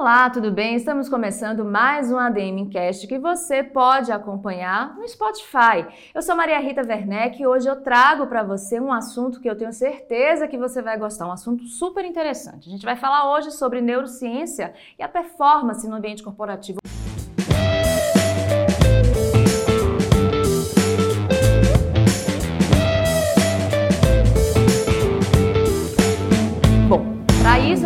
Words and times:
Olá, 0.00 0.30
tudo 0.30 0.52
bem? 0.52 0.76
Estamos 0.76 1.08
começando 1.08 1.64
mais 1.64 2.12
um 2.12 2.16
ADM 2.16 2.70
Cast 2.70 3.04
que 3.04 3.18
você 3.18 3.64
pode 3.64 4.12
acompanhar 4.12 4.94
no 4.96 5.08
Spotify. 5.08 5.84
Eu 6.14 6.22
sou 6.22 6.36
Maria 6.36 6.60
Rita 6.60 6.82
Werneck 6.86 7.42
e 7.42 7.46
hoje 7.48 7.68
eu 7.68 7.82
trago 7.82 8.28
para 8.28 8.44
você 8.44 8.78
um 8.78 8.92
assunto 8.92 9.40
que 9.40 9.50
eu 9.50 9.56
tenho 9.56 9.72
certeza 9.72 10.46
que 10.46 10.56
você 10.56 10.80
vai 10.80 10.96
gostar, 10.96 11.26
um 11.26 11.32
assunto 11.32 11.64
super 11.64 12.04
interessante. 12.04 12.68
A 12.68 12.70
gente 12.70 12.84
vai 12.84 12.94
falar 12.94 13.28
hoje 13.32 13.50
sobre 13.50 13.80
neurociência 13.80 14.72
e 14.96 15.02
a 15.02 15.08
performance 15.08 15.84
no 15.88 15.96
ambiente 15.96 16.22
corporativo. 16.22 16.78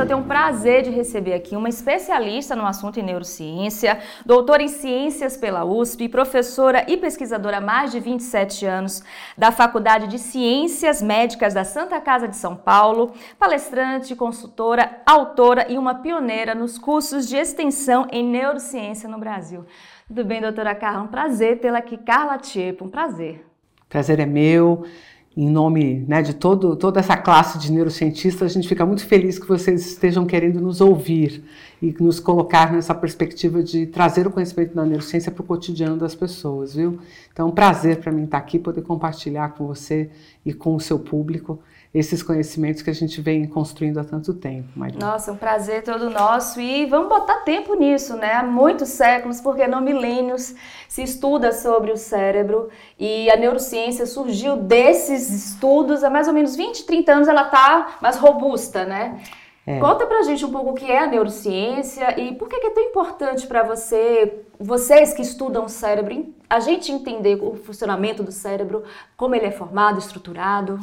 Eu 0.03 0.07
tenho 0.07 0.19
o 0.19 0.25
prazer 0.25 0.83
de 0.83 0.91
receber 0.91 1.33
aqui 1.33 1.55
uma 1.55 1.69
especialista 1.69 2.57
no 2.57 2.67
assunto 2.67 2.99
em 2.99 3.05
neurociência, 3.05 4.01
doutora 4.27 4.61
em 4.61 4.69
ciências 4.69 5.37
pela 5.37 5.65
USP, 5.65 6.09
professora 6.09 6.85
e 6.89 6.97
pesquisadora 6.97 7.59
há 7.59 7.61
mais 7.61 7.93
de 7.93 8.01
27 8.01 8.67
anos 8.67 9.05
da 9.39 9.53
Faculdade 9.53 10.09
de 10.09 10.19
Ciências 10.19 11.01
Médicas 11.01 11.55
da 11.55 11.63
Santa 11.63 12.01
Casa 12.01 12.27
de 12.27 12.35
São 12.35 12.57
Paulo, 12.57 13.13
palestrante, 13.39 14.17
consultora, 14.17 15.01
autora 15.07 15.71
e 15.71 15.79
uma 15.79 15.95
pioneira 15.95 16.53
nos 16.53 16.79
cursos 16.79 17.29
de 17.29 17.37
extensão 17.37 18.09
em 18.11 18.25
neurociência 18.25 19.09
no 19.09 19.21
Brasil. 19.21 19.65
Tudo 20.09 20.25
bem, 20.25 20.41
doutora 20.41 20.75
Carla? 20.75 21.05
Um 21.05 21.07
prazer 21.07 21.61
tê-la 21.61 21.79
aqui. 21.79 21.97
Carla 21.97 22.39
Tiepo, 22.39 22.85
um 22.85 22.91
prazer. 22.91 23.47
Prazer 23.89 24.19
é 24.19 24.27
meu 24.27 24.85
em 25.37 25.49
nome 25.49 26.05
né, 26.07 26.21
de 26.21 26.35
todo, 26.35 26.77
toda 26.77 27.01
essa 27.01 27.17
classe 27.17 27.59
de 27.59 27.73
neurocientistas, 27.73 28.51
a 28.51 28.55
gente 28.55 28.69
fica 28.69 28.85
muito 28.85 29.07
feliz 29.07 29.39
que 29.39 29.49
vocês 29.49 29.87
estejam 29.87 30.27
querendo 30.27 30.61
nos 30.61 30.81
ouvir 30.81 31.43
e 31.81 31.95
nos 31.99 32.21
colocar 32.21 32.73
nessa 32.73 32.95
perspectiva 32.95 33.63
de 33.63 33.87
trazer 33.87 34.27
o 34.27 34.31
conhecimento 34.31 34.75
da 34.75 34.85
neurociência 34.85 35.33
para 35.33 35.43
o 35.43 35.47
cotidiano 35.47 35.97
das 35.97 36.15
pessoas, 36.15 36.75
viu? 36.75 36.99
Então, 37.33 37.47
é 37.47 37.51
um 37.51 37.55
prazer 37.55 37.99
para 37.99 38.13
mim 38.13 38.25
estar 38.25 38.39
aqui, 38.39 38.59
poder 38.59 38.83
compartilhar 38.83 39.55
com 39.55 39.67
você 39.67 40.11
e 40.45 40.53
com 40.53 40.75
o 40.75 40.81
seu 40.81 40.99
público 40.99 41.59
esses 41.95 42.23
conhecimentos 42.23 42.81
que 42.81 42.89
a 42.89 42.95
gente 42.95 43.21
vem 43.21 43.47
construindo 43.47 44.01
há 44.01 44.05
tanto 44.05 44.33
tempo. 44.33 44.69
Maria. 44.75 44.99
Nossa, 44.99 45.31
um 45.31 45.37
prazer 45.37 45.83
todo 45.83 46.09
nosso 46.09 46.59
e 46.59 46.87
vamos 46.87 47.09
botar 47.09 47.41
tempo 47.41 47.75
nisso, 47.75 48.17
né? 48.17 48.33
Há 48.33 48.43
muitos 48.43 48.89
séculos, 48.89 49.41
porque 49.41 49.67
não 49.67 49.81
milênios, 49.83 50.55
se 50.89 51.03
estuda 51.03 51.53
sobre 51.53 51.93
o 51.93 51.97
cérebro 51.97 52.71
e 52.99 53.31
a 53.31 53.37
neurociência 53.37 54.07
surgiu 54.07 54.57
desses 54.57 55.29
estudos 55.31 56.03
há 56.03 56.09
mais 56.09 56.29
ou 56.29 56.35
menos 56.35 56.57
20, 56.57 56.87
30 56.87 57.13
anos, 57.13 57.29
ela 57.29 57.45
está 57.45 57.99
mais 58.01 58.17
robusta, 58.17 58.85
né? 58.85 59.21
É. 59.67 59.79
Conta 59.79 60.07
pra 60.07 60.23
gente 60.23 60.45
um 60.45 60.51
pouco 60.51 60.71
o 60.71 60.75
que 60.75 60.91
é 60.91 60.99
a 60.99 61.07
neurociência 61.07 62.19
e 62.19 62.35
por 62.35 62.49
que 62.49 62.57
é 62.57 62.71
tão 62.71 62.83
importante 62.83 63.47
para 63.47 63.63
você, 63.63 64.43
vocês 64.59 65.13
que 65.15 65.23
estudam 65.23 65.67
o 65.67 65.69
cérebro, 65.69 66.35
a 66.51 66.59
gente 66.59 66.91
entender 66.91 67.39
o 67.41 67.55
funcionamento 67.55 68.25
do 68.25 68.33
cérebro, 68.33 68.83
como 69.17 69.35
ele 69.35 69.47
é 69.47 69.53
formado, 69.53 69.99
estruturado. 69.99 70.81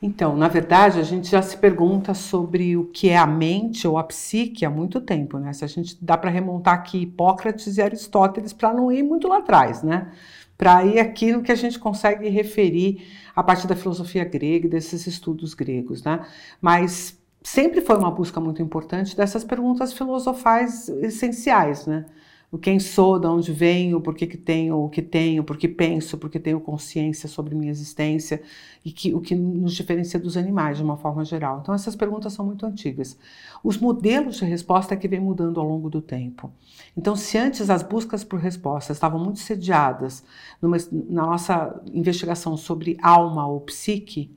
Então, 0.00 0.36
na 0.36 0.46
verdade, 0.46 1.00
a 1.00 1.02
gente 1.02 1.28
já 1.28 1.42
se 1.42 1.56
pergunta 1.56 2.14
sobre 2.14 2.76
o 2.76 2.84
que 2.84 3.08
é 3.08 3.16
a 3.16 3.26
mente 3.26 3.86
ou 3.86 3.98
a 3.98 4.04
psique 4.04 4.64
há 4.64 4.70
muito 4.70 5.00
tempo, 5.00 5.38
né? 5.38 5.52
Se 5.52 5.64
a 5.64 5.68
gente 5.68 5.96
dá 6.00 6.16
para 6.16 6.30
remontar 6.30 6.74
aqui 6.74 6.98
Hipócrates 6.98 7.76
e 7.76 7.82
Aristóteles 7.82 8.52
para 8.52 8.72
não 8.72 8.92
ir 8.92 9.02
muito 9.02 9.26
lá 9.26 9.38
atrás, 9.38 9.82
né? 9.82 10.12
Para 10.56 10.84
ir 10.84 11.00
aqui 11.00 11.32
no 11.32 11.42
que 11.42 11.50
a 11.50 11.56
gente 11.56 11.80
consegue 11.80 12.28
referir 12.28 13.08
a 13.34 13.42
partir 13.42 13.66
da 13.66 13.74
filosofia 13.74 14.24
grega 14.24 14.66
e 14.66 14.70
desses 14.70 15.04
estudos 15.06 15.52
gregos, 15.52 16.04
né? 16.04 16.24
Mas 16.60 17.18
sempre 17.42 17.80
foi 17.80 17.96
uma 17.96 18.10
busca 18.10 18.38
muito 18.40 18.62
importante 18.62 19.16
dessas 19.16 19.42
perguntas 19.42 19.92
filosofais 19.92 20.88
essenciais, 20.88 21.86
né? 21.86 22.06
O 22.50 22.56
quem 22.56 22.80
sou, 22.80 23.18
de 23.18 23.26
onde 23.26 23.52
venho, 23.52 24.00
por 24.00 24.14
que, 24.14 24.26
que 24.26 24.36
tenho 24.38 24.82
o 24.82 24.88
que 24.88 25.02
tenho, 25.02 25.44
por 25.44 25.58
que 25.58 25.68
penso, 25.68 26.16
por 26.16 26.30
que 26.30 26.40
tenho 26.40 26.58
consciência 26.60 27.28
sobre 27.28 27.54
minha 27.54 27.70
existência 27.70 28.40
e 28.82 28.90
que, 28.90 29.14
o 29.14 29.20
que 29.20 29.34
nos 29.34 29.74
diferencia 29.74 30.18
dos 30.18 30.34
animais 30.36 30.78
de 30.78 30.82
uma 30.82 30.96
forma 30.96 31.24
geral. 31.24 31.60
Então 31.60 31.74
essas 31.74 31.94
perguntas 31.94 32.32
são 32.32 32.46
muito 32.46 32.64
antigas. 32.64 33.18
Os 33.62 33.76
modelos 33.76 34.36
de 34.36 34.46
resposta 34.46 34.94
é 34.94 34.96
que 34.96 35.06
vem 35.06 35.20
mudando 35.20 35.60
ao 35.60 35.66
longo 35.66 35.90
do 35.90 36.00
tempo. 36.00 36.50
Então 36.96 37.14
se 37.14 37.36
antes 37.36 37.68
as 37.68 37.82
buscas 37.82 38.24
por 38.24 38.40
respostas 38.40 38.96
estavam 38.96 39.22
muito 39.22 39.40
sediadas 39.40 40.24
numa, 40.60 40.78
na 40.90 41.26
nossa 41.26 41.78
investigação 41.92 42.56
sobre 42.56 42.96
alma 43.02 43.46
ou 43.46 43.60
psique, 43.60 44.34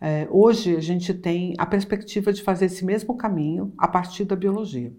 é, 0.00 0.26
hoje 0.30 0.74
a 0.74 0.80
gente 0.80 1.12
tem 1.12 1.54
a 1.58 1.66
perspectiva 1.66 2.32
de 2.32 2.42
fazer 2.42 2.66
esse 2.66 2.86
mesmo 2.86 3.14
caminho 3.18 3.70
a 3.76 3.86
partir 3.86 4.24
da 4.24 4.34
biologia 4.34 4.90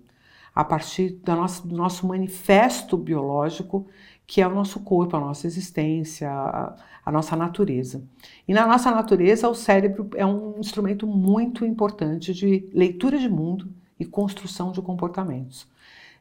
a 0.53 0.63
partir 0.63 1.11
do 1.23 1.35
nosso, 1.35 1.67
do 1.67 1.75
nosso 1.75 2.07
manifesto 2.07 2.97
biológico, 2.97 3.87
que 4.27 4.41
é 4.41 4.47
o 4.47 4.53
nosso 4.53 4.79
corpo, 4.81 5.15
a 5.15 5.19
nossa 5.19 5.47
existência, 5.47 6.29
a, 6.29 6.75
a 7.05 7.11
nossa 7.11 7.35
natureza. 7.35 8.03
E 8.47 8.53
na 8.53 8.65
nossa 8.65 8.91
natureza, 8.91 9.49
o 9.49 9.55
cérebro 9.55 10.09
é 10.15 10.25
um 10.25 10.59
instrumento 10.59 11.07
muito 11.07 11.65
importante 11.65 12.33
de 12.33 12.69
leitura 12.73 13.17
de 13.17 13.29
mundo 13.29 13.69
e 13.99 14.05
construção 14.05 14.71
de 14.71 14.81
comportamentos. 14.81 15.67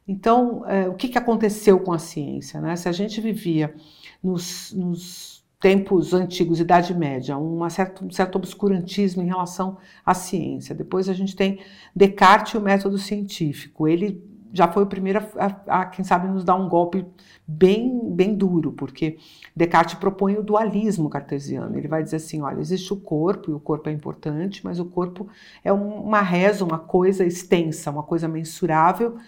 Então, 0.07 0.67
é, 0.67 0.89
o 0.89 0.95
que, 0.95 1.09
que 1.09 1.19
aconteceu 1.19 1.79
com 1.79 1.93
a 1.93 1.99
ciência? 1.99 2.61
Né? 2.61 2.75
Se 2.75 2.89
a 2.89 2.93
gente 2.93 3.21
vivia 3.21 3.75
nos, 4.23 4.73
nos 4.73 5.40
tempos 5.61 6.15
antigos, 6.15 6.59
Idade 6.59 6.95
Média, 6.95 7.37
certa, 7.69 8.03
um 8.03 8.11
certo 8.11 8.37
obscurantismo 8.37 9.23
em 9.23 9.27
relação 9.27 9.77
à 10.05 10.15
ciência. 10.15 10.75
Depois 10.75 11.07
a 11.09 11.13
gente 11.13 11.37
tem 11.37 11.61
Descartes 11.95 12.55
e 12.55 12.57
o 12.57 12.61
método 12.63 12.97
científico. 12.97 13.87
Ele 13.87 14.25
já 14.53 14.67
foi 14.67 14.83
o 14.83 14.87
primeiro 14.87 15.19
a, 15.37 15.47
a, 15.69 15.81
a, 15.83 15.87
quem 15.87 16.03
sabe, 16.03 16.27
nos 16.29 16.43
dar 16.43 16.57
um 16.57 16.67
golpe 16.67 17.07
bem, 17.47 18.11
bem 18.11 18.35
duro, 18.35 18.73
porque 18.73 19.19
Descartes 19.55 19.95
propõe 19.97 20.39
o 20.39 20.43
dualismo 20.43 21.11
cartesiano. 21.11 21.77
Ele 21.77 21.87
vai 21.87 22.03
dizer 22.03 22.17
assim: 22.17 22.41
olha, 22.41 22.59
existe 22.59 22.91
o 22.93 22.97
corpo, 22.97 23.51
e 23.51 23.55
o 23.55 23.61
corpo 23.61 23.91
é 23.91 23.93
importante, 23.93 24.65
mas 24.65 24.81
o 24.81 24.87
corpo 24.87 25.29
é 25.63 25.71
uma 25.71 26.23
reza, 26.23 26.65
uma 26.65 26.79
coisa 26.79 27.25
extensa, 27.25 27.91
uma 27.91 28.03
coisa 28.03 28.27
mensurável, 28.27 29.19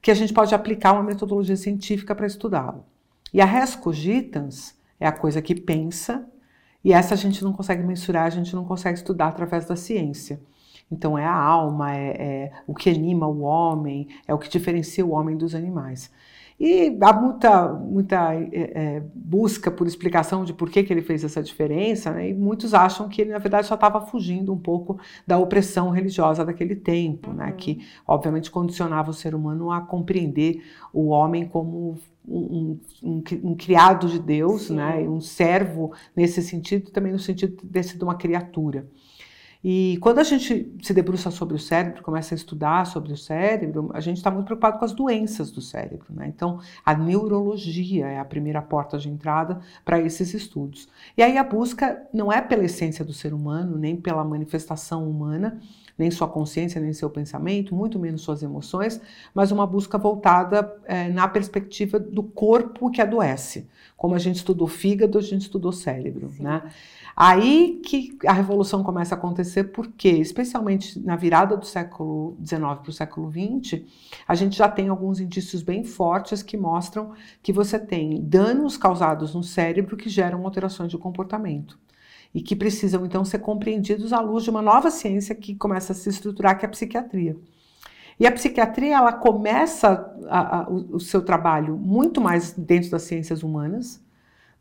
que 0.00 0.10
a 0.10 0.14
gente 0.14 0.32
pode 0.32 0.54
aplicar 0.54 0.92
uma 0.92 1.02
metodologia 1.02 1.56
científica 1.56 2.14
para 2.14 2.28
estudá-lo. 2.28 2.84
E 3.34 3.40
a 3.40 3.44
res 3.44 3.74
cogitans 3.74 4.79
é 5.00 5.06
a 5.06 5.12
coisa 5.12 5.42
que 5.42 5.58
pensa, 5.58 6.28
e 6.84 6.92
essa 6.92 7.14
a 7.14 7.16
gente 7.16 7.42
não 7.42 7.52
consegue 7.52 7.82
mensurar, 7.82 8.26
a 8.26 8.30
gente 8.30 8.54
não 8.54 8.64
consegue 8.64 8.98
estudar 8.98 9.28
através 9.28 9.66
da 9.66 9.74
ciência. 9.74 10.40
Então 10.90 11.16
é 11.16 11.24
a 11.24 11.34
alma, 11.34 11.94
é, 11.94 12.08
é, 12.08 12.52
o 12.66 12.74
que 12.74 12.90
anima 12.90 13.26
o 13.26 13.40
homem, 13.40 14.08
é 14.26 14.34
o 14.34 14.38
que 14.38 14.48
diferencia 14.48 15.04
o 15.04 15.10
homem 15.10 15.36
dos 15.36 15.54
animais. 15.54 16.10
E 16.60 16.94
há 17.00 17.12
muita, 17.14 17.72
muita 17.72 18.34
é, 18.34 18.50
é, 18.52 19.02
busca 19.14 19.70
por 19.70 19.86
explicação 19.86 20.44
de 20.44 20.52
por 20.52 20.68
que, 20.68 20.82
que 20.82 20.92
ele 20.92 21.00
fez 21.00 21.24
essa 21.24 21.42
diferença, 21.42 22.10
né? 22.10 22.28
e 22.28 22.34
muitos 22.34 22.74
acham 22.74 23.08
que 23.08 23.22
ele, 23.22 23.30
na 23.30 23.38
verdade, 23.38 23.66
só 23.66 23.76
estava 23.76 24.02
fugindo 24.02 24.52
um 24.52 24.58
pouco 24.58 25.00
da 25.26 25.38
opressão 25.38 25.88
religiosa 25.88 26.44
daquele 26.44 26.76
tempo, 26.76 27.32
né? 27.32 27.44
uhum. 27.44 27.50
né? 27.50 27.54
que, 27.56 27.86
obviamente, 28.06 28.50
condicionava 28.50 29.10
o 29.10 29.14
ser 29.14 29.34
humano 29.34 29.72
a 29.72 29.80
compreender 29.80 30.62
o 30.92 31.08
homem 31.08 31.46
como 31.46 31.98
um, 32.30 32.80
um, 33.02 33.22
um 33.42 33.54
criado 33.56 34.06
de 34.08 34.18
Deus, 34.18 34.70
né? 34.70 35.00
um 35.00 35.20
servo 35.20 35.92
nesse 36.14 36.42
sentido, 36.42 36.90
também 36.90 37.12
no 37.12 37.18
sentido 37.18 37.56
de 37.62 37.68
ter 37.68 37.82
sido 37.82 38.04
uma 38.04 38.14
criatura. 38.14 38.86
E 39.62 39.98
quando 40.00 40.20
a 40.20 40.22
gente 40.22 40.74
se 40.82 40.94
debruça 40.94 41.30
sobre 41.30 41.54
o 41.54 41.58
cérebro, 41.58 42.02
começa 42.02 42.34
a 42.34 42.36
estudar 42.36 42.86
sobre 42.86 43.12
o 43.12 43.16
cérebro, 43.16 43.90
a 43.92 44.00
gente 44.00 44.16
está 44.16 44.30
muito 44.30 44.46
preocupado 44.46 44.78
com 44.78 44.86
as 44.86 44.92
doenças 44.92 45.50
do 45.50 45.60
cérebro. 45.60 46.06
Né? 46.08 46.28
Então, 46.34 46.60
a 46.84 46.94
neurologia 46.94 48.06
é 48.06 48.18
a 48.18 48.24
primeira 48.24 48.62
porta 48.62 48.96
de 48.96 49.10
entrada 49.10 49.60
para 49.84 50.00
esses 50.00 50.32
estudos. 50.32 50.88
E 51.14 51.22
aí 51.22 51.36
a 51.36 51.44
busca 51.44 52.00
não 52.10 52.32
é 52.32 52.40
pela 52.40 52.64
essência 52.64 53.04
do 53.04 53.12
ser 53.12 53.34
humano, 53.34 53.76
nem 53.76 53.96
pela 53.96 54.24
manifestação 54.24 55.08
humana, 55.08 55.60
nem 56.00 56.10
sua 56.10 56.26
consciência, 56.26 56.80
nem 56.80 56.94
seu 56.94 57.10
pensamento, 57.10 57.74
muito 57.74 57.98
menos 57.98 58.22
suas 58.22 58.42
emoções, 58.42 58.98
mas 59.34 59.52
uma 59.52 59.66
busca 59.66 59.98
voltada 59.98 60.74
é, 60.86 61.10
na 61.10 61.28
perspectiva 61.28 62.00
do 62.00 62.22
corpo 62.22 62.90
que 62.90 63.02
adoece. 63.02 63.68
Como 63.98 64.14
a 64.14 64.18
gente 64.18 64.36
estudou 64.36 64.66
fígado, 64.66 65.18
a 65.18 65.20
gente 65.20 65.42
estudou 65.42 65.72
cérebro. 65.72 66.32
Né? 66.40 66.62
Aí 67.14 67.82
que 67.84 68.16
a 68.26 68.32
revolução 68.32 68.82
começa 68.82 69.14
a 69.14 69.18
acontecer, 69.18 69.64
porque, 69.64 70.08
especialmente 70.08 70.98
na 70.98 71.16
virada 71.16 71.54
do 71.54 71.66
século 71.66 72.34
XIX 72.42 72.60
para 72.60 72.88
o 72.88 72.92
século 72.92 73.30
XX, 73.30 73.82
a 74.26 74.34
gente 74.34 74.56
já 74.56 74.70
tem 74.70 74.88
alguns 74.88 75.20
indícios 75.20 75.62
bem 75.62 75.84
fortes 75.84 76.42
que 76.42 76.56
mostram 76.56 77.12
que 77.42 77.52
você 77.52 77.78
tem 77.78 78.22
danos 78.22 78.78
causados 78.78 79.34
no 79.34 79.42
cérebro 79.42 79.98
que 79.98 80.08
geram 80.08 80.46
alterações 80.46 80.90
de 80.90 80.96
comportamento 80.96 81.78
e 82.34 82.40
que 82.40 82.54
precisam 82.54 83.04
então 83.04 83.24
ser 83.24 83.40
compreendidos 83.40 84.12
à 84.12 84.20
luz 84.20 84.44
de 84.44 84.50
uma 84.50 84.62
nova 84.62 84.90
ciência 84.90 85.34
que 85.34 85.54
começa 85.54 85.92
a 85.92 85.96
se 85.96 86.08
estruturar, 86.08 86.58
que 86.58 86.64
é 86.64 86.68
a 86.68 86.70
psiquiatria. 86.70 87.36
E 88.18 88.26
a 88.26 88.32
psiquiatria 88.32 88.96
ela 88.96 89.12
começa 89.12 90.14
a, 90.28 90.58
a, 90.58 90.68
o, 90.68 90.96
o 90.96 91.00
seu 91.00 91.22
trabalho 91.22 91.76
muito 91.76 92.20
mais 92.20 92.52
dentro 92.52 92.90
das 92.90 93.02
ciências 93.02 93.42
humanas, 93.42 94.00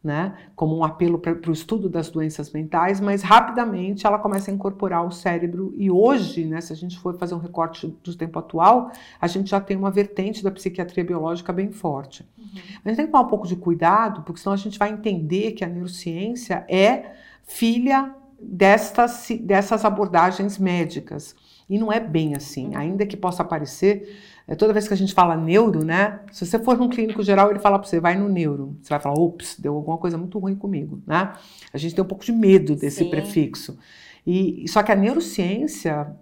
né, 0.02 0.34
como 0.56 0.78
um 0.78 0.84
apelo 0.84 1.20
para 1.20 1.50
o 1.50 1.52
estudo 1.52 1.90
das 1.90 2.10
doenças 2.10 2.54
mentais, 2.54 3.02
mas 3.02 3.22
rapidamente 3.22 4.08
ela 4.08 4.18
começa 4.18 4.50
a 4.50 4.54
incorporar 4.54 5.06
o 5.06 5.12
cérebro 5.12 5.74
e 5.76 5.92
hoje, 5.92 6.46
né, 6.46 6.62
se 6.62 6.72
a 6.72 6.76
gente 6.76 6.98
for 6.98 7.18
fazer 7.18 7.36
um 7.36 7.40
recorte 7.40 7.94
do 8.02 8.16
tempo 8.16 8.40
atual, 8.40 8.92
a 9.20 9.28
gente 9.28 9.50
já 9.50 9.60
tem 9.60 9.76
uma 9.76 9.92
vertente 9.92 10.42
da 10.42 10.50
psiquiatria 10.50 11.04
biológica 11.04 11.52
bem 11.52 11.70
forte. 11.70 12.26
Uhum. 12.38 12.46
Mas 12.54 12.86
a 12.86 12.90
gente 12.90 12.96
tem 12.96 13.06
que 13.08 13.12
tomar 13.12 13.26
um 13.26 13.30
pouco 13.30 13.46
de 13.46 13.58
cuidado, 13.58 14.22
porque 14.22 14.40
senão 14.40 14.54
a 14.54 14.58
gente 14.58 14.80
vai 14.80 14.90
entender 14.90 15.52
que 15.52 15.66
a 15.66 15.68
neurociência 15.68 16.66
é 16.70 17.12
filha 17.50 18.16
destas, 18.40 19.28
dessas 19.42 19.84
abordagens 19.84 20.58
médicas. 20.58 21.36
E 21.68 21.78
não 21.78 21.92
é 21.92 22.00
bem 22.00 22.36
assim, 22.36 22.76
ainda 22.76 23.06
que 23.06 23.18
possa 23.18 23.44
parecer. 23.44 24.18
É, 24.48 24.56
toda 24.56 24.74
vez 24.74 24.88
que 24.88 24.94
a 24.94 24.98
gente 24.98 25.14
fala 25.14 25.36
neuro, 25.36 25.84
né? 25.84 26.22
Se 26.32 26.46
você 26.46 26.58
for 26.58 26.78
num 26.78 26.90
clínico 26.90 27.22
geral, 27.22 27.50
ele 27.50 27.60
fala 27.60 27.78
para 27.78 27.88
você, 27.88 28.00
vai 28.00 28.18
no 28.18 28.30
neuro. 28.30 28.78
Você 28.82 28.90
vai 28.90 29.00
falar, 29.00 29.20
ops, 29.20 29.60
deu 29.60 29.76
alguma 29.76 29.98
coisa 29.98 30.18
muito 30.18 30.40
ruim 30.40 30.56
comigo, 30.56 31.02
né? 31.06 31.34
A 31.74 31.78
gente 31.78 31.94
tem 31.94 32.04
um 32.04 32.08
pouco 32.08 32.24
de 32.24 32.32
medo 32.32 32.76
desse 32.76 33.04
Sim. 33.04 33.10
prefixo. 33.10 33.78
E 34.26 34.68
só 34.68 34.82
que 34.82 34.92
a 34.92 34.96
neurociência, 34.96 36.16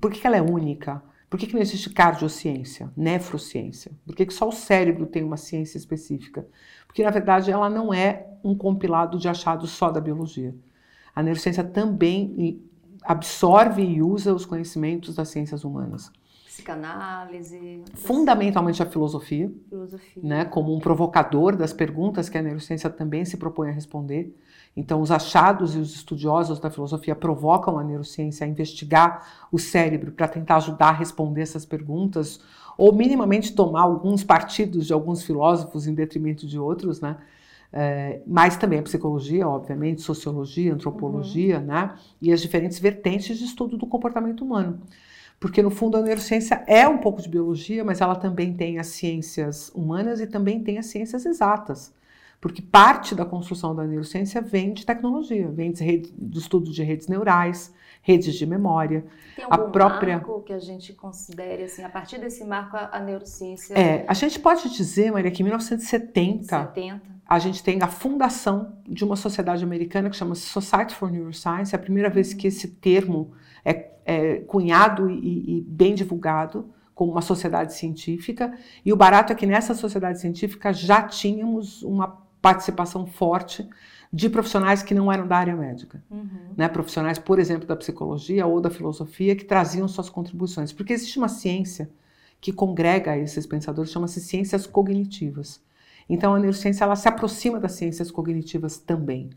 por 0.00 0.10
que, 0.10 0.20
que 0.20 0.26
ela 0.26 0.36
é 0.36 0.42
única? 0.42 1.02
Por 1.28 1.38
que, 1.38 1.46
que 1.46 1.54
não 1.54 1.62
existe 1.62 1.90
cardiociência, 1.90 2.90
nefrociência? 2.96 3.92
Por 4.04 4.14
que, 4.14 4.26
que 4.26 4.34
só 4.34 4.48
o 4.48 4.52
cérebro 4.52 5.06
tem 5.06 5.24
uma 5.24 5.36
ciência 5.36 5.78
específica? 5.78 6.46
Porque, 6.86 7.02
na 7.02 7.10
verdade, 7.10 7.50
ela 7.50 7.70
não 7.70 7.92
é 7.92 8.26
um 8.44 8.54
compilado 8.54 9.18
de 9.18 9.28
achados 9.28 9.70
só 9.70 9.90
da 9.90 10.00
biologia. 10.00 10.54
A 11.14 11.22
neurociência 11.22 11.64
também 11.64 12.62
absorve 13.02 13.82
e 13.82 14.02
usa 14.02 14.34
os 14.34 14.44
conhecimentos 14.44 15.14
das 15.14 15.28
ciências 15.28 15.64
humanas. 15.64 16.10
Psicanálise. 16.46 17.82
Fundamentalmente 17.94 18.82
a 18.82 18.86
filosofia, 18.86 19.50
filosofia. 19.70 20.22
Né, 20.22 20.44
como 20.44 20.74
um 20.76 20.78
provocador 20.78 21.56
das 21.56 21.72
perguntas 21.72 22.28
que 22.28 22.36
a 22.36 22.42
neurociência 22.42 22.90
também 22.90 23.24
se 23.24 23.38
propõe 23.38 23.70
a 23.70 23.72
responder. 23.72 24.36
Então, 24.76 25.00
os 25.00 25.10
achados 25.10 25.74
e 25.74 25.78
os 25.78 25.94
estudiosos 25.94 26.60
da 26.60 26.70
filosofia 26.70 27.16
provocam 27.16 27.78
a 27.78 27.84
neurociência 27.84 28.46
a 28.46 28.48
investigar 28.48 29.46
o 29.50 29.58
cérebro 29.58 30.12
para 30.12 30.28
tentar 30.28 30.56
ajudar 30.56 30.88
a 30.88 30.92
responder 30.92 31.42
essas 31.42 31.64
perguntas, 31.64 32.40
ou 32.76 32.92
minimamente 32.92 33.54
tomar 33.54 33.82
alguns 33.82 34.22
partidos 34.22 34.86
de 34.86 34.92
alguns 34.92 35.22
filósofos 35.22 35.86
em 35.86 35.94
detrimento 35.94 36.46
de 36.46 36.58
outros, 36.58 37.00
né? 37.00 37.16
É, 37.72 38.20
mas 38.26 38.56
também 38.56 38.78
a 38.78 38.82
psicologia, 38.82 39.48
obviamente, 39.48 40.02
sociologia, 40.02 40.74
antropologia, 40.74 41.58
uhum. 41.58 41.64
né? 41.64 41.94
E 42.20 42.30
as 42.30 42.42
diferentes 42.42 42.78
vertentes 42.78 43.38
de 43.38 43.44
estudo 43.44 43.78
do 43.78 43.86
comportamento 43.86 44.44
humano. 44.44 44.80
Porque, 45.40 45.62
no 45.62 45.70
fundo, 45.70 45.96
a 45.96 46.02
neurociência 46.02 46.62
é 46.66 46.86
um 46.86 46.98
pouco 46.98 47.22
de 47.22 47.28
biologia, 47.28 47.82
mas 47.82 48.00
ela 48.00 48.14
também 48.14 48.52
tem 48.52 48.78
as 48.78 48.88
ciências 48.88 49.72
humanas 49.74 50.20
e 50.20 50.26
também 50.26 50.62
tem 50.62 50.78
as 50.78 50.86
ciências 50.86 51.24
exatas. 51.24 51.92
Porque 52.40 52.60
parte 52.60 53.14
da 53.14 53.24
construção 53.24 53.74
da 53.74 53.84
neurociência 53.84 54.42
vem 54.42 54.72
de 54.74 54.84
tecnologia, 54.84 55.48
vem 55.48 55.72
de 55.72 55.82
rede, 55.82 56.12
do 56.16 56.38
estudo 56.38 56.70
de 56.70 56.82
redes 56.82 57.08
neurais, 57.08 57.72
redes 58.02 58.34
de 58.34 58.44
memória. 58.44 59.04
Tem 59.34 59.44
algum 59.44 59.54
a 59.54 59.70
própria... 59.70 60.16
marco 60.16 60.42
que 60.42 60.52
a 60.52 60.58
gente 60.58 60.92
considere, 60.92 61.64
assim, 61.64 61.82
a 61.82 61.88
partir 61.88 62.18
desse 62.18 62.44
marco, 62.44 62.76
a, 62.76 62.90
a 62.92 63.00
neurociência... 63.00 63.74
É, 63.74 64.04
a 64.06 64.14
gente 64.14 64.38
pode 64.38 64.68
dizer, 64.70 65.10
Maria, 65.10 65.30
que 65.30 65.42
em 65.42 65.44
1970... 65.44 66.44
70 66.74 67.11
a 67.32 67.38
gente 67.38 67.64
tem 67.64 67.80
a 67.80 67.86
fundação 67.86 68.74
de 68.86 69.02
uma 69.02 69.16
sociedade 69.16 69.64
americana 69.64 70.10
que 70.10 70.16
chama 70.16 70.34
Society 70.34 70.94
for 70.94 71.10
Neuroscience. 71.10 71.74
É 71.74 71.78
a 71.78 71.80
primeira 71.80 72.10
vez 72.10 72.34
que 72.34 72.46
esse 72.46 72.68
termo 72.68 73.32
é, 73.64 73.90
é 74.04 74.34
cunhado 74.40 75.08
e, 75.08 75.60
e, 75.60 75.60
bem 75.62 75.94
divulgado 75.94 76.68
como 76.94 77.10
uma 77.10 77.22
sociedade 77.22 77.72
científica. 77.72 78.52
E 78.84 78.92
o 78.92 78.96
barato 78.96 79.32
é 79.32 79.34
que 79.34 79.46
nessa 79.46 79.74
sociedade 79.74 80.20
científica 80.20 80.74
já 80.74 81.00
tínhamos 81.04 81.82
uma 81.82 82.18
participação 82.42 83.06
forte 83.06 83.66
de 84.12 84.28
profissionais 84.28 84.82
que 84.82 84.92
não 84.92 85.10
eram 85.10 85.26
da 85.26 85.38
área 85.38 85.56
médica, 85.56 86.04
uhum. 86.10 86.28
né? 86.54 86.68
profissionais, 86.68 87.18
por 87.18 87.38
exemplo, 87.38 87.66
da 87.66 87.74
psicologia 87.74 88.46
ou 88.46 88.60
da 88.60 88.68
filosofia 88.68 89.34
que 89.34 89.46
traziam 89.46 89.88
suas 89.88 90.10
contribuições, 90.10 90.70
porque 90.70 90.92
existe 90.92 91.16
uma 91.16 91.30
ciência 91.30 91.88
que 92.42 92.52
congrega 92.52 93.16
esses 93.16 93.46
pensadores, 93.46 93.90
chama-se 93.90 94.20
ciências 94.20 94.66
cognitivas. 94.66 95.62
Então 96.12 96.34
a 96.34 96.38
neurociência 96.38 96.84
ela 96.84 96.94
se 96.94 97.08
aproxima 97.08 97.58
das 97.58 97.72
ciências 97.72 98.10
cognitivas 98.10 98.76
também. 98.76 99.30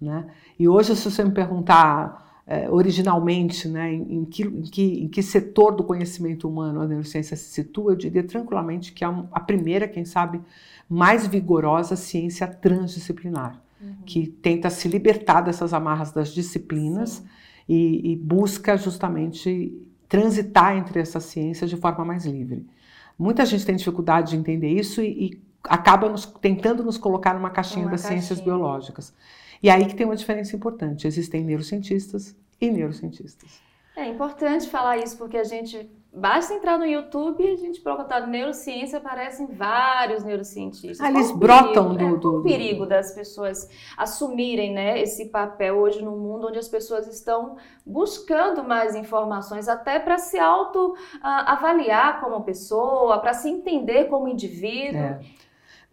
Né? 0.00 0.26
E 0.58 0.66
hoje, 0.66 0.96
se 0.96 1.10
você 1.10 1.22
me 1.22 1.32
perguntar 1.32 2.40
é, 2.46 2.68
originalmente 2.70 3.68
né, 3.68 3.92
em, 3.92 4.24
que, 4.24 4.42
em, 4.42 4.62
que, 4.62 4.82
em 5.04 5.08
que 5.08 5.22
setor 5.22 5.72
do 5.72 5.84
conhecimento 5.84 6.48
humano 6.48 6.80
a 6.80 6.86
neurociência 6.86 7.36
se 7.36 7.50
situa, 7.52 7.92
eu 7.92 7.96
diria 7.96 8.24
tranquilamente 8.24 8.94
que 8.94 9.04
é 9.04 9.06
a 9.06 9.40
primeira, 9.40 9.86
quem 9.86 10.06
sabe, 10.06 10.40
mais 10.88 11.26
vigorosa 11.26 11.94
ciência 11.94 12.46
transdisciplinar, 12.46 13.62
uhum. 13.78 13.96
que 14.06 14.26
tenta 14.26 14.70
se 14.70 14.88
libertar 14.88 15.42
dessas 15.42 15.74
amarras 15.74 16.10
das 16.10 16.30
disciplinas 16.30 17.22
e, 17.68 18.12
e 18.12 18.16
busca 18.16 18.78
justamente 18.78 19.78
transitar 20.08 20.74
entre 20.74 21.00
essas 21.00 21.24
ciências 21.24 21.68
de 21.68 21.76
forma 21.76 22.02
mais 22.02 22.24
livre. 22.24 22.66
Muita 23.18 23.44
gente 23.44 23.66
tem 23.66 23.76
dificuldade 23.76 24.30
de 24.30 24.36
entender 24.36 24.68
isso 24.68 25.02
e, 25.02 25.26
e 25.26 25.44
acaba 25.64 26.08
nos, 26.08 26.26
tentando 26.26 26.82
nos 26.84 26.98
colocar 26.98 27.34
numa 27.34 27.50
caixinha 27.50 27.86
uma 27.86 27.92
das 27.92 28.02
caixinha. 28.02 28.20
ciências 28.20 28.40
biológicas. 28.40 29.14
E 29.62 29.70
aí 29.70 29.86
que 29.86 29.94
tem 29.94 30.06
uma 30.06 30.16
diferença 30.16 30.54
importante. 30.54 31.06
Existem 31.06 31.42
neurocientistas 31.44 32.36
e 32.60 32.70
neurocientistas. 32.70 33.60
É 33.96 34.06
importante 34.08 34.68
falar 34.68 34.98
isso 34.98 35.16
porque 35.16 35.36
a 35.36 35.44
gente 35.44 35.88
basta 36.12 36.54
entrar 36.54 36.78
no 36.78 36.84
YouTube 36.84 37.44
e 37.44 37.52
a 37.52 37.56
gente 37.56 37.80
perguntar 37.80 38.26
neurociência, 38.26 38.98
aparecem 38.98 39.46
vários 39.46 40.22
neurocientistas. 40.22 41.00
Ah, 41.00 41.10
eles 41.10 41.30
brotam 41.30 41.94
perigo, 41.94 42.16
do, 42.16 42.28
é, 42.28 42.36
do, 42.38 42.42
perigo 42.42 42.86
das 42.86 43.12
pessoas 43.12 43.68
assumirem 43.96 44.72
né, 44.72 45.00
esse 45.00 45.26
papel 45.26 45.76
hoje 45.76 46.02
no 46.02 46.12
mundo 46.12 46.48
onde 46.48 46.58
as 46.58 46.68
pessoas 46.68 47.06
estão 47.08 47.56
buscando 47.84 48.62
mais 48.62 48.94
informações 48.94 49.68
até 49.68 49.98
para 49.98 50.18
se 50.18 50.38
auto 50.38 50.92
uh, 50.92 50.96
avaliar 51.22 52.20
como 52.20 52.42
pessoa, 52.42 53.18
para 53.18 53.32
se 53.32 53.48
entender 53.48 54.04
como 54.04 54.28
indivíduo. 54.28 55.00
É. 55.00 55.20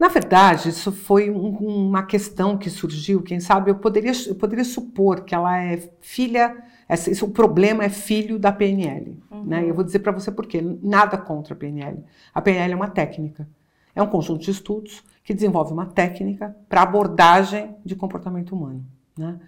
Na 0.02 0.08
verdade, 0.08 0.70
isso 0.70 0.92
foi 0.92 1.30
um, 1.30 1.50
uma 1.60 2.02
questão 2.02 2.58
que 2.58 2.72
surgiu, 2.72 3.22
quem 3.22 3.40
sabe, 3.40 3.70
eu 3.70 3.76
poderia, 3.76 4.12
eu 4.28 4.34
poderia 4.34 4.66
supor 4.66 5.22
que 5.22 5.36
ela 5.36 5.56
é 5.64 5.78
filha, 6.00 6.58
essa, 6.90 7.12
isso, 7.12 7.24
o 7.24 7.30
problema 7.30 7.84
é 7.84 7.90
filho 7.90 8.40
da 8.40 8.52
PNL. 8.52 9.22
Uhum. 9.30 9.44
Né? 9.44 9.70
Eu 9.70 9.76
vou 9.76 9.84
dizer 9.84 10.00
para 10.00 10.12
você 10.12 10.32
por 10.32 10.48
quê, 10.48 10.60
nada 10.82 11.20
contra 11.20 11.54
a 11.54 11.56
PNL. 11.56 12.04
A 12.34 12.42
PNL 12.42 12.74
é 12.74 12.76
uma 12.76 12.88
técnica, 12.88 13.48
é 13.96 14.02
um 14.02 14.08
conjunto 14.08 14.42
de 14.42 14.50
estudos 14.50 15.04
que 15.24 15.36
desenvolve 15.36 15.72
uma 15.72 15.86
técnica 15.86 16.58
para 16.68 16.82
abordagem 16.82 17.76
de 17.86 17.96
comportamento 17.96 18.56
humano. 18.56 18.84
Né? 19.16 19.40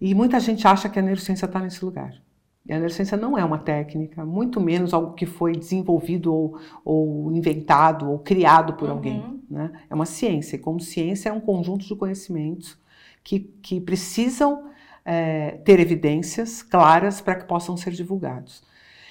E 0.00 0.14
muita 0.14 0.40
gente 0.40 0.66
acha 0.66 0.88
que 0.88 0.98
a 0.98 1.02
neurociência 1.02 1.44
está 1.44 1.60
nesse 1.60 1.84
lugar. 1.84 2.14
E 2.64 2.72
a 2.72 2.76
neurociência 2.76 3.18
não 3.18 3.36
é 3.36 3.44
uma 3.44 3.58
técnica, 3.58 4.24
muito 4.24 4.58
menos 4.58 4.94
algo 4.94 5.12
que 5.12 5.26
foi 5.26 5.52
desenvolvido 5.52 6.32
ou, 6.32 6.58
ou 6.82 7.32
inventado 7.32 8.10
ou 8.10 8.18
criado 8.20 8.72
por 8.72 8.88
uhum. 8.88 8.94
alguém. 8.94 9.41
Né? 9.52 9.70
É 9.90 9.94
uma 9.94 10.06
ciência, 10.06 10.56
e 10.56 10.58
como 10.58 10.80
ciência 10.80 11.28
é 11.28 11.32
um 11.32 11.40
conjunto 11.40 11.86
de 11.86 11.94
conhecimentos 11.94 12.78
que, 13.22 13.40
que 13.62 13.78
precisam 13.80 14.70
é, 15.04 15.52
ter 15.64 15.78
evidências 15.78 16.62
claras 16.62 17.20
para 17.20 17.34
que 17.34 17.44
possam 17.44 17.76
ser 17.76 17.92
divulgados. 17.92 18.62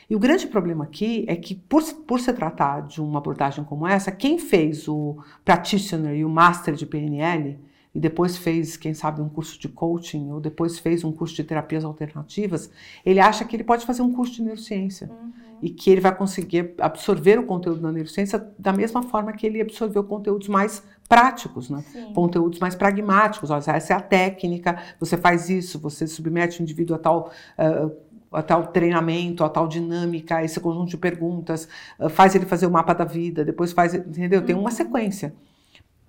E 0.10 0.16
o 0.16 0.20
grande 0.20 0.48
problema 0.48 0.84
aqui 0.84 1.24
é 1.28 1.36
que, 1.36 1.54
por, 1.54 1.84
por 2.06 2.20
se 2.20 2.34
tratar 2.34 2.82
de 2.82 3.00
uma 3.00 3.20
abordagem 3.20 3.64
como 3.64 3.88
essa, 3.88 4.12
quem 4.12 4.40
fez 4.40 4.88
o 4.88 5.24
practitioner 5.46 6.16
e 6.16 6.26
o 6.26 6.30
master 6.30 6.74
de 6.74 6.88
PNL 6.88 7.60
e 7.94 8.00
depois 8.00 8.38
fez, 8.38 8.78
quem 8.78 8.94
sabe, 8.94 9.22
um 9.22 9.28
curso 9.28 9.60
de 9.60 9.68
coaching, 9.68 10.32
ou 10.32 10.40
depois 10.40 10.80
fez 10.80 11.04
um 11.04 11.12
curso 11.12 11.36
de 11.36 11.44
terapias 11.44 11.84
alternativas, 11.84 12.72
ele 13.06 13.20
acha 13.20 13.44
que 13.44 13.56
ele 13.56 13.66
pode 13.66 13.86
fazer 13.86 14.02
um 14.02 14.14
curso 14.14 14.34
de 14.36 14.42
neurociência. 14.42 15.10
Uhum. 15.10 15.32
E 15.62 15.70
que 15.70 15.92
ele 15.92 16.02
vai 16.02 16.16
conseguir 16.16 16.74
absorver 16.80 17.38
o 17.38 17.46
conteúdo 17.46 17.82
da 17.82 17.92
neurociência 17.92 18.44
da 18.58 18.74
mesma 18.74 19.04
forma 19.04 19.32
que 19.32 19.46
ele 19.46 19.62
absorveu 19.62 20.04
conteúdos 20.04 20.48
mais 20.48 20.82
práticos, 21.08 21.70
né? 21.70 21.84
conteúdos 22.16 22.58
mais 22.58 22.74
pragmáticos. 22.74 23.52
Olha, 23.52 23.60
essa 23.60 23.94
é 23.94 23.96
a 23.96 24.02
técnica, 24.02 24.82
você 25.00 25.18
faz 25.18 25.50
isso, 25.50 25.78
você 25.78 26.08
submete 26.08 26.62
o 26.62 26.64
indivíduo 26.64 26.96
a 26.96 27.00
tal. 27.00 27.32
Uh, 27.60 28.12
a 28.34 28.42
tal 28.42 28.68
treinamento, 28.68 29.44
a 29.44 29.50
tal 29.50 29.68
dinâmica, 29.68 30.38
a 30.38 30.44
esse 30.46 30.58
conjunto 30.58 30.88
de 30.88 30.96
perguntas, 30.96 31.68
uh, 32.00 32.08
faz 32.10 32.34
ele 32.34 32.46
fazer 32.46 32.66
o 32.66 32.72
mapa 32.72 32.94
da 32.94 33.04
vida, 33.04 33.44
depois 33.44 33.74
faz, 33.74 33.94
entendeu? 33.94 34.42
Tem 34.42 34.56
uma 34.56 34.70
uhum. 34.70 34.72
sequência 34.72 35.34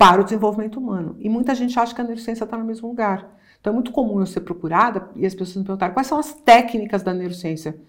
para 0.03 0.21
o 0.21 0.25
desenvolvimento 0.25 0.81
humano. 0.81 1.15
E 1.21 1.29
muita 1.29 1.55
gente 1.55 1.79
acha 1.79 1.95
que 1.95 2.01
a 2.01 2.05
neurociência 2.05 2.43
está 2.43 2.59
no 2.59 2.65
mesmo 2.65 2.89
lugar. 2.89 3.39
Então 3.61 3.73
é 3.73 3.75
muito 3.75 3.93
comum 3.93 4.19
eu 4.19 4.27
ser 4.27 4.41
procurada 4.41 5.09
e 5.15 5.25
as 5.25 5.33
pessoas 5.33 5.59
me 5.59 5.63
perguntarem 5.63 5.95
quais 5.95 6.09
são 6.09 6.19
as 6.19 6.35
técnicas 6.35 7.05
da 7.05 7.15
neurociência. 7.15 7.81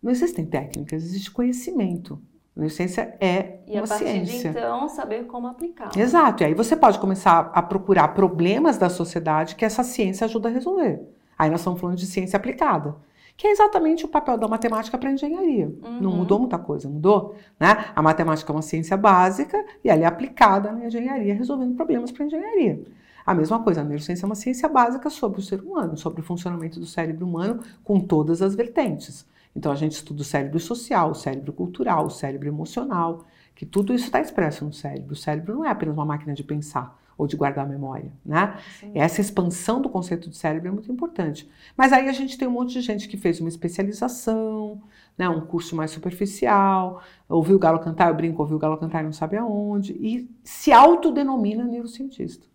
Não 0.00 0.12
existem 0.12 0.46
técnicas, 0.46 1.02
existe 1.02 1.28
conhecimento. 1.28 2.22
A 2.56 2.60
neurociência 2.60 3.16
é 3.20 3.58
e 3.66 3.76
uma 3.76 3.84
ciência. 3.84 4.04
E 4.06 4.50
a 4.50 4.52
partir 4.52 4.52
de 4.52 4.58
então 4.58 4.88
saber 4.88 5.26
como 5.26 5.48
aplicar. 5.48 5.90
Exato. 5.98 6.44
E 6.44 6.46
aí 6.46 6.54
você 6.54 6.76
pode 6.76 7.00
começar 7.00 7.50
a 7.52 7.60
procurar 7.60 8.14
problemas 8.14 8.78
da 8.78 8.88
sociedade 8.88 9.56
que 9.56 9.64
essa 9.64 9.82
ciência 9.82 10.24
ajuda 10.24 10.48
a 10.48 10.52
resolver. 10.52 11.00
Aí 11.36 11.50
nós 11.50 11.58
estamos 11.58 11.80
falando 11.80 11.96
de 11.96 12.06
ciência 12.06 12.36
aplicada 12.36 12.94
que 13.36 13.46
é 13.46 13.50
exatamente 13.50 14.04
o 14.04 14.08
papel 14.08 14.38
da 14.38 14.48
matemática 14.48 14.96
para 14.96 15.10
a 15.10 15.12
engenharia. 15.12 15.66
Uhum. 15.66 16.00
Não 16.00 16.10
mudou 16.10 16.38
muita 16.38 16.58
coisa, 16.58 16.88
mudou? 16.88 17.34
Né? 17.60 17.86
A 17.94 18.00
matemática 18.00 18.50
é 18.50 18.54
uma 18.54 18.62
ciência 18.62 18.96
básica 18.96 19.62
e 19.84 19.90
ela 19.90 20.02
é 20.02 20.06
aplicada 20.06 20.72
na 20.72 20.86
engenharia, 20.86 21.34
resolvendo 21.34 21.74
problemas 21.74 22.10
para 22.10 22.24
a 22.24 22.26
engenharia. 22.26 22.82
A 23.26 23.34
mesma 23.34 23.62
coisa, 23.62 23.80
a 23.80 23.84
neurociência 23.84 24.24
é 24.24 24.26
uma 24.26 24.34
ciência 24.34 24.68
básica 24.68 25.10
sobre 25.10 25.40
o 25.40 25.42
ser 25.42 25.60
humano, 25.60 25.96
sobre 25.96 26.20
o 26.20 26.24
funcionamento 26.24 26.80
do 26.80 26.86
cérebro 26.86 27.26
humano 27.26 27.60
com 27.84 28.00
todas 28.00 28.40
as 28.40 28.54
vertentes. 28.54 29.26
Então 29.54 29.72
a 29.72 29.74
gente 29.74 29.92
estuda 29.92 30.22
o 30.22 30.24
cérebro 30.24 30.60
social, 30.60 31.10
o 31.10 31.14
cérebro 31.14 31.52
cultural, 31.52 32.06
o 32.06 32.10
cérebro 32.10 32.46
emocional, 32.46 33.24
que 33.54 33.66
tudo 33.66 33.92
isso 33.92 34.04
está 34.04 34.20
expresso 34.20 34.64
no 34.64 34.72
cérebro. 34.72 35.12
O 35.12 35.16
cérebro 35.16 35.54
não 35.54 35.64
é 35.64 35.70
apenas 35.70 35.94
uma 35.94 36.04
máquina 36.04 36.34
de 36.34 36.44
pensar 36.44 36.96
ou 37.18 37.26
de 37.26 37.36
guardar 37.36 37.66
memória, 37.66 38.12
né? 38.24 38.56
Sim. 38.78 38.92
Essa 38.94 39.20
expansão 39.20 39.80
do 39.80 39.88
conceito 39.88 40.28
de 40.28 40.36
cérebro 40.36 40.68
é 40.68 40.70
muito 40.70 40.90
importante. 40.92 41.50
Mas 41.76 41.92
aí 41.92 42.08
a 42.08 42.12
gente 42.12 42.36
tem 42.36 42.46
um 42.46 42.50
monte 42.50 42.74
de 42.74 42.82
gente 42.82 43.08
que 43.08 43.16
fez 43.16 43.40
uma 43.40 43.48
especialização, 43.48 44.82
né, 45.16 45.28
um 45.28 45.40
curso 45.40 45.74
mais 45.74 45.90
superficial, 45.90 47.02
ouviu 47.28 47.56
o 47.56 47.58
galo 47.58 47.78
cantar, 47.78 48.08
eu 48.08 48.14
brinco, 48.14 48.42
ouviu 48.42 48.56
o 48.56 48.60
galo 48.60 48.76
cantar 48.76 49.00
e 49.00 49.04
não 49.04 49.12
sabe 49.12 49.36
aonde, 49.36 49.92
e 49.92 50.30
se 50.44 50.72
autodenomina 50.72 51.64
neurocientista. 51.64 52.46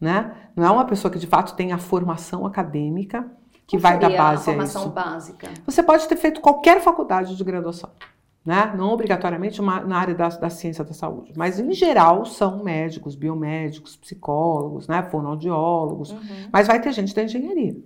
Né? 0.00 0.34
Não 0.56 0.64
é 0.64 0.70
uma 0.70 0.84
pessoa 0.84 1.10
que 1.10 1.18
de 1.18 1.26
fato 1.26 1.54
tem 1.54 1.72
a 1.72 1.78
formação 1.78 2.46
acadêmica 2.46 3.30
que 3.66 3.76
Qual 3.76 3.82
vai 3.82 3.98
dar 3.98 4.10
base 4.10 4.50
a, 4.50 4.54
a 4.54 4.64
isso. 4.64 4.88
básica? 4.88 5.50
Você 5.66 5.82
pode 5.82 6.08
ter 6.08 6.16
feito 6.16 6.40
qualquer 6.40 6.80
faculdade 6.80 7.36
de 7.36 7.44
graduação. 7.44 7.90
Né? 8.44 8.72
Não 8.76 8.90
obrigatoriamente 8.90 9.60
uma, 9.60 9.80
na 9.80 9.98
área 9.98 10.14
da, 10.14 10.28
da, 10.28 10.48
ciência 10.48 10.82
da 10.82 10.94
saúde, 10.94 11.32
mas 11.36 11.60
em 11.60 11.70
geral 11.72 12.24
são 12.24 12.64
médicos, 12.64 13.14
biomédicos, 13.14 13.94
psicólogos, 13.96 14.88
né? 14.88 15.02
fonoaudiólogos, 15.02 16.12
uhum. 16.12 16.48
mas 16.50 16.66
vai 16.66 16.80
ter 16.80 16.92
gente 16.92 17.14
da 17.14 17.24
engenharia. 17.24 17.76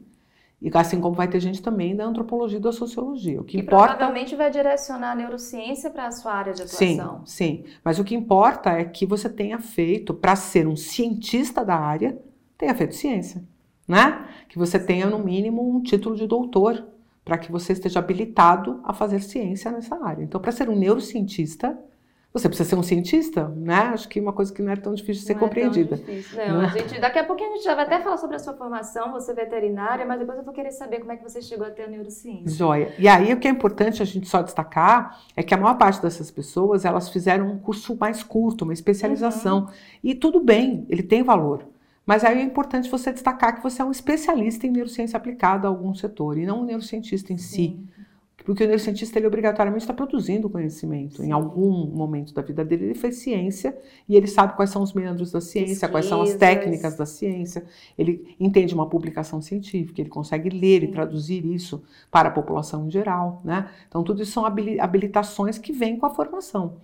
E 0.62 0.70
assim 0.74 1.00
como 1.00 1.16
vai 1.16 1.26
ter 1.26 1.40
gente 1.40 1.60
também 1.60 1.96
da 1.96 2.04
antropologia 2.04 2.58
e 2.58 2.62
da 2.62 2.70
sociologia. 2.70 3.40
O 3.40 3.44
que, 3.44 3.58
que 3.58 3.64
importa... 3.64 3.96
provavelmente 3.96 4.36
vai 4.36 4.48
direcionar 4.48 5.10
a 5.10 5.14
neurociência 5.16 5.90
para 5.90 6.06
a 6.06 6.12
sua 6.12 6.32
área 6.32 6.52
de 6.52 6.62
atuação. 6.62 7.22
Sim, 7.24 7.64
sim. 7.64 7.64
Mas 7.84 7.98
o 7.98 8.04
que 8.04 8.14
importa 8.14 8.70
é 8.70 8.84
que 8.84 9.04
você 9.04 9.28
tenha 9.28 9.58
feito, 9.58 10.14
para 10.14 10.36
ser 10.36 10.68
um 10.68 10.76
cientista 10.76 11.64
da 11.64 11.74
área, 11.74 12.16
tenha 12.56 12.72
feito 12.76 12.94
ciência. 12.94 13.42
Né? 13.88 14.24
Que 14.48 14.56
você 14.56 14.78
tenha, 14.78 15.06
no 15.06 15.18
mínimo, 15.18 15.68
um 15.68 15.82
título 15.82 16.14
de 16.14 16.28
doutor, 16.28 16.86
para 17.24 17.38
que 17.38 17.52
você 17.52 17.72
esteja 17.72 17.98
habilitado 17.98 18.80
a 18.84 18.92
fazer 18.92 19.20
ciência 19.20 19.70
nessa 19.70 20.02
área. 20.04 20.22
Então, 20.22 20.40
para 20.40 20.52
ser 20.52 20.68
um 20.68 20.76
neurocientista, 20.76 21.78
você 22.32 22.48
precisa 22.48 22.70
ser 22.70 22.76
um 22.76 22.82
cientista, 22.82 23.48
né? 23.48 23.90
Acho 23.92 24.08
que 24.08 24.18
é 24.18 24.22
uma 24.22 24.32
coisa 24.32 24.52
que 24.52 24.62
não 24.62 24.72
é 24.72 24.76
tão 24.76 24.94
difícil 24.94 25.20
de 25.20 25.26
ser 25.26 25.34
não 25.34 25.40
compreendida. 25.40 25.96
É 25.96 25.98
tão 25.98 26.06
difícil. 26.06 26.38
Não, 26.38 26.54
não. 26.54 26.60
A 26.62 26.68
gente, 26.68 26.98
daqui 26.98 27.18
a 27.18 27.24
pouquinho 27.24 27.50
a 27.50 27.54
gente 27.56 27.64
já 27.64 27.74
vai 27.74 27.84
até 27.84 28.00
falar 28.00 28.16
sobre 28.16 28.36
a 28.36 28.38
sua 28.38 28.54
formação, 28.54 29.12
você 29.12 29.32
é 29.32 29.34
veterinária, 29.34 30.06
mas 30.06 30.18
depois 30.18 30.38
eu 30.38 30.44
vou 30.44 30.54
querer 30.54 30.70
saber 30.70 31.00
como 31.00 31.12
é 31.12 31.16
que 31.16 31.22
você 31.22 31.42
chegou 31.42 31.66
até 31.66 31.84
a 31.84 31.88
neurociência. 31.88 32.56
Joia. 32.56 32.94
E 32.98 33.06
aí 33.06 33.34
o 33.34 33.38
que 33.38 33.46
é 33.46 33.50
importante 33.50 34.02
a 34.02 34.06
gente 34.06 34.26
só 34.28 34.40
destacar 34.40 35.20
é 35.36 35.42
que 35.42 35.52
a 35.52 35.58
maior 35.58 35.76
parte 35.76 36.00
dessas 36.00 36.30
pessoas, 36.30 36.86
elas 36.86 37.10
fizeram 37.10 37.50
um 37.50 37.58
curso 37.58 37.94
mais 38.00 38.22
curto, 38.22 38.64
uma 38.64 38.72
especialização. 38.72 39.64
Uhum. 39.64 39.70
E 40.02 40.14
tudo 40.14 40.42
bem, 40.42 40.86
ele 40.88 41.02
tem 41.02 41.22
valor. 41.22 41.66
Mas 42.04 42.24
aí 42.24 42.40
é 42.40 42.42
importante 42.42 42.90
você 42.90 43.12
destacar 43.12 43.54
que 43.56 43.62
você 43.62 43.80
é 43.80 43.84
um 43.84 43.90
especialista 43.90 44.66
em 44.66 44.70
neurociência 44.70 45.16
aplicada 45.16 45.68
a 45.68 45.70
algum 45.70 45.94
setor 45.94 46.36
e 46.36 46.44
não 46.44 46.62
um 46.62 46.64
neurocientista 46.64 47.32
em 47.32 47.38
Sim. 47.38 47.78
si. 47.88 47.92
Porque 48.44 48.64
o 48.64 48.66
neurocientista, 48.66 49.18
ele 49.18 49.26
obrigatoriamente 49.26 49.84
está 49.84 49.94
produzindo 49.94 50.50
conhecimento. 50.50 51.18
Sim. 51.18 51.28
Em 51.28 51.30
algum 51.30 51.86
momento 51.86 52.34
da 52.34 52.42
vida 52.42 52.64
dele, 52.64 52.86
ele 52.86 52.94
fez 52.94 53.16
ciência 53.18 53.76
e 54.08 54.16
ele 54.16 54.26
sabe 54.26 54.56
quais 54.56 54.70
são 54.70 54.82
os 54.82 54.92
meandros 54.92 55.30
da 55.30 55.40
ciência, 55.40 55.88
Pesquisas. 55.88 55.90
quais 55.90 56.06
são 56.06 56.22
as 56.22 56.34
técnicas 56.34 56.96
da 56.96 57.06
ciência. 57.06 57.64
Ele 57.96 58.34
entende 58.40 58.74
uma 58.74 58.88
publicação 58.88 59.40
científica, 59.40 60.00
ele 60.00 60.10
consegue 60.10 60.48
ler 60.50 60.80
Sim. 60.80 60.86
e 60.86 60.90
traduzir 60.90 61.46
isso 61.46 61.84
para 62.10 62.30
a 62.30 62.32
população 62.32 62.86
em 62.88 62.90
geral. 62.90 63.40
Né? 63.44 63.68
Então, 63.86 64.02
tudo 64.02 64.22
isso 64.22 64.32
são 64.32 64.44
habilitações 64.44 65.56
que 65.56 65.72
vêm 65.72 65.96
com 65.96 66.06
a 66.06 66.10
formação. 66.10 66.78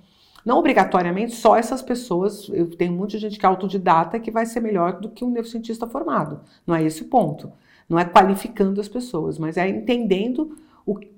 Não 0.44 0.58
obrigatoriamente 0.58 1.34
só 1.34 1.56
essas 1.56 1.82
pessoas, 1.82 2.48
eu 2.50 2.70
tenho 2.70 2.92
muita 2.92 3.18
gente 3.18 3.38
que 3.38 3.44
é 3.44 3.48
autodidata 3.48 4.18
que 4.20 4.30
vai 4.30 4.46
ser 4.46 4.60
melhor 4.60 5.00
do 5.00 5.10
que 5.10 5.24
um 5.24 5.30
neurocientista 5.30 5.86
formado. 5.86 6.40
Não 6.66 6.74
é 6.74 6.82
esse 6.82 7.02
o 7.02 7.06
ponto. 7.06 7.52
Não 7.88 7.98
é 7.98 8.04
qualificando 8.04 8.80
as 8.80 8.88
pessoas, 8.88 9.38
mas 9.38 9.56
é 9.56 9.68
entendendo 9.68 10.56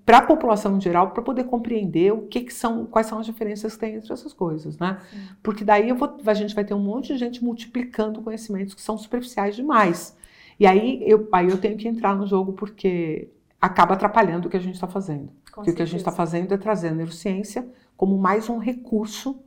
para 0.05 0.19
a 0.19 0.23
população 0.23 0.77
em 0.77 0.81
geral, 0.81 1.11
para 1.11 1.23
poder 1.23 1.45
compreender 1.45 2.13
o 2.13 2.23
que, 2.23 2.41
que, 2.41 2.53
são, 2.53 2.85
quais 2.87 3.07
são 3.07 3.19
as 3.19 3.27
diferenças 3.27 3.75
que 3.75 3.81
tem 3.81 3.95
entre 3.95 4.13
essas 4.13 4.33
coisas, 4.33 4.77
né? 4.79 4.99
Sim. 5.11 5.19
Porque 5.43 5.65
daí 5.65 5.93
vou, 5.93 6.19
a 6.27 6.35
gente 6.35 6.55
vai 6.55 6.65
ter 6.65 6.75
um 6.75 6.81
monte 6.81 7.13
de 7.13 7.19
gente 7.19 7.45
multiplicando 7.45 8.21
conhecimentos 8.21 8.75
que 8.75 8.83
são 8.83 8.99
superficiais 8.99 9.55
demais. 9.55 10.17
E 10.59 10.67
aí 10.67 11.03
eu, 11.07 11.29
aí 11.31 11.49
eu 11.49 11.59
tenho 11.59 11.77
que 11.77 11.87
entrar 11.87 12.17
no 12.17 12.27
jogo 12.27 12.53
porque 12.53 13.29
acaba 13.61 13.95
atrapalhando 13.95 14.49
o 14.49 14.51
que 14.51 14.57
a 14.57 14.61
gente 14.61 14.75
está 14.75 14.89
fazendo. 14.89 15.31
Porque 15.55 15.71
o 15.71 15.75
que 15.75 15.83
a 15.83 15.87
gente 15.87 15.99
está 15.99 16.11
fazendo 16.11 16.53
é 16.53 16.57
trazer 16.57 16.89
a 16.89 16.93
neurociência 16.93 17.69
como 18.01 18.17
mais 18.17 18.49
um 18.49 18.57
recurso, 18.57 19.43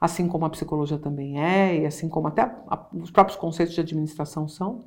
assim 0.00 0.26
como 0.26 0.44
a 0.44 0.50
psicologia 0.50 0.98
também 0.98 1.40
é, 1.40 1.82
e 1.82 1.86
assim 1.86 2.08
como 2.08 2.26
até 2.26 2.42
a, 2.42 2.86
os 2.92 3.08
próprios 3.12 3.38
conceitos 3.38 3.72
de 3.72 3.80
administração 3.80 4.48
são, 4.48 4.80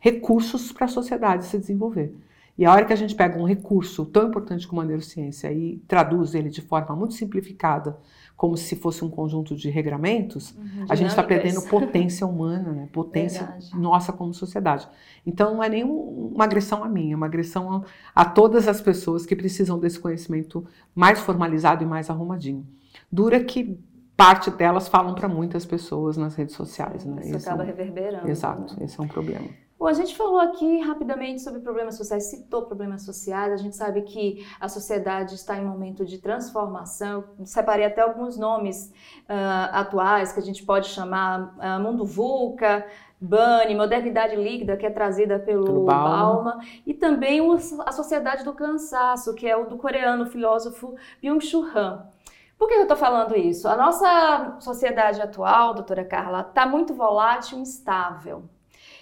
recursos 0.00 0.72
para 0.72 0.86
a 0.86 0.88
sociedade 0.88 1.44
se 1.44 1.56
desenvolver. 1.56 2.12
E 2.58 2.66
a 2.66 2.72
hora 2.72 2.84
que 2.84 2.92
a 2.92 2.96
gente 2.96 3.14
pega 3.14 3.38
um 3.38 3.44
recurso 3.44 4.04
tão 4.06 4.26
importante 4.26 4.66
como 4.66 4.80
a 4.80 4.84
neurociência 4.84 5.52
e 5.52 5.78
traduz 5.86 6.34
ele 6.34 6.48
de 6.48 6.60
forma 6.60 6.96
muito 6.96 7.14
simplificada, 7.14 7.96
como 8.38 8.56
se 8.56 8.76
fosse 8.76 9.04
um 9.04 9.10
conjunto 9.10 9.56
de 9.56 9.68
regramentos, 9.68 10.54
uhum, 10.56 10.86
a 10.88 10.94
gente 10.94 11.08
está 11.08 11.24
perdendo 11.24 11.60
potência 11.62 12.24
humana, 12.24 12.70
né? 12.70 12.88
potência 12.94 13.44
Verdade. 13.44 13.76
nossa 13.76 14.12
como 14.12 14.32
sociedade. 14.32 14.88
Então 15.26 15.54
não 15.54 15.62
é 15.62 15.68
nem 15.68 15.82
uma 15.82 16.44
agressão 16.44 16.84
a 16.84 16.88
mim, 16.88 17.10
é 17.10 17.16
uma 17.16 17.26
agressão 17.26 17.84
a, 18.14 18.22
a 18.22 18.24
todas 18.24 18.68
as 18.68 18.80
pessoas 18.80 19.26
que 19.26 19.34
precisam 19.34 19.76
desse 19.76 19.98
conhecimento 19.98 20.64
mais 20.94 21.18
formalizado 21.18 21.82
e 21.82 21.86
mais 21.86 22.08
arrumadinho. 22.08 22.64
Dura 23.10 23.42
que 23.42 23.76
parte 24.16 24.52
delas 24.52 24.86
falam 24.86 25.16
para 25.16 25.28
muitas 25.28 25.66
pessoas 25.66 26.16
nas 26.16 26.36
redes 26.36 26.54
sociais. 26.54 27.04
Né? 27.04 27.22
Isso 27.24 27.48
acaba 27.48 27.64
é 27.64 27.66
um, 27.66 27.66
reverberando. 27.66 28.28
Exato, 28.30 28.78
né? 28.78 28.86
esse 28.86 29.00
é 29.00 29.02
um 29.02 29.08
problema. 29.08 29.48
Bom, 29.78 29.86
a 29.86 29.92
gente 29.92 30.16
falou 30.16 30.40
aqui 30.40 30.80
rapidamente 30.80 31.40
sobre 31.40 31.60
problemas 31.60 31.96
sociais, 31.96 32.24
citou 32.24 32.62
problemas 32.62 33.02
sociais, 33.02 33.52
a 33.52 33.56
gente 33.56 33.76
sabe 33.76 34.02
que 34.02 34.44
a 34.58 34.68
sociedade 34.68 35.36
está 35.36 35.56
em 35.56 35.64
um 35.64 35.68
momento 35.68 36.04
de 36.04 36.18
transformação, 36.18 37.22
separei 37.44 37.86
até 37.86 38.00
alguns 38.00 38.36
nomes 38.36 38.92
uh, 39.28 39.70
atuais 39.70 40.32
que 40.32 40.40
a 40.40 40.42
gente 40.42 40.64
pode 40.64 40.88
chamar 40.88 41.54
uh, 41.58 41.80
Mundo 41.80 42.04
VUCA, 42.04 42.84
Bunny, 43.20 43.76
Modernidade 43.76 44.34
Líquida, 44.34 44.76
que 44.76 44.84
é 44.84 44.90
trazida 44.90 45.38
pelo, 45.38 45.64
pelo 45.64 45.84
Balma, 45.84 46.58
e 46.84 46.92
também 46.92 47.40
o, 47.40 47.56
a 47.86 47.92
Sociedade 47.92 48.42
do 48.42 48.54
Cansaço, 48.54 49.32
que 49.32 49.46
é 49.46 49.56
o 49.56 49.66
do 49.66 49.76
coreano 49.76 50.26
filósofo 50.26 50.96
Byung-Chul 51.22 51.64
Han. 51.76 52.04
Por 52.58 52.66
que 52.66 52.74
eu 52.74 52.82
estou 52.82 52.96
falando 52.96 53.36
isso? 53.36 53.68
A 53.68 53.76
nossa 53.76 54.56
sociedade 54.58 55.22
atual, 55.22 55.72
doutora 55.72 56.04
Carla, 56.04 56.40
está 56.40 56.66
muito 56.66 56.92
volátil 56.94 57.58
e 57.58 57.60
instável. 57.60 58.42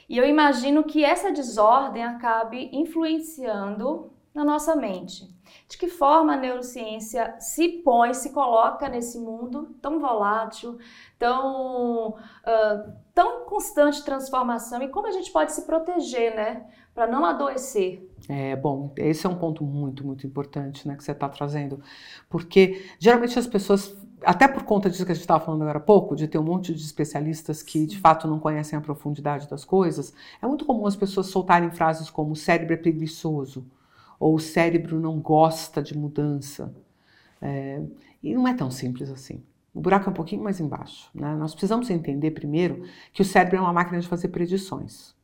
E 0.08 0.16
eu 0.16 0.24
imagino 0.24 0.84
que 0.84 1.04
essa 1.04 1.32
desordem 1.32 2.04
acabe 2.04 2.70
influenciando 2.72 4.12
na 4.34 4.44
nossa 4.44 4.76
mente. 4.76 5.34
De 5.68 5.78
que 5.78 5.88
forma 5.88 6.34
a 6.34 6.36
neurociência 6.36 7.34
se 7.40 7.68
põe, 7.82 8.12
se 8.12 8.32
coloca 8.32 8.88
nesse 8.88 9.18
mundo 9.18 9.74
tão 9.80 9.98
volátil, 9.98 10.78
tão, 11.18 12.10
uh, 12.10 12.92
tão 13.14 13.46
constante 13.46 14.04
transformação 14.04 14.82
e 14.82 14.88
como 14.88 15.06
a 15.06 15.12
gente 15.12 15.32
pode 15.32 15.52
se 15.52 15.62
proteger, 15.62 16.36
né? 16.36 16.66
Para 16.94 17.06
não 17.06 17.24
adoecer. 17.24 18.06
É, 18.28 18.54
bom, 18.56 18.92
esse 18.96 19.26
é 19.26 19.28
um 19.30 19.36
ponto 19.36 19.64
muito, 19.64 20.04
muito 20.04 20.26
importante, 20.26 20.86
né, 20.86 20.96
que 20.96 21.04
você 21.04 21.12
está 21.12 21.28
trazendo. 21.28 21.80
Porque 22.28 22.84
geralmente 22.98 23.38
as 23.38 23.46
pessoas 23.46 23.94
até 24.22 24.48
por 24.48 24.62
conta 24.62 24.88
disso 24.88 25.04
que 25.04 25.12
a 25.12 25.14
gente 25.14 25.22
estava 25.22 25.44
falando 25.44 25.62
agora 25.62 25.78
há 25.78 25.80
pouco, 25.80 26.16
de 26.16 26.26
ter 26.26 26.38
um 26.38 26.42
monte 26.42 26.74
de 26.74 26.82
especialistas 26.82 27.62
que 27.62 27.86
de 27.86 27.98
fato 27.98 28.26
não 28.26 28.38
conhecem 28.38 28.78
a 28.78 28.82
profundidade 28.82 29.48
das 29.48 29.64
coisas, 29.64 30.12
é 30.40 30.46
muito 30.46 30.64
comum 30.64 30.86
as 30.86 30.96
pessoas 30.96 31.26
soltarem 31.26 31.70
frases 31.70 32.08
como 32.10 32.32
o 32.32 32.36
cérebro 32.36 32.74
é 32.74 32.76
preguiçoso, 32.76 33.66
ou 34.18 34.34
o 34.34 34.40
cérebro 34.40 34.98
não 34.98 35.20
gosta 35.20 35.82
de 35.82 35.96
mudança. 35.96 36.74
É, 37.40 37.82
e 38.22 38.34
não 38.34 38.48
é 38.48 38.54
tão 38.54 38.70
simples 38.70 39.10
assim. 39.10 39.42
O 39.74 39.80
buraco 39.80 40.08
é 40.08 40.10
um 40.10 40.14
pouquinho 40.14 40.42
mais 40.42 40.58
embaixo. 40.58 41.10
Né? 41.14 41.34
Nós 41.36 41.52
precisamos 41.52 41.90
entender 41.90 42.30
primeiro 42.30 42.84
que 43.12 43.20
o 43.20 43.24
cérebro 43.24 43.58
é 43.58 43.60
uma 43.60 43.74
máquina 43.74 44.00
de 44.00 44.08
fazer 44.08 44.28
predições. 44.28 45.14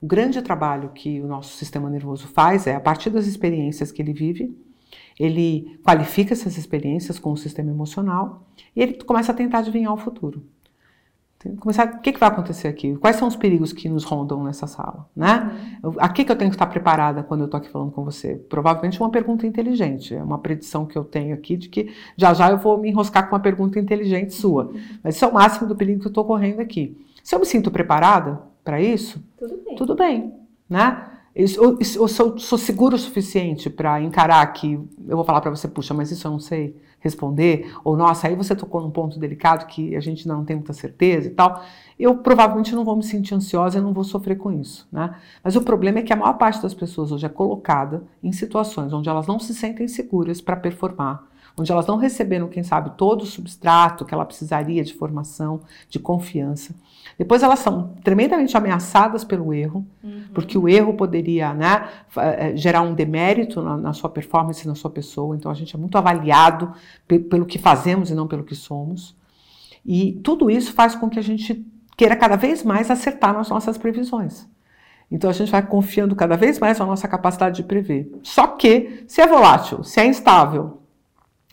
O 0.00 0.06
grande 0.06 0.42
trabalho 0.42 0.90
que 0.90 1.20
o 1.22 1.26
nosso 1.26 1.56
sistema 1.56 1.88
nervoso 1.88 2.28
faz 2.28 2.66
é, 2.66 2.74
a 2.74 2.80
partir 2.80 3.08
das 3.08 3.26
experiências 3.26 3.90
que 3.90 4.02
ele 4.02 4.12
vive, 4.12 4.54
ele 5.18 5.78
qualifica 5.82 6.32
essas 6.32 6.56
experiências 6.56 7.18
com 7.18 7.32
o 7.32 7.36
sistema 7.36 7.70
emocional 7.70 8.46
e 8.74 8.82
ele 8.82 8.94
começa 9.04 9.32
a 9.32 9.34
tentar 9.34 9.58
adivinhar 9.58 9.92
o 9.92 9.96
futuro. 9.96 10.42
Começar, 11.60 11.86
o 11.86 12.00
que, 12.00 12.12
que 12.12 12.18
vai 12.18 12.28
acontecer 12.28 12.66
aqui? 12.66 12.96
Quais 12.96 13.14
são 13.16 13.28
os 13.28 13.36
perigos 13.36 13.72
que 13.72 13.88
nos 13.88 14.02
rondam 14.02 14.42
nessa 14.42 14.66
sala? 14.66 15.08
Né? 15.14 15.78
Uhum. 15.84 15.94
A 15.98 16.08
que, 16.08 16.24
que 16.24 16.32
eu 16.32 16.36
tenho 16.36 16.50
que 16.50 16.56
estar 16.56 16.66
preparada 16.66 17.22
quando 17.22 17.42
eu 17.42 17.44
estou 17.44 17.58
aqui 17.58 17.68
falando 17.68 17.92
com 17.92 18.02
você? 18.02 18.34
Provavelmente 18.34 18.98
uma 19.00 19.10
pergunta 19.10 19.46
inteligente. 19.46 20.12
É 20.12 20.20
uma 20.20 20.38
predição 20.38 20.84
que 20.84 20.98
eu 20.98 21.04
tenho 21.04 21.34
aqui 21.34 21.56
de 21.56 21.68
que 21.68 21.94
já 22.16 22.34
já 22.34 22.50
eu 22.50 22.58
vou 22.58 22.78
me 22.78 22.88
enroscar 22.88 23.28
com 23.28 23.36
uma 23.36 23.40
pergunta 23.40 23.78
inteligente 23.78 24.34
sua. 24.34 24.64
Uhum. 24.64 24.80
Mas 25.04 25.14
isso 25.14 25.24
é 25.24 25.28
o 25.28 25.34
máximo 25.34 25.68
do 25.68 25.76
perigo 25.76 26.00
que 26.00 26.06
eu 26.06 26.10
estou 26.10 26.24
correndo 26.24 26.58
aqui. 26.58 26.98
Se 27.22 27.32
eu 27.32 27.38
me 27.38 27.46
sinto 27.46 27.70
preparada 27.70 28.42
para 28.64 28.80
isso, 28.80 29.22
tudo 29.38 29.62
bem. 29.64 29.76
Tudo 29.76 29.94
bem 29.94 30.46
né? 30.68 31.10
Eu, 31.36 31.76
eu 31.78 32.08
sou, 32.08 32.38
sou 32.38 32.56
seguro 32.56 32.96
o 32.96 32.98
suficiente 32.98 33.68
para 33.68 34.00
encarar 34.00 34.46
que 34.54 34.72
eu 35.06 35.16
vou 35.16 35.22
falar 35.22 35.42
para 35.42 35.50
você, 35.50 35.68
puxa, 35.68 35.92
mas 35.92 36.10
isso 36.10 36.26
eu 36.26 36.30
não 36.30 36.40
sei 36.40 36.74
responder, 36.98 37.70
ou 37.84 37.94
nossa, 37.94 38.26
aí 38.26 38.34
você 38.34 38.56
tocou 38.56 38.80
num 38.80 38.90
ponto 38.90 39.18
delicado 39.18 39.66
que 39.66 39.94
a 39.94 40.00
gente 40.00 40.26
não 40.26 40.46
tem 40.46 40.56
muita 40.56 40.72
certeza 40.72 41.28
e 41.28 41.30
tal, 41.30 41.62
eu 41.98 42.16
provavelmente 42.16 42.74
não 42.74 42.86
vou 42.86 42.96
me 42.96 43.02
sentir 43.02 43.34
ansiosa 43.34 43.78
e 43.78 43.82
não 43.82 43.92
vou 43.92 44.02
sofrer 44.02 44.36
com 44.36 44.50
isso, 44.50 44.88
né? 44.90 45.14
Mas 45.44 45.54
o 45.56 45.60
problema 45.60 45.98
é 45.98 46.02
que 46.02 46.12
a 46.12 46.16
maior 46.16 46.32
parte 46.38 46.62
das 46.62 46.72
pessoas 46.72 47.12
hoje 47.12 47.26
é 47.26 47.28
colocada 47.28 48.02
em 48.22 48.32
situações 48.32 48.94
onde 48.94 49.10
elas 49.10 49.26
não 49.26 49.38
se 49.38 49.52
sentem 49.52 49.86
seguras 49.86 50.40
para 50.40 50.56
performar, 50.56 51.22
onde 51.58 51.72
elas 51.72 51.86
não 51.86 51.96
receberam, 51.96 52.48
quem 52.48 52.62
sabe, 52.62 52.90
todo 52.96 53.22
o 53.22 53.26
substrato 53.26 54.04
que 54.04 54.12
ela 54.12 54.24
precisaria 54.24 54.84
de 54.84 54.92
formação, 54.92 55.60
de 55.88 55.98
confiança. 55.98 56.74
Depois 57.18 57.42
elas 57.42 57.60
são 57.60 57.94
tremendamente 58.04 58.54
ameaçadas 58.56 59.24
pelo 59.24 59.54
erro, 59.54 59.86
uhum. 60.04 60.24
porque 60.34 60.58
o 60.58 60.68
erro 60.68 60.92
poderia 60.94 61.54
né, 61.54 61.88
eh, 62.16 62.54
gerar 62.54 62.82
um 62.82 62.94
demérito 62.94 63.62
na, 63.62 63.76
na, 63.76 63.92
sua 63.94 64.10
performance, 64.10 64.68
na 64.68 64.74
sua 64.74 64.90
pessoa. 64.90 65.34
Então 65.34 65.50
a 65.50 65.54
gente 65.54 65.74
é 65.74 65.78
muito 65.78 65.96
avaliado 65.96 66.72
pelo 67.06 67.46
que 67.46 67.58
fazemos 67.58 68.10
e 68.10 68.14
não 68.14 68.26
pelo 68.26 68.44
que 68.44 68.54
somos. 68.54 69.16
E 69.84 70.20
tudo 70.22 70.50
isso 70.50 70.74
faz 70.74 70.94
com 70.94 71.08
que 71.08 71.18
a 71.18 71.22
gente 71.22 71.64
queira 71.96 72.14
cada 72.14 72.36
vez 72.36 72.62
mais 72.62 72.90
acertar 72.90 73.32
nas 73.32 73.48
nossas 73.48 73.78
previsões. 73.78 74.46
Então 75.10 75.30
a 75.30 75.32
gente 75.32 75.50
vai 75.50 75.64
confiando 75.64 76.14
cada 76.14 76.36
vez 76.36 76.58
mais 76.58 76.78
na 76.78 76.84
nossa 76.84 77.08
capacidade 77.08 77.56
de 77.56 77.62
prever. 77.62 78.10
Só 78.22 78.48
que 78.48 79.04
se 79.06 79.22
é 79.22 79.26
volátil, 79.26 79.82
se 79.84 80.00
é 80.00 80.06
instável, 80.06 80.82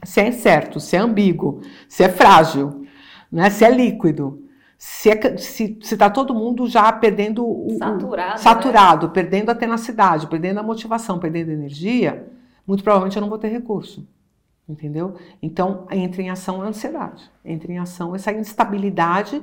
se 0.06 0.20
é 0.20 0.28
incerto, 0.28 0.80
se 0.80 0.96
é 0.96 1.00
ambíguo, 1.00 1.62
se 1.88 2.04
é 2.04 2.10
frágil, 2.10 2.86
né, 3.32 3.50
se 3.50 3.64
é 3.66 3.70
líquido, 3.70 4.44
se 4.78 5.10
está 5.10 5.38
se, 5.38 5.80
se 5.82 5.98
tá 5.98 6.10
todo 6.10 6.36
mundo 6.36 6.68
já 6.68 6.92
perdendo 6.92 7.46
o. 7.46 7.78
Saturado. 7.78 8.40
saturado 8.40 9.08
né? 9.08 9.14
perdendo 9.14 9.50
a 9.50 9.56
tenacidade, 9.56 10.28
perdendo 10.28 10.60
a 10.60 10.64
motivação, 10.64 11.20
perdendo 11.20 11.52
a 11.52 11.54
energia, 11.54 12.28
muito 12.68 12.84
provavelmente 12.84 13.16
eu 13.16 13.22
não 13.22 13.30
vou 13.30 13.38
ter 13.38 13.48
recurso. 13.48 14.06
Entendeu? 14.68 15.16
Então, 15.42 15.88
entra 15.92 16.22
em 16.22 16.30
ação 16.30 16.62
a 16.62 16.66
ansiedade, 16.66 17.30
entra 17.44 17.72
em 17.72 17.80
ação 17.80 18.16
essa 18.16 18.32
instabilidade. 18.32 19.38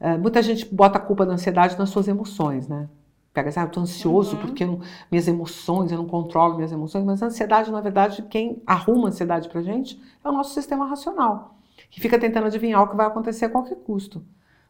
Uh, 0.00 0.18
muita 0.20 0.42
gente 0.42 0.72
bota 0.72 0.98
a 0.98 1.00
culpa 1.00 1.24
da 1.24 1.32
ansiedade 1.32 1.78
nas 1.78 1.88
suas 1.88 2.08
emoções, 2.08 2.68
né? 2.68 2.88
Pega 3.36 3.50
assim, 3.50 3.60
ah, 3.60 3.64
eu 3.64 3.68
tô 3.68 3.80
ansioso 3.80 4.34
uhum. 4.34 4.40
porque 4.40 4.64
não, 4.64 4.80
minhas 5.12 5.28
emoções, 5.28 5.92
eu 5.92 5.98
não 5.98 6.06
controlo 6.06 6.54
minhas 6.54 6.72
emoções, 6.72 7.04
mas 7.04 7.22
a 7.22 7.26
ansiedade, 7.26 7.70
na 7.70 7.82
verdade, 7.82 8.22
quem 8.30 8.62
arruma 8.66 9.08
a 9.08 9.10
ansiedade 9.10 9.50
pra 9.50 9.60
gente 9.60 10.00
é 10.24 10.28
o 10.30 10.32
nosso 10.32 10.54
sistema 10.54 10.86
racional, 10.86 11.58
que 11.90 12.00
fica 12.00 12.18
tentando 12.18 12.46
adivinhar 12.46 12.82
o 12.82 12.88
que 12.88 12.96
vai 12.96 13.06
acontecer 13.06 13.44
a 13.44 13.50
qualquer 13.50 13.76
custo. 13.76 14.24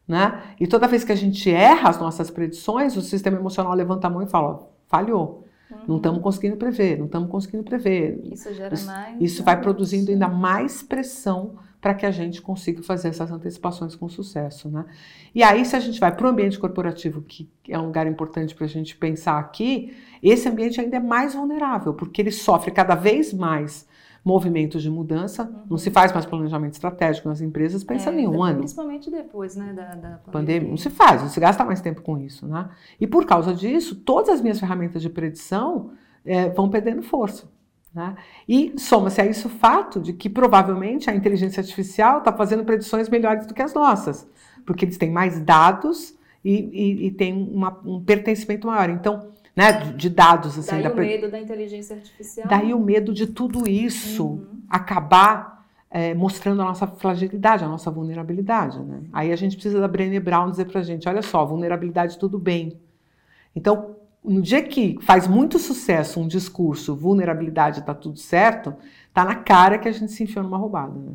Né? 0.05 0.43
E 0.59 0.67
toda 0.67 0.85
vez 0.85 1.05
que 1.05 1.13
a 1.13 1.15
gente 1.15 1.49
erra 1.49 1.87
as 1.87 1.97
nossas 1.97 2.29
predições, 2.29 2.97
o 2.97 3.01
sistema 3.01 3.37
emocional 3.37 3.73
levanta 3.73 4.07
a 4.07 4.09
mão 4.09 4.21
e 4.21 4.27
fala: 4.27 4.49
ó, 4.49 4.59
falhou. 4.85 5.45
Uhum. 5.71 5.77
Não 5.87 5.97
estamos 5.97 6.21
conseguindo 6.21 6.57
prever, 6.57 6.97
não 6.97 7.05
estamos 7.05 7.29
conseguindo 7.29 7.63
prever. 7.63 8.19
Isso 8.25 8.53
gera 8.53 8.75
mais. 8.85 9.21
Isso 9.21 9.43
vai 9.45 9.61
produzindo 9.61 10.11
ainda 10.11 10.27
mais 10.27 10.83
pressão 10.83 11.55
para 11.79 11.93
que 11.93 12.05
a 12.05 12.11
gente 12.11 12.41
consiga 12.41 12.81
fazer 12.81 13.09
essas 13.09 13.31
antecipações 13.31 13.95
com 13.95 14.09
sucesso. 14.09 14.69
Né? 14.69 14.85
E 15.33 15.43
aí, 15.43 15.63
se 15.63 15.75
a 15.75 15.79
gente 15.79 15.99
vai 15.99 16.15
para 16.15 16.25
o 16.25 16.29
ambiente 16.29 16.57
corporativo, 16.57 17.21
que 17.21 17.49
é 17.69 17.77
um 17.77 17.85
lugar 17.85 18.07
importante 18.07 18.55
para 18.55 18.65
a 18.65 18.69
gente 18.69 18.95
pensar 18.95 19.37
aqui, 19.37 19.95
esse 20.21 20.49
ambiente 20.49 20.81
ainda 20.81 20.97
é 20.97 20.99
mais 20.99 21.35
vulnerável, 21.35 21.93
porque 21.93 22.21
ele 22.21 22.31
sofre 22.31 22.71
cada 22.71 22.95
vez 22.95 23.33
mais 23.33 23.87
movimentos 24.25 24.83
de 24.83 24.89
mudança, 24.89 25.43
uhum. 25.43 25.61
não 25.69 25.77
se 25.77 25.89
faz 25.89 26.11
mais 26.11 26.25
planejamento 26.25 26.73
estratégico 26.73 27.29
nas 27.29 27.39
empresas, 27.39 27.81
pensa 27.81 28.09
é, 28.09 28.19
em 28.19 28.27
um 28.27 28.43
ano. 28.43 28.57
Principalmente 28.57 29.09
depois 29.09 29.55
né, 29.55 29.71
da, 29.73 29.83
da 29.83 29.93
pandemia. 29.93 30.19
pandemia. 30.31 30.69
Não 30.69 30.77
se 30.77 30.89
faz, 30.89 31.21
não 31.21 31.29
se 31.29 31.39
gasta 31.39 31.63
mais 31.63 31.79
tempo 31.79 32.01
com 32.01 32.17
isso. 32.17 32.45
Né? 32.45 32.69
E 32.99 33.07
por 33.07 33.25
causa 33.25 33.53
disso, 33.53 33.95
todas 33.95 34.29
as 34.29 34.41
minhas 34.41 34.59
ferramentas 34.59 35.01
de 35.01 35.09
predição 35.09 35.91
é, 36.25 36.49
vão 36.49 36.69
perdendo 36.69 37.01
força. 37.01 37.49
Né? 37.93 38.15
E 38.47 38.73
soma-se 38.77 39.21
a 39.21 39.25
isso 39.25 39.47
o 39.47 39.51
fato 39.51 39.99
de 39.99 40.13
que 40.13 40.29
provavelmente 40.29 41.09
a 41.09 41.15
inteligência 41.15 41.61
artificial 41.61 42.19
está 42.19 42.31
fazendo 42.31 42.63
predições 42.63 43.09
melhores 43.09 43.45
do 43.45 43.53
que 43.53 43.61
as 43.61 43.73
nossas, 43.73 44.27
porque 44.65 44.85
eles 44.85 44.97
têm 44.97 45.11
mais 45.11 45.39
dados 45.39 46.15
e, 46.43 46.53
e, 46.53 47.07
e 47.07 47.11
têm 47.11 47.33
uma, 47.33 47.79
um 47.85 48.03
pertencimento 48.03 48.67
maior. 48.67 48.89
Então, 48.89 49.31
né, 49.55 49.71
de 49.95 50.09
dados 50.09 50.57
assim. 50.59 50.71
Daí 50.71 50.83
da... 50.83 50.91
o 50.91 50.95
medo 50.95 51.31
da 51.31 51.39
inteligência 51.39 51.95
artificial. 51.95 52.47
Daí 52.47 52.73
o 52.73 52.79
medo 52.79 53.11
de 53.11 53.25
tudo 53.25 53.67
isso 53.67 54.25
uhum. 54.25 54.61
acabar 54.69 55.65
é, 55.89 56.13
mostrando 56.13 56.61
a 56.61 56.65
nossa 56.65 56.85
fragilidade, 56.85 57.63
a 57.63 57.67
nossa 57.67 57.89
vulnerabilidade. 57.89 58.79
Né? 58.79 59.01
Aí 59.11 59.31
a 59.31 59.35
gente 59.35 59.55
precisa 59.55 59.79
da 59.79 59.87
Brené 59.87 60.19
Brown 60.19 60.51
dizer 60.51 60.65
pra 60.65 60.83
gente, 60.83 61.09
olha 61.09 61.21
só, 61.21 61.43
vulnerabilidade 61.43 62.19
tudo 62.19 62.37
bem. 62.37 62.79
Então, 63.55 63.95
no 64.27 64.41
dia 64.41 64.61
que 64.61 64.97
faz 65.01 65.27
muito 65.27 65.57
sucesso 65.57 66.19
um 66.19 66.27
discurso, 66.27 66.95
vulnerabilidade 66.95 67.79
está 67.79 67.93
tudo 67.93 68.19
certo, 68.19 68.75
tá 69.13 69.23
na 69.23 69.35
cara 69.35 69.77
que 69.77 69.87
a 69.87 69.91
gente 69.91 70.11
se 70.11 70.23
enfiou 70.23 70.43
numa 70.43 70.57
roubada, 70.57 70.93
né? 70.93 71.13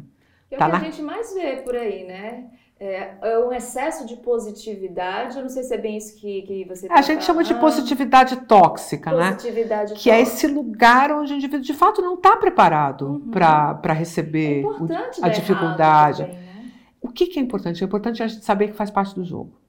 É 0.51 0.57
tá 0.57 0.66
o 0.66 0.70
que 0.70 0.77
na... 0.77 0.83
a 0.83 0.90
gente 0.90 1.03
mais 1.03 1.35
vê 1.35 1.57
por 1.59 1.77
aí, 1.77 2.05
né? 2.05 2.46
É, 2.81 3.14
é, 3.22 3.38
um 3.38 3.53
excesso 3.53 4.05
de 4.05 4.16
positividade, 4.16 5.37
eu 5.37 5.42
não 5.42 5.48
sei 5.48 5.62
se 5.62 5.72
é 5.72 5.79
bem 5.79 5.96
isso 5.96 6.16
que, 6.16 6.42
que 6.42 6.64
você 6.64 6.88
tá 6.88 6.94
A 6.94 7.03
gente 7.03 7.22
chama 7.22 7.44
de 7.44 7.55
positividade 7.55 8.37
tóxica, 8.46 9.11
positividade 9.11 9.31
né? 9.31 9.37
Positividade 9.37 9.94
Que 9.94 10.11
é 10.11 10.20
esse 10.20 10.48
lugar 10.48 11.12
onde 11.12 11.33
o 11.33 11.37
indivíduo 11.37 11.64
de 11.64 11.75
fato 11.75 12.03
não 12.03 12.14
está 12.14 12.37
preparado 12.37 13.07
uhum. 13.07 13.31
para 13.31 13.92
receber 13.92 14.64
é 14.64 15.25
a 15.25 15.29
dificuldade. 15.29 16.25
Também, 16.25 16.37
né? 16.37 16.72
O 17.01 17.09
que, 17.09 17.27
que 17.27 17.38
é 17.38 17.42
importante? 17.42 17.85
É 17.85 17.87
importante 17.87 18.20
a 18.20 18.27
gente 18.27 18.44
saber 18.44 18.68
que 18.68 18.75
faz 18.75 18.90
parte 18.90 19.14
do 19.14 19.25
jogo 19.25 19.62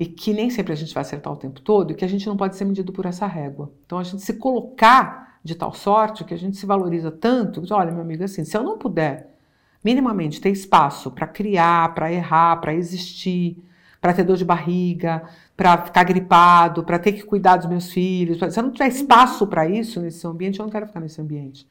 e 0.00 0.06
que 0.06 0.32
nem 0.32 0.48
sempre 0.48 0.72
a 0.72 0.76
gente 0.76 0.94
vai 0.94 1.02
acertar 1.02 1.30
o 1.30 1.36
tempo 1.36 1.60
todo 1.60 1.90
e 1.90 1.94
que 1.94 2.06
a 2.06 2.08
gente 2.08 2.26
não 2.26 2.34
pode 2.34 2.56
ser 2.56 2.64
medido 2.64 2.90
por 2.90 3.04
essa 3.04 3.26
régua. 3.26 3.70
Então 3.84 3.98
a 3.98 4.02
gente 4.02 4.22
se 4.22 4.32
colocar 4.32 5.38
de 5.44 5.54
tal 5.54 5.74
sorte 5.74 6.24
que 6.24 6.32
a 6.32 6.38
gente 6.38 6.56
se 6.56 6.64
valoriza 6.64 7.10
tanto, 7.10 7.62
olha, 7.70 7.92
meu 7.92 8.00
amigo, 8.00 8.24
assim, 8.24 8.42
se 8.42 8.56
eu 8.56 8.62
não 8.62 8.78
puder 8.78 9.36
minimamente 9.84 10.40
ter 10.40 10.48
espaço 10.48 11.10
para 11.10 11.26
criar, 11.26 11.94
para 11.94 12.10
errar, 12.10 12.56
para 12.62 12.72
existir, 12.72 13.62
para 14.00 14.14
ter 14.14 14.24
dor 14.24 14.38
de 14.38 14.44
barriga, 14.44 15.22
para 15.54 15.76
ficar 15.84 16.04
gripado, 16.04 16.82
para 16.82 16.98
ter 16.98 17.12
que 17.12 17.22
cuidar 17.22 17.58
dos 17.58 17.66
meus 17.66 17.92
filhos, 17.92 18.38
se 18.38 18.58
eu 18.58 18.62
não 18.62 18.70
tiver 18.70 18.88
espaço 18.88 19.46
para 19.46 19.68
isso 19.68 20.00
nesse 20.00 20.26
ambiente, 20.26 20.60
eu 20.60 20.64
não 20.64 20.72
quero 20.72 20.86
ficar 20.86 21.00
nesse 21.00 21.20
ambiente. 21.20 21.68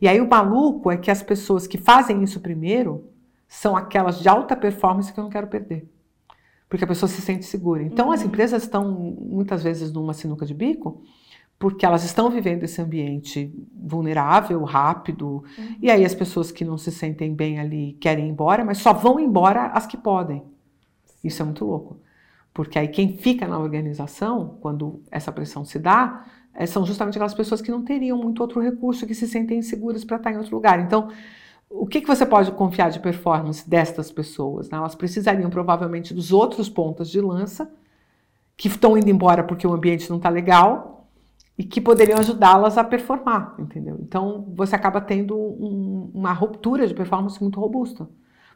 E 0.00 0.08
aí 0.08 0.20
o 0.20 0.28
maluco 0.28 0.90
é 0.90 0.96
que 0.96 1.12
as 1.12 1.22
pessoas 1.22 1.68
que 1.68 1.78
fazem 1.78 2.24
isso 2.24 2.40
primeiro 2.40 3.08
são 3.46 3.76
aquelas 3.76 4.18
de 4.18 4.28
alta 4.28 4.56
performance 4.56 5.12
que 5.12 5.20
eu 5.20 5.22
não 5.22 5.30
quero 5.30 5.46
perder 5.46 5.91
porque 6.72 6.84
a 6.84 6.88
pessoa 6.88 7.06
se 7.06 7.20
sente 7.20 7.44
segura. 7.44 7.82
Então, 7.82 8.06
uhum. 8.06 8.12
as 8.12 8.22
empresas 8.22 8.62
estão 8.62 8.90
muitas 8.90 9.62
vezes 9.62 9.92
numa 9.92 10.14
sinuca 10.14 10.46
de 10.46 10.54
bico, 10.54 11.02
porque 11.58 11.84
elas 11.84 12.02
estão 12.02 12.30
vivendo 12.30 12.64
esse 12.64 12.80
ambiente 12.80 13.54
vulnerável, 13.74 14.64
rápido, 14.64 15.44
uhum. 15.58 15.76
e 15.82 15.90
aí 15.90 16.02
as 16.02 16.14
pessoas 16.14 16.50
que 16.50 16.64
não 16.64 16.78
se 16.78 16.90
sentem 16.90 17.34
bem 17.34 17.60
ali 17.60 17.92
querem 18.00 18.26
ir 18.26 18.30
embora, 18.30 18.64
mas 18.64 18.78
só 18.78 18.94
vão 18.94 19.20
embora 19.20 19.66
as 19.66 19.86
que 19.86 19.98
podem. 19.98 20.42
Isso 21.22 21.42
é 21.42 21.44
muito 21.44 21.62
louco. 21.62 22.00
Porque 22.54 22.78
aí 22.78 22.88
quem 22.88 23.18
fica 23.18 23.46
na 23.46 23.58
organização, 23.58 24.56
quando 24.62 25.02
essa 25.10 25.30
pressão 25.30 25.66
se 25.66 25.78
dá, 25.78 26.24
eh, 26.54 26.64
são 26.64 26.86
justamente 26.86 27.16
aquelas 27.16 27.34
pessoas 27.34 27.60
que 27.60 27.70
não 27.70 27.84
teriam 27.84 28.16
muito 28.16 28.40
outro 28.40 28.62
recurso, 28.62 29.06
que 29.06 29.14
se 29.14 29.28
sentem 29.28 29.58
inseguras 29.58 30.06
para 30.06 30.16
estar 30.16 30.32
em 30.32 30.38
outro 30.38 30.56
lugar. 30.56 30.80
Então, 30.80 31.10
o 31.72 31.86
que, 31.86 32.00
que 32.00 32.06
você 32.06 32.26
pode 32.26 32.52
confiar 32.52 32.90
de 32.90 33.00
performance 33.00 33.68
destas 33.68 34.10
pessoas? 34.10 34.68
Né? 34.68 34.76
Elas 34.76 34.94
precisariam 34.94 35.48
provavelmente 35.48 36.12
dos 36.12 36.32
outros 36.32 36.68
pontos 36.68 37.10
de 37.10 37.20
lança 37.20 37.72
que 38.56 38.68
estão 38.68 38.96
indo 38.96 39.08
embora 39.08 39.42
porque 39.42 39.66
o 39.66 39.72
ambiente 39.72 40.08
não 40.10 40.18
está 40.18 40.28
legal 40.28 41.08
e 41.56 41.64
que 41.64 41.80
poderiam 41.80 42.18
ajudá-las 42.18 42.78
a 42.78 42.84
performar, 42.84 43.54
entendeu? 43.58 43.98
Então 44.00 44.46
você 44.54 44.74
acaba 44.74 45.00
tendo 45.00 45.36
um, 45.36 46.10
uma 46.14 46.32
ruptura 46.32 46.86
de 46.86 46.94
performance 46.94 47.40
muito 47.40 47.58
robusta. 47.58 48.08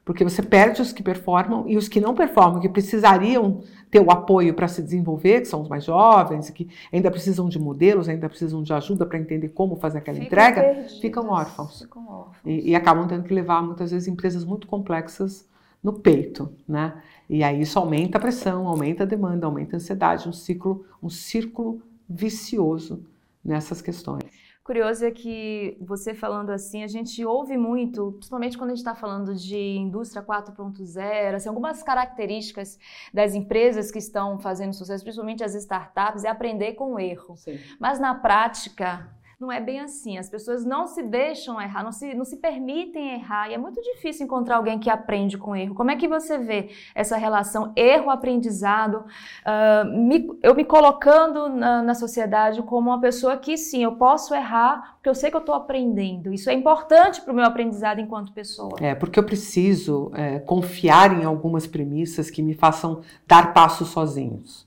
Porque 0.06 0.22
você 0.22 0.40
perde 0.40 0.80
os 0.80 0.92
que 0.92 1.02
performam 1.02 1.64
e 1.66 1.76
os 1.76 1.88
que 1.88 2.00
não 2.00 2.14
performam, 2.14 2.60
que 2.60 2.68
precisariam 2.68 3.64
ter 3.90 3.98
o 3.98 4.08
apoio 4.08 4.54
para 4.54 4.68
se 4.68 4.80
desenvolver, 4.80 5.40
que 5.40 5.48
são 5.48 5.60
os 5.60 5.68
mais 5.68 5.82
jovens, 5.82 6.48
que 6.48 6.68
ainda 6.92 7.10
precisam 7.10 7.48
de 7.48 7.58
modelos, 7.58 8.08
ainda 8.08 8.28
precisam 8.28 8.62
de 8.62 8.72
ajuda 8.72 9.04
para 9.04 9.18
entender 9.18 9.48
como 9.48 9.74
fazer 9.74 9.98
aquela 9.98 10.16
ficam 10.16 10.26
entrega, 10.26 10.88
ficam 11.00 11.28
órfãos. 11.28 11.80
Ficam 11.80 12.08
órfãos. 12.08 12.36
E, 12.44 12.70
e, 12.70 12.74
acabam 12.76 13.08
tendo 13.08 13.24
que 13.24 13.34
levar, 13.34 13.60
muitas 13.60 13.90
vezes, 13.90 14.06
empresas 14.06 14.44
muito 14.44 14.68
complexas 14.68 15.44
no 15.82 15.94
peito, 15.94 16.52
né? 16.68 17.02
E 17.28 17.42
aí 17.42 17.60
isso 17.60 17.76
aumenta 17.76 18.16
a 18.16 18.20
pressão, 18.20 18.68
aumenta 18.68 19.02
a 19.02 19.06
demanda, 19.06 19.44
aumenta 19.44 19.74
a 19.74 19.78
ansiedade, 19.78 20.28
um 20.28 20.32
ciclo, 20.32 20.86
um 21.02 21.10
círculo 21.10 21.82
vicioso 22.08 23.04
nessas 23.44 23.82
questões 23.82 24.45
curioso 24.66 25.06
é 25.06 25.12
que 25.12 25.78
você 25.80 26.12
falando 26.12 26.50
assim, 26.50 26.82
a 26.82 26.88
gente 26.88 27.24
ouve 27.24 27.56
muito, 27.56 28.10
principalmente 28.14 28.58
quando 28.58 28.70
a 28.70 28.74
gente 28.74 28.84
está 28.84 28.96
falando 28.96 29.32
de 29.32 29.56
indústria 29.56 30.20
4.0, 30.20 31.34
assim, 31.34 31.48
algumas 31.48 31.84
características 31.84 32.76
das 33.14 33.32
empresas 33.32 33.92
que 33.92 34.00
estão 34.00 34.40
fazendo 34.40 34.74
sucesso, 34.74 35.04
principalmente 35.04 35.44
as 35.44 35.54
startups, 35.54 36.24
é 36.24 36.28
aprender 36.28 36.72
com 36.72 36.94
o 36.94 36.98
erro. 36.98 37.36
Sim. 37.36 37.60
Mas 37.78 38.00
na 38.00 38.12
prática, 38.16 39.08
não 39.38 39.52
é 39.52 39.60
bem 39.60 39.80
assim. 39.80 40.16
As 40.16 40.30
pessoas 40.30 40.64
não 40.64 40.86
se 40.86 41.02
deixam 41.02 41.60
errar, 41.60 41.84
não 41.84 41.92
se, 41.92 42.14
não 42.14 42.24
se 42.24 42.38
permitem 42.38 43.14
errar. 43.14 43.50
E 43.50 43.54
é 43.54 43.58
muito 43.58 43.80
difícil 43.82 44.24
encontrar 44.24 44.56
alguém 44.56 44.78
que 44.78 44.88
aprende 44.88 45.36
com 45.36 45.54
erro. 45.54 45.74
Como 45.74 45.90
é 45.90 45.96
que 45.96 46.08
você 46.08 46.38
vê 46.38 46.70
essa 46.94 47.16
relação 47.18 47.70
erro-aprendizado? 47.76 49.04
Uh, 49.44 50.36
eu 50.42 50.54
me 50.54 50.64
colocando 50.64 51.50
na, 51.50 51.82
na, 51.82 51.94
sociedade 51.94 52.62
como 52.62 52.90
uma 52.90 53.00
pessoa 53.00 53.36
que, 53.36 53.58
sim, 53.58 53.84
eu 53.84 53.96
posso 53.96 54.34
errar 54.34 54.96
porque 54.96 55.08
eu 55.08 55.14
sei 55.14 55.30
que 55.30 55.36
eu 55.36 55.40
estou 55.40 55.54
aprendendo. 55.54 56.32
Isso 56.32 56.48
é 56.48 56.54
importante 56.54 57.20
para 57.20 57.32
o 57.32 57.36
meu 57.36 57.44
aprendizado 57.44 58.00
enquanto 58.00 58.32
pessoa. 58.32 58.76
É, 58.80 58.94
porque 58.94 59.18
eu 59.18 59.24
preciso 59.24 60.10
é, 60.14 60.38
confiar 60.38 61.20
em 61.20 61.24
algumas 61.24 61.66
premissas 61.66 62.30
que 62.30 62.42
me 62.42 62.54
façam 62.54 63.02
dar 63.26 63.52
passos 63.52 63.88
sozinhos. 63.88 64.66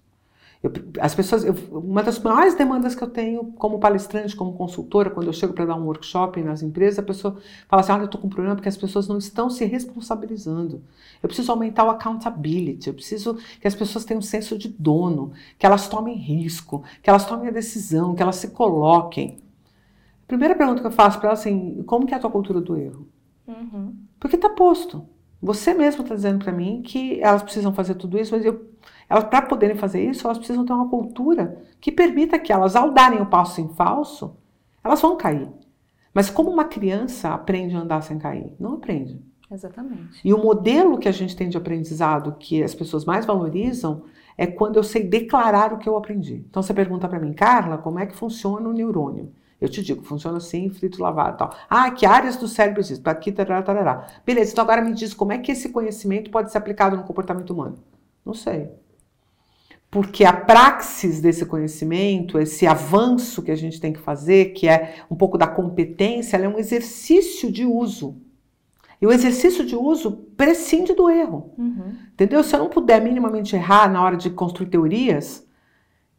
Eu, 0.62 0.74
as 1.00 1.16
pessoas, 1.16 1.46
eu, 1.46 1.54
uma 1.72 2.04
das 2.04 2.20
maiores 2.20 2.54
demandas 2.54 2.94
que 2.94 3.02
eu 3.02 3.10
tenho 3.10 3.46
como 3.54 3.80
palestrante, 3.80 4.36
como 4.36 4.54
consultora, 4.54 5.10
quando 5.10 5.28
eu 5.28 5.34
chego 5.34 5.54
para 5.54 5.66
dar 5.66 5.76
um 5.76 5.86
workshop 5.86 6.42
nas 6.44 6.62
empresas, 6.62 7.00
a 7.00 7.04
pessoa 7.04 7.38
fala 7.70 7.82
assim: 7.82 7.94
Olha, 7.94 8.02
eu 8.02 8.06
estou 8.06 8.20
com 8.20 8.28
um 8.28 8.30
problema 8.30 8.56
porque 8.56 8.68
as 8.68 8.76
pessoas 8.76 9.08
não 9.08 9.18
estão 9.18 9.50
se 9.50 9.64
responsabilizando. 9.64 10.84
Eu 11.24 11.30
preciso 11.30 11.50
aumentar 11.52 11.86
o 11.86 11.90
accountability, 11.90 12.90
eu 12.90 12.94
preciso 12.94 13.38
que 13.62 13.68
as 13.68 13.76
pessoas 13.76 14.04
tenham 14.04 14.20
um 14.20 14.22
senso 14.22 14.58
de 14.58 14.68
dono, 14.68 15.32
que 15.58 15.66
elas 15.66 15.88
tomem 15.88 16.16
risco, 16.16 16.84
que 17.02 17.10
elas 17.10 17.26
tomem 17.26 17.48
a 17.48 17.52
decisão, 17.52 18.14
que 18.14 18.22
elas 18.22 18.36
se 18.36 18.50
coloquem. 18.50 19.40
A 20.24 20.28
primeira 20.28 20.56
pergunta 20.56 20.82
que 20.82 20.88
eu 20.88 20.92
faço 20.92 21.20
para 21.20 21.30
elas 21.30 21.40
é 21.40 21.50
assim: 21.50 21.84
Como 21.84 22.06
que 22.06 22.14
é 22.14 22.18
a 22.18 22.20
tua 22.20 22.30
cultura 22.30 22.60
do 22.60 22.76
erro? 22.76 23.08
Uhum. 23.48 23.96
Porque 24.20 24.36
está 24.36 24.50
posto. 24.50 25.08
Você 25.42 25.74
mesmo 25.74 26.04
está 26.04 26.16
dizendo 26.16 26.44
para 26.44 26.52
mim 26.52 26.82
que 26.82 27.22
elas 27.22 27.42
precisam 27.42 27.74
fazer 27.74 27.96
tudo 27.96 28.20
isso, 28.20 28.36
mas 28.36 28.44
eu 28.44 28.70
elas, 29.10 29.24
para 29.24 29.42
poderem 29.42 29.76
fazer 29.76 30.08
isso, 30.08 30.28
elas 30.28 30.38
precisam 30.38 30.64
ter 30.64 30.72
uma 30.72 30.88
cultura 30.88 31.60
que 31.82 31.92
permita 31.92 32.38
que 32.38 32.54
elas, 32.54 32.76
ao 32.76 32.92
darem 32.92 33.20
o 33.20 33.26
passo 33.26 33.60
em 33.60 33.70
falso, 33.70 34.38
elas 34.84 35.02
vão 35.02 35.18
cair. 35.18 35.50
Mas 36.14 36.30
como 36.30 36.52
uma 36.52 36.66
criança 36.66 37.30
aprende 37.30 37.76
a 37.76 37.80
andar 37.80 38.02
sem 38.02 38.20
cair? 38.20 38.56
Não 38.60 38.76
aprende. 38.76 39.20
Exatamente. 39.52 40.22
E 40.24 40.32
o 40.32 40.38
modelo 40.38 41.00
que 41.00 41.08
a 41.08 41.12
gente 41.12 41.36
tem 41.36 41.50
de 41.50 41.58
aprendizado 41.58 42.36
que 42.38 42.62
as 42.62 42.76
pessoas 42.76 43.04
mais 43.04 43.26
valorizam 43.26 44.04
é 44.38 44.46
quando 44.46 44.76
eu 44.76 44.84
sei 44.84 45.04
declarar 45.04 45.74
o 45.74 45.80
que 45.80 45.90
eu 45.90 45.98
aprendi. 45.98 46.46
Então 46.48 46.62
você 46.62 46.74
pergunta 46.74 47.08
para 47.10 47.20
mim, 47.20 47.34
Carla, 47.34 47.80
como 47.80 47.98
é 47.98 48.06
que 48.06 48.16
funciona 48.16 48.70
o 48.70 48.74
neurônio? 48.74 49.34
Eu 49.60 49.68
te 49.68 49.84
digo, 49.84 50.04
funciona 50.04 50.38
assim, 50.38 50.70
frito 50.70 51.02
lavado 51.02 51.38
tal. 51.38 51.54
Ah, 51.70 51.92
que 51.92 52.06
áreas 52.06 52.38
do 52.38 52.48
cérebro 52.48 52.80
existem? 52.80 53.04
Para 53.04 53.12
aqui, 53.12 53.32
tarará, 53.32 53.62
tarará. 53.62 54.08
Beleza, 54.26 54.52
então 54.52 54.64
agora 54.64 54.82
me 54.82 54.94
diz 54.94 55.14
como 55.14 55.34
é 55.34 55.38
que 55.40 55.52
esse 55.52 55.70
conhecimento 55.70 56.30
pode 56.30 56.52
ser 56.52 56.60
aplicado 56.60 56.96
no 56.96 57.04
comportamento 57.04 57.50
humano. 57.50 57.80
Não 58.24 58.34
sei 58.34 58.70
porque 59.92 60.24
a 60.24 60.34
praxis 60.34 61.20
desse 61.20 61.46
conhecimento, 61.46 62.38
esse 62.38 62.68
avanço 62.68 63.42
que 63.42 63.52
a 63.52 63.56
gente 63.56 63.82
tem 63.82 63.92
que 63.92 64.00
fazer, 64.00 64.54
que 64.54 64.68
é 64.68 65.04
um 65.10 65.16
pouco 65.16 65.38
da 65.38 65.48
competência, 65.48 66.38
é 66.38 66.48
um 66.48 66.60
exercício 66.60 67.52
de 67.52 67.66
uso. 67.66 68.18
E 69.02 69.08
o 69.08 69.12
exercício 69.12 69.66
de 69.66 69.76
uso 69.76 70.12
prescinde 70.36 70.94
do 70.94 71.10
erro. 71.10 71.54
Uhum. 71.58 71.96
Entendeu? 72.14 72.44
Se 72.44 72.56
eu 72.56 72.60
não 72.60 72.70
puder 72.70 73.02
minimamente 73.02 73.56
errar 73.56 73.90
na 73.90 74.04
hora 74.04 74.18
de 74.18 74.30
construir 74.30 74.70
teorias, 74.70 75.48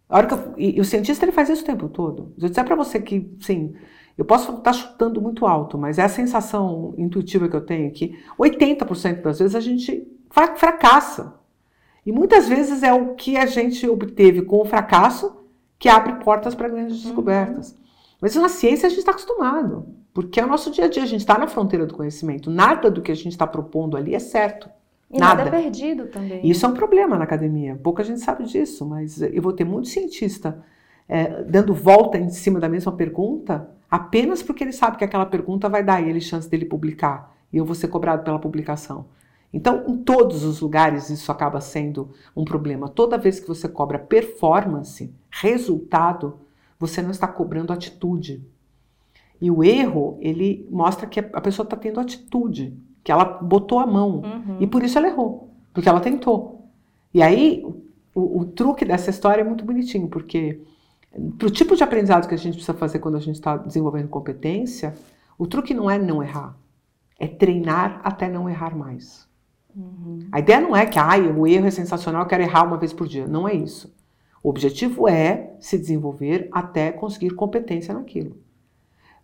a 0.08 0.16
hora 0.16 0.26
que 0.26 0.34
eu, 0.34 0.54
e, 0.56 0.76
e, 0.76 0.80
o 0.80 0.84
cientista 0.84 1.24
ele 1.24 1.32
faz 1.32 1.48
isso 1.48 1.62
o 1.62 1.66
tempo 1.66 1.88
todo. 1.88 2.32
Se 2.38 2.46
eu 2.46 2.48
disser 2.48 2.64
para 2.64 2.74
você 2.74 3.00
que, 3.00 3.36
sim, 3.40 3.74
eu 4.18 4.24
posso 4.24 4.52
estar 4.52 4.72
chutando 4.72 5.20
muito 5.20 5.46
alto, 5.46 5.78
mas 5.78 5.98
é 5.98 6.02
a 6.02 6.08
sensação 6.08 6.92
intuitiva 6.98 7.48
que 7.48 7.54
eu 7.54 7.60
tenho 7.60 7.86
é 7.86 7.90
que 7.90 8.18
80% 8.38 9.22
das 9.22 9.38
vezes 9.38 9.54
a 9.54 9.60
gente 9.60 10.06
fracassa. 10.30 11.39
E 12.10 12.12
muitas 12.12 12.48
vezes 12.48 12.82
é 12.82 12.92
o 12.92 13.14
que 13.14 13.36
a 13.36 13.46
gente 13.46 13.88
obteve 13.88 14.42
com 14.42 14.60
o 14.60 14.64
fracasso 14.64 15.44
que 15.78 15.88
abre 15.88 16.14
portas 16.14 16.56
para 16.56 16.68
grandes 16.68 16.96
uhum. 16.96 17.02
descobertas. 17.04 17.78
Mas 18.20 18.34
na 18.34 18.48
ciência 18.48 18.88
a 18.88 18.90
gente 18.90 18.98
está 18.98 19.12
acostumado, 19.12 19.86
porque 20.12 20.40
é 20.40 20.44
o 20.44 20.48
nosso 20.48 20.72
dia 20.72 20.86
a 20.86 20.88
dia, 20.88 21.04
a 21.04 21.06
gente 21.06 21.20
está 21.20 21.38
na 21.38 21.46
fronteira 21.46 21.86
do 21.86 21.94
conhecimento. 21.94 22.50
Nada 22.50 22.90
do 22.90 23.00
que 23.00 23.12
a 23.12 23.14
gente 23.14 23.28
está 23.28 23.46
propondo 23.46 23.96
ali 23.96 24.12
é 24.12 24.18
certo. 24.18 24.68
E 25.08 25.20
nada. 25.20 25.44
nada 25.44 25.56
é 25.56 25.62
perdido 25.62 26.08
também. 26.08 26.44
Isso 26.44 26.66
é 26.66 26.68
um 26.68 26.74
problema 26.74 27.16
na 27.16 27.22
academia. 27.22 27.78
Pouca 27.80 28.02
gente 28.02 28.18
sabe 28.18 28.42
disso, 28.42 28.84
mas 28.84 29.22
eu 29.22 29.40
vou 29.40 29.52
ter 29.52 29.64
muito 29.64 29.86
cientista 29.86 30.60
é, 31.08 31.44
dando 31.44 31.72
volta 31.72 32.18
em 32.18 32.28
cima 32.28 32.58
da 32.58 32.68
mesma 32.68 32.90
pergunta 32.90 33.70
apenas 33.88 34.42
porque 34.42 34.64
ele 34.64 34.72
sabe 34.72 34.96
que 34.96 35.04
aquela 35.04 35.26
pergunta 35.26 35.68
vai 35.68 35.84
dar 35.84 35.98
a 35.98 36.02
ele 36.02 36.20
chance 36.20 36.50
dele 36.50 36.64
publicar 36.64 37.32
e 37.52 37.56
eu 37.56 37.64
vou 37.64 37.76
ser 37.76 37.86
cobrado 37.86 38.24
pela 38.24 38.40
publicação. 38.40 39.06
Então, 39.52 39.84
em 39.88 39.96
todos 39.96 40.44
os 40.44 40.60
lugares 40.60 41.10
isso 41.10 41.30
acaba 41.32 41.60
sendo 41.60 42.10
um 42.36 42.44
problema. 42.44 42.88
Toda 42.88 43.18
vez 43.18 43.40
que 43.40 43.48
você 43.48 43.68
cobra 43.68 43.98
performance, 43.98 45.12
resultado, 45.28 46.38
você 46.78 47.02
não 47.02 47.10
está 47.10 47.26
cobrando 47.26 47.72
atitude. 47.72 48.42
E 49.40 49.50
o 49.50 49.64
erro, 49.64 50.18
ele 50.20 50.68
mostra 50.70 51.06
que 51.06 51.18
a 51.18 51.40
pessoa 51.40 51.64
está 51.64 51.76
tendo 51.76 51.98
atitude, 51.98 52.76
que 53.02 53.10
ela 53.10 53.24
botou 53.24 53.80
a 53.80 53.86
mão. 53.86 54.22
Uhum. 54.22 54.56
E 54.60 54.66
por 54.66 54.82
isso 54.82 54.98
ela 54.98 55.08
errou, 55.08 55.50
porque 55.72 55.88
ela 55.88 56.00
tentou. 56.00 56.68
E 57.12 57.22
aí, 57.22 57.64
o, 58.14 58.40
o 58.40 58.44
truque 58.44 58.84
dessa 58.84 59.10
história 59.10 59.42
é 59.42 59.44
muito 59.44 59.64
bonitinho, 59.64 60.08
porque 60.08 60.60
para 61.38 61.48
o 61.48 61.50
tipo 61.50 61.74
de 61.74 61.82
aprendizado 61.82 62.28
que 62.28 62.34
a 62.34 62.38
gente 62.38 62.54
precisa 62.54 62.76
fazer 62.76 63.00
quando 63.00 63.16
a 63.16 63.20
gente 63.20 63.36
está 63.36 63.56
desenvolvendo 63.56 64.08
competência, 64.08 64.94
o 65.36 65.46
truque 65.46 65.74
não 65.74 65.90
é 65.90 65.98
não 65.98 66.22
errar, 66.22 66.56
é 67.18 67.26
treinar 67.26 68.00
até 68.04 68.28
não 68.28 68.48
errar 68.48 68.76
mais. 68.76 69.28
Uhum. 69.74 70.28
A 70.32 70.38
ideia 70.38 70.60
não 70.60 70.76
é 70.76 70.86
que 70.86 70.98
ah, 70.98 71.16
o 71.36 71.46
erro 71.46 71.66
é 71.66 71.70
sensacional, 71.70 72.22
eu 72.22 72.28
quero 72.28 72.42
errar 72.42 72.64
uma 72.64 72.78
vez 72.78 72.92
por 72.92 73.06
dia. 73.06 73.26
Não 73.26 73.48
é 73.48 73.54
isso. 73.54 73.94
O 74.42 74.48
objetivo 74.48 75.06
é 75.08 75.54
se 75.60 75.78
desenvolver 75.78 76.48
até 76.50 76.90
conseguir 76.90 77.30
competência 77.30 77.92
naquilo. 77.92 78.36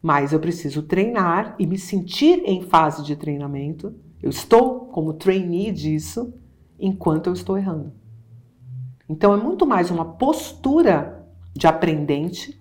Mas 0.03 0.33
eu 0.33 0.41
preciso 0.41 0.83
treinar 0.83 1.57
e 1.59 1.67
me 1.67 1.79
sentir 1.79 2.43
em 2.45 2.63
fase 2.63 3.03
de 3.03 3.17
treinamento. 3.17 3.95
Eu 4.23 4.31
estou 4.31 4.87
como 4.87 5.15
trainee 5.15 5.73
disso 5.73 6.35
enquanto 6.79 7.29
eu 7.29 7.33
estou 7.33 7.57
errando. 7.57 7.93
Então 9.09 9.33
é 9.33 9.37
muito 9.37 9.67
mais 9.67 9.91
uma 9.91 10.05
postura 10.05 11.27
de 11.55 11.67
aprendente 11.67 12.61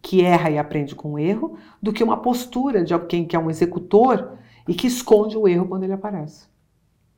que 0.00 0.22
erra 0.22 0.50
e 0.50 0.58
aprende 0.58 0.96
com 0.96 1.12
o 1.12 1.18
erro 1.18 1.56
do 1.80 1.92
que 1.92 2.02
uma 2.02 2.16
postura 2.16 2.82
de 2.82 2.92
alguém 2.92 3.24
que 3.24 3.36
é 3.36 3.38
um 3.38 3.48
executor 3.48 4.36
e 4.66 4.74
que 4.74 4.88
esconde 4.88 5.36
o 5.36 5.46
erro 5.46 5.68
quando 5.68 5.84
ele 5.84 5.92
aparece 5.92 6.51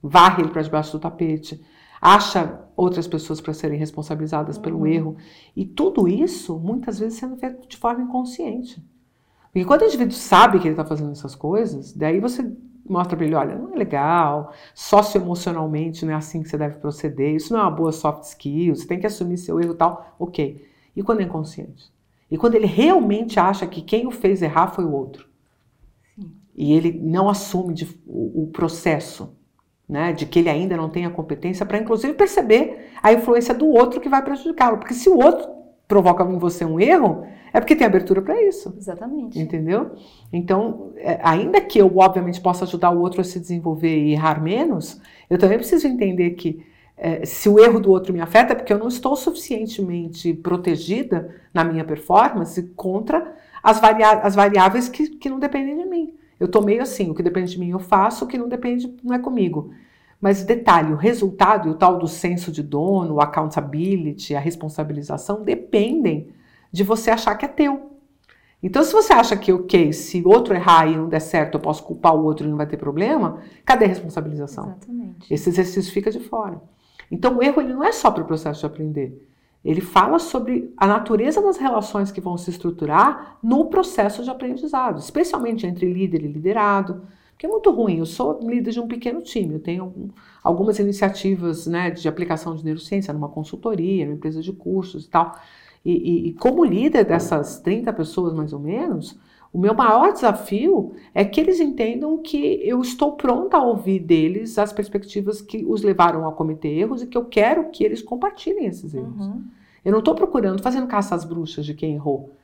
varre 0.08 0.42
ele 0.42 0.50
para 0.50 0.62
debaixo 0.62 0.92
do 0.92 1.00
tapete, 1.00 1.64
acha 2.00 2.60
outras 2.76 3.08
pessoas 3.08 3.40
para 3.40 3.54
serem 3.54 3.78
responsabilizadas 3.78 4.56
uhum. 4.56 4.62
pelo 4.62 4.86
erro. 4.86 5.16
E 5.56 5.64
tudo 5.64 6.06
isso, 6.06 6.58
muitas 6.58 6.98
vezes, 6.98 7.18
sendo 7.18 7.36
feito 7.36 7.66
de 7.66 7.76
forma 7.76 8.02
inconsciente. 8.02 8.84
Porque 9.44 9.64
quando 9.64 9.82
o 9.82 9.86
indivíduo 9.86 10.14
sabe 10.14 10.58
que 10.58 10.66
ele 10.66 10.72
está 10.72 10.84
fazendo 10.84 11.12
essas 11.12 11.34
coisas, 11.34 11.92
daí 11.92 12.20
você 12.20 12.52
mostra 12.86 13.16
para 13.16 13.24
ele, 13.24 13.34
olha, 13.34 13.56
não 13.56 13.72
é 13.72 13.76
legal, 13.76 14.52
socioemocionalmente 14.74 16.04
não 16.04 16.12
é 16.12 16.16
assim 16.16 16.42
que 16.42 16.48
você 16.48 16.58
deve 16.58 16.76
proceder, 16.76 17.34
isso 17.34 17.52
não 17.52 17.60
é 17.60 17.62
uma 17.62 17.70
boa 17.70 17.92
soft 17.92 18.24
skill, 18.24 18.74
você 18.74 18.86
tem 18.86 19.00
que 19.00 19.06
assumir 19.06 19.38
seu 19.38 19.58
erro 19.58 19.72
e 19.72 19.76
tal, 19.76 20.14
ok. 20.18 20.68
E 20.94 21.02
quando 21.02 21.20
é 21.20 21.24
inconsciente? 21.24 21.90
E 22.30 22.36
quando 22.36 22.56
ele 22.56 22.66
realmente 22.66 23.38
acha 23.40 23.66
que 23.66 23.80
quem 23.80 24.06
o 24.06 24.10
fez 24.10 24.42
errar 24.42 24.68
foi 24.68 24.84
o 24.84 24.92
outro? 24.92 25.28
Sim. 26.14 26.32
E 26.54 26.72
ele 26.72 26.92
não 26.92 27.28
assume 27.28 27.74
de, 27.74 27.84
o, 28.06 28.42
o 28.42 28.46
processo, 28.48 29.33
né, 29.88 30.12
de 30.12 30.26
que 30.26 30.38
ele 30.38 30.48
ainda 30.48 30.76
não 30.76 30.88
tem 30.88 31.04
a 31.06 31.10
competência 31.10 31.64
para, 31.66 31.78
inclusive, 31.78 32.14
perceber 32.14 32.90
a 33.02 33.12
influência 33.12 33.54
do 33.54 33.66
outro 33.66 34.00
que 34.00 34.08
vai 34.08 34.22
prejudicá-lo. 34.22 34.78
Porque 34.78 34.94
se 34.94 35.08
o 35.08 35.16
outro 35.16 35.48
provoca 35.86 36.24
em 36.24 36.38
você 36.38 36.64
um 36.64 36.80
erro, 36.80 37.26
é 37.52 37.60
porque 37.60 37.76
tem 37.76 37.86
abertura 37.86 38.22
para 38.22 38.42
isso. 38.42 38.74
Exatamente. 38.76 39.38
Entendeu? 39.38 39.92
Então, 40.32 40.92
é, 40.96 41.20
ainda 41.22 41.60
que 41.60 41.78
eu, 41.78 41.92
obviamente, 41.96 42.40
possa 42.40 42.64
ajudar 42.64 42.90
o 42.90 43.00
outro 43.00 43.20
a 43.20 43.24
se 43.24 43.38
desenvolver 43.38 43.96
e 43.96 44.12
errar 44.12 44.42
menos, 44.42 45.00
eu 45.28 45.38
também 45.38 45.58
preciso 45.58 45.86
entender 45.86 46.30
que 46.30 46.64
é, 46.96 47.24
se 47.26 47.48
o 47.48 47.58
erro 47.58 47.80
do 47.80 47.90
outro 47.90 48.12
me 48.12 48.20
afeta, 48.20 48.52
é 48.52 48.56
porque 48.56 48.72
eu 48.72 48.78
não 48.78 48.88
estou 48.88 49.16
suficientemente 49.16 50.32
protegida 50.32 51.34
na 51.52 51.64
minha 51.64 51.84
performance 51.84 52.62
contra 52.74 53.34
as, 53.62 53.80
as 54.22 54.34
variáveis 54.34 54.88
que, 54.88 55.08
que 55.10 55.28
não 55.28 55.38
dependem 55.38 55.76
de 55.76 55.84
mim. 55.84 56.14
Eu 56.44 56.48
tô 56.48 56.60
meio 56.60 56.82
assim, 56.82 57.10
o 57.10 57.14
que 57.14 57.22
depende 57.22 57.52
de 57.52 57.58
mim 57.58 57.70
eu 57.70 57.78
faço, 57.78 58.26
o 58.26 58.28
que 58.28 58.36
não 58.36 58.50
depende 58.50 58.94
não 59.02 59.14
é 59.14 59.18
comigo. 59.18 59.72
Mas 60.20 60.44
detalhe, 60.44 60.92
o 60.92 60.96
resultado 60.96 61.68
e 61.68 61.70
o 61.70 61.74
tal 61.74 61.96
do 61.98 62.06
senso 62.06 62.52
de 62.52 62.62
dono, 62.62 63.14
o 63.14 63.20
accountability, 63.22 64.34
a 64.34 64.40
responsabilização 64.40 65.42
dependem 65.42 66.28
de 66.70 66.84
você 66.84 67.10
achar 67.10 67.34
que 67.36 67.46
é 67.46 67.48
teu. 67.48 67.92
Então, 68.62 68.84
se 68.84 68.92
você 68.92 69.14
acha 69.14 69.38
que, 69.38 69.50
ok, 69.54 69.90
se 69.94 70.22
outro 70.26 70.54
errar 70.54 70.86
e 70.86 70.94
não 70.98 71.08
der 71.08 71.20
certo, 71.20 71.54
eu 71.54 71.60
posso 71.60 71.82
culpar 71.82 72.14
o 72.14 72.22
outro 72.22 72.46
e 72.46 72.50
não 72.50 72.58
vai 72.58 72.66
ter 72.66 72.76
problema, 72.76 73.38
cadê 73.64 73.86
a 73.86 73.88
responsabilização? 73.88 74.66
Exatamente. 74.66 75.32
Esse 75.32 75.48
exercício 75.48 75.90
fica 75.94 76.10
de 76.10 76.20
fora. 76.20 76.60
Então, 77.10 77.38
o 77.38 77.42
erro 77.42 77.62
ele 77.62 77.72
não 77.72 77.82
é 77.82 77.92
só 77.92 78.10
para 78.10 78.22
o 78.22 78.26
processo 78.26 78.60
de 78.60 78.66
aprender. 78.66 79.33
Ele 79.64 79.80
fala 79.80 80.18
sobre 80.18 80.72
a 80.76 80.86
natureza 80.86 81.40
das 81.40 81.56
relações 81.56 82.12
que 82.12 82.20
vão 82.20 82.36
se 82.36 82.50
estruturar 82.50 83.38
no 83.42 83.66
processo 83.66 84.22
de 84.22 84.28
aprendizado, 84.28 84.98
especialmente 84.98 85.66
entre 85.66 85.90
líder 85.90 86.22
e 86.22 86.28
liderado, 86.28 87.02
que 87.38 87.46
é 87.46 87.48
muito 87.48 87.70
ruim. 87.70 87.98
Eu 87.98 88.06
sou 88.06 88.38
líder 88.42 88.72
de 88.72 88.80
um 88.80 88.86
pequeno 88.86 89.22
time, 89.22 89.54
eu 89.54 89.60
tenho 89.60 90.12
algumas 90.42 90.78
iniciativas 90.78 91.66
né, 91.66 91.90
de 91.90 92.06
aplicação 92.06 92.54
de 92.54 92.64
neurociência 92.64 93.14
numa 93.14 93.28
consultoria, 93.28 94.04
numa 94.04 94.16
empresa 94.16 94.42
de 94.42 94.52
cursos 94.52 95.06
e 95.06 95.08
tal. 95.08 95.34
E, 95.82 95.92
e, 95.92 96.28
e 96.28 96.32
como 96.34 96.64
líder 96.64 97.04
dessas 97.04 97.58
30 97.60 97.92
pessoas, 97.94 98.34
mais 98.34 98.52
ou 98.52 98.60
menos, 98.60 99.18
o 99.54 99.58
meu 99.58 99.72
maior 99.72 100.12
desafio 100.12 100.96
é 101.14 101.24
que 101.24 101.40
eles 101.40 101.60
entendam 101.60 102.18
que 102.18 102.60
eu 102.64 102.80
estou 102.80 103.12
pronta 103.12 103.56
a 103.56 103.62
ouvir 103.62 104.00
deles 104.00 104.58
as 104.58 104.72
perspectivas 104.72 105.40
que 105.40 105.64
os 105.64 105.84
levaram 105.84 106.28
a 106.28 106.32
cometer 106.32 106.70
erros 106.70 107.02
e 107.02 107.06
que 107.06 107.16
eu 107.16 107.24
quero 107.26 107.70
que 107.70 107.84
eles 107.84 108.02
compartilhem 108.02 108.66
esses 108.66 108.92
erros. 108.92 109.24
Uhum. 109.24 109.44
Eu 109.84 109.92
não 109.92 110.00
estou 110.00 110.12
procurando, 110.16 110.60
fazendo 110.60 110.88
caça 110.88 111.14
às 111.14 111.24
bruxas 111.24 111.64
de 111.64 111.72
quem 111.72 111.94
errou. 111.94 112.34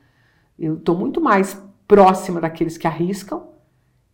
Eu 0.57 0.75
estou 0.75 0.97
muito 0.97 1.19
mais 1.19 1.61
próxima 1.85 2.39
daqueles 2.39 2.77
que 2.77 2.87
arriscam 2.87 3.43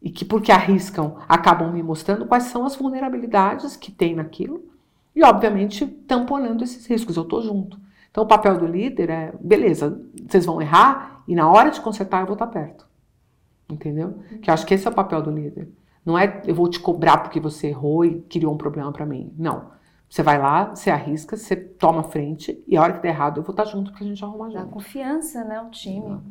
e 0.02 0.10
que, 0.10 0.26
porque 0.26 0.52
arriscam, 0.52 1.18
acabam 1.30 1.72
me 1.72 1.84
mostrando 1.84 2.26
quais 2.26 2.46
são 2.46 2.66
as 2.66 2.76
vulnerabilidades 2.76 3.76
que 3.76 3.92
tem 3.92 4.16
naquilo 4.16 4.64
e, 5.16 5.24
obviamente, 5.24 5.86
tamponando 5.86 6.64
esses 6.64 6.84
riscos. 6.88 7.16
Eu 7.16 7.24
estou 7.24 7.44
junto. 7.44 7.80
Então, 8.10 8.24
o 8.24 8.28
papel 8.28 8.58
do 8.58 8.66
líder 8.66 9.12
é: 9.12 9.34
beleza, 9.40 10.02
vocês 10.28 10.48
vão 10.48 10.60
errar 10.60 11.22
e 11.28 11.36
na 11.36 11.48
hora 11.48 11.70
de 11.70 11.80
consertar 11.80 12.22
eu 12.22 12.26
vou 12.26 12.34
estar 12.34 12.48
perto. 12.48 12.87
Entendeu? 13.70 14.20
Que 14.42 14.50
eu 14.50 14.54
acho 14.54 14.66
que 14.66 14.74
esse 14.74 14.88
é 14.88 14.90
o 14.90 14.94
papel 14.94 15.22
do 15.22 15.32
líder. 15.32 15.70
Não 16.06 16.18
é 16.18 16.42
eu 16.46 16.56
vou 16.56 16.70
te 16.70 16.80
cobrar 16.80 17.18
porque 17.18 17.40
você 17.40 17.68
errou 17.68 18.06
e 18.06 18.22
criou 18.22 18.54
um 18.54 18.58
problema 18.58 18.92
para 18.92 19.06
mim. 19.06 19.34
Não. 19.38 19.76
Você 20.10 20.24
vai 20.24 20.40
lá, 20.40 20.74
você 20.74 20.90
arrisca, 20.90 21.36
você 21.36 21.54
toma 21.54 22.02
frente 22.02 22.64
e 22.66 22.78
a 22.78 22.82
hora 22.82 22.94
que 22.94 23.02
der 23.02 23.10
errado 23.10 23.40
eu 23.40 23.44
vou 23.44 23.52
estar 23.52 23.66
junto 23.66 23.92
pra 23.92 24.06
gente 24.06 24.24
arrumar 24.24 24.50
junto. 24.50 24.64
Dá 24.64 24.72
confiança, 24.72 25.44
né, 25.44 25.60
o 25.62 25.70
time. 25.70 26.22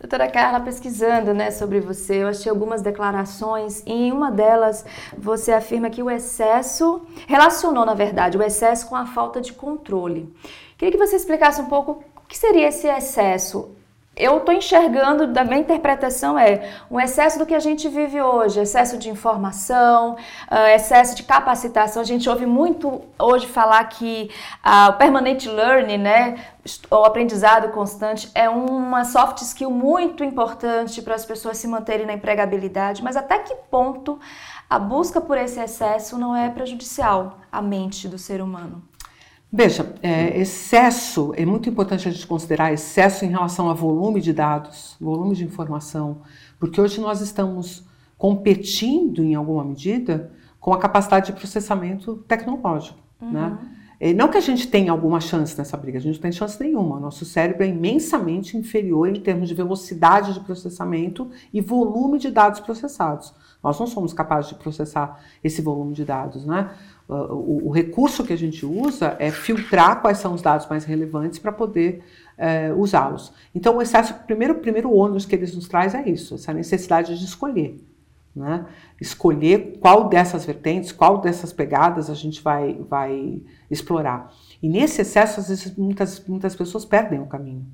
Doutora 0.00 0.28
Carla, 0.28 0.58
pesquisando 0.58 1.32
né, 1.32 1.52
sobre 1.52 1.80
você, 1.80 2.22
eu 2.22 2.28
achei 2.28 2.50
algumas 2.50 2.82
declarações 2.82 3.82
e 3.86 3.92
em 3.92 4.12
uma 4.12 4.32
delas 4.32 4.84
você 5.16 5.52
afirma 5.52 5.88
que 5.88 6.02
o 6.02 6.10
excesso, 6.10 7.06
relacionou 7.28 7.86
na 7.86 7.94
verdade 7.94 8.36
o 8.36 8.42
excesso 8.42 8.88
com 8.88 8.96
a 8.96 9.06
falta 9.06 9.40
de 9.40 9.52
controle. 9.52 10.34
Queria 10.76 10.90
que 10.90 11.06
você 11.06 11.14
explicasse 11.14 11.60
um 11.60 11.66
pouco 11.66 12.02
o 12.16 12.26
que 12.26 12.36
seria 12.36 12.68
esse 12.68 12.88
excesso 12.88 13.75
eu 14.16 14.38
estou 14.38 14.54
enxergando, 14.54 15.26
da 15.26 15.44
minha 15.44 15.58
interpretação 15.58 16.38
é 16.38 16.72
um 16.90 16.98
excesso 16.98 17.38
do 17.38 17.44
que 17.44 17.54
a 17.54 17.60
gente 17.60 17.86
vive 17.86 18.20
hoje, 18.22 18.58
excesso 18.58 18.96
de 18.96 19.10
informação, 19.10 20.14
uh, 20.14 20.66
excesso 20.74 21.14
de 21.14 21.22
capacitação. 21.22 22.00
A 22.00 22.04
gente 22.04 22.26
ouve 22.26 22.46
muito 22.46 23.02
hoje 23.18 23.46
falar 23.46 23.84
que 23.84 24.30
uh, 24.64 24.88
o 24.88 24.92
permanent 24.94 25.44
learning, 25.44 25.98
né, 25.98 26.46
o 26.90 27.04
aprendizado 27.04 27.68
constante, 27.72 28.30
é 28.34 28.48
uma 28.48 29.04
soft 29.04 29.42
skill 29.42 29.70
muito 29.70 30.24
importante 30.24 31.02
para 31.02 31.14
as 31.14 31.26
pessoas 31.26 31.58
se 31.58 31.68
manterem 31.68 32.06
na 32.06 32.14
empregabilidade, 32.14 33.04
mas 33.04 33.16
até 33.18 33.38
que 33.40 33.54
ponto 33.70 34.18
a 34.68 34.78
busca 34.78 35.20
por 35.20 35.36
esse 35.36 35.60
excesso 35.60 36.16
não 36.16 36.34
é 36.34 36.48
prejudicial 36.48 37.38
à 37.52 37.60
mente 37.60 38.08
do 38.08 38.16
ser 38.16 38.40
humano? 38.40 38.82
Veja, 39.52 39.94
é, 40.02 40.38
excesso, 40.38 41.32
é 41.36 41.46
muito 41.46 41.68
importante 41.68 42.08
a 42.08 42.10
gente 42.10 42.26
considerar 42.26 42.72
excesso 42.72 43.24
em 43.24 43.28
relação 43.28 43.70
a 43.70 43.74
volume 43.74 44.20
de 44.20 44.32
dados, 44.32 44.96
volume 45.00 45.34
de 45.34 45.44
informação, 45.44 46.22
porque 46.58 46.80
hoje 46.80 47.00
nós 47.00 47.20
estamos 47.20 47.84
competindo, 48.18 49.22
em 49.22 49.34
alguma 49.34 49.64
medida, 49.64 50.32
com 50.58 50.72
a 50.72 50.78
capacidade 50.78 51.26
de 51.26 51.32
processamento 51.32 52.16
tecnológico, 52.26 52.98
uhum. 53.20 53.30
né? 53.30 53.58
E 53.98 54.12
não 54.12 54.28
que 54.28 54.36
a 54.36 54.42
gente 54.42 54.68
tenha 54.68 54.92
alguma 54.92 55.20
chance 55.20 55.56
nessa 55.56 55.76
briga, 55.76 55.96
a 55.96 56.00
gente 56.00 56.16
não 56.16 56.22
tem 56.22 56.32
chance 56.32 56.62
nenhuma. 56.62 57.00
Nosso 57.00 57.24
cérebro 57.24 57.62
é 57.62 57.68
imensamente 57.68 58.56
inferior 58.56 59.08
em 59.08 59.20
termos 59.20 59.48
de 59.48 59.54
velocidade 59.54 60.34
de 60.34 60.40
processamento 60.40 61.30
e 61.52 61.62
volume 61.62 62.18
de 62.18 62.30
dados 62.30 62.60
processados. 62.60 63.32
Nós 63.62 63.78
não 63.78 63.86
somos 63.86 64.12
capazes 64.12 64.50
de 64.50 64.56
processar 64.56 65.20
esse 65.42 65.60
volume 65.62 65.94
de 65.94 66.04
dados, 66.04 66.44
né? 66.44 66.70
o, 67.08 67.68
o, 67.68 67.70
recurso 67.70 68.24
que 68.24 68.32
a 68.32 68.38
gente 68.38 68.66
usa 68.66 69.16
é 69.18 69.30
filtrar 69.30 70.00
quais 70.00 70.18
são 70.18 70.34
os 70.34 70.42
dados 70.42 70.66
mais 70.68 70.84
relevantes 70.84 71.38
para 71.38 71.52
poder 71.52 72.02
é, 72.36 72.72
usá-los. 72.72 73.32
Então, 73.54 73.76
o 73.76 73.82
excesso, 73.82 74.12
o 74.12 74.18
primeiro, 74.26 74.56
primeiro 74.56 74.92
ônus 74.92 75.24
que 75.24 75.34
eles 75.34 75.54
nos 75.54 75.68
traz 75.68 75.94
é 75.94 76.08
isso, 76.08 76.34
essa 76.34 76.52
necessidade 76.52 77.16
de 77.16 77.24
escolher. 77.24 77.80
Né? 78.34 78.66
Escolher 79.00 79.78
qual 79.80 80.08
dessas 80.08 80.44
vertentes, 80.44 80.92
qual 80.92 81.20
dessas 81.20 81.52
pegadas 81.52 82.10
a 82.10 82.14
gente 82.14 82.42
vai, 82.42 82.74
vai 82.74 83.40
explorar. 83.70 84.30
E 84.62 84.68
nesse 84.68 85.00
excesso, 85.00 85.40
às 85.40 85.48
vezes, 85.48 85.74
muitas, 85.76 86.22
muitas 86.26 86.54
pessoas 86.54 86.84
perdem 86.84 87.20
o 87.20 87.26
caminho. 87.26 87.64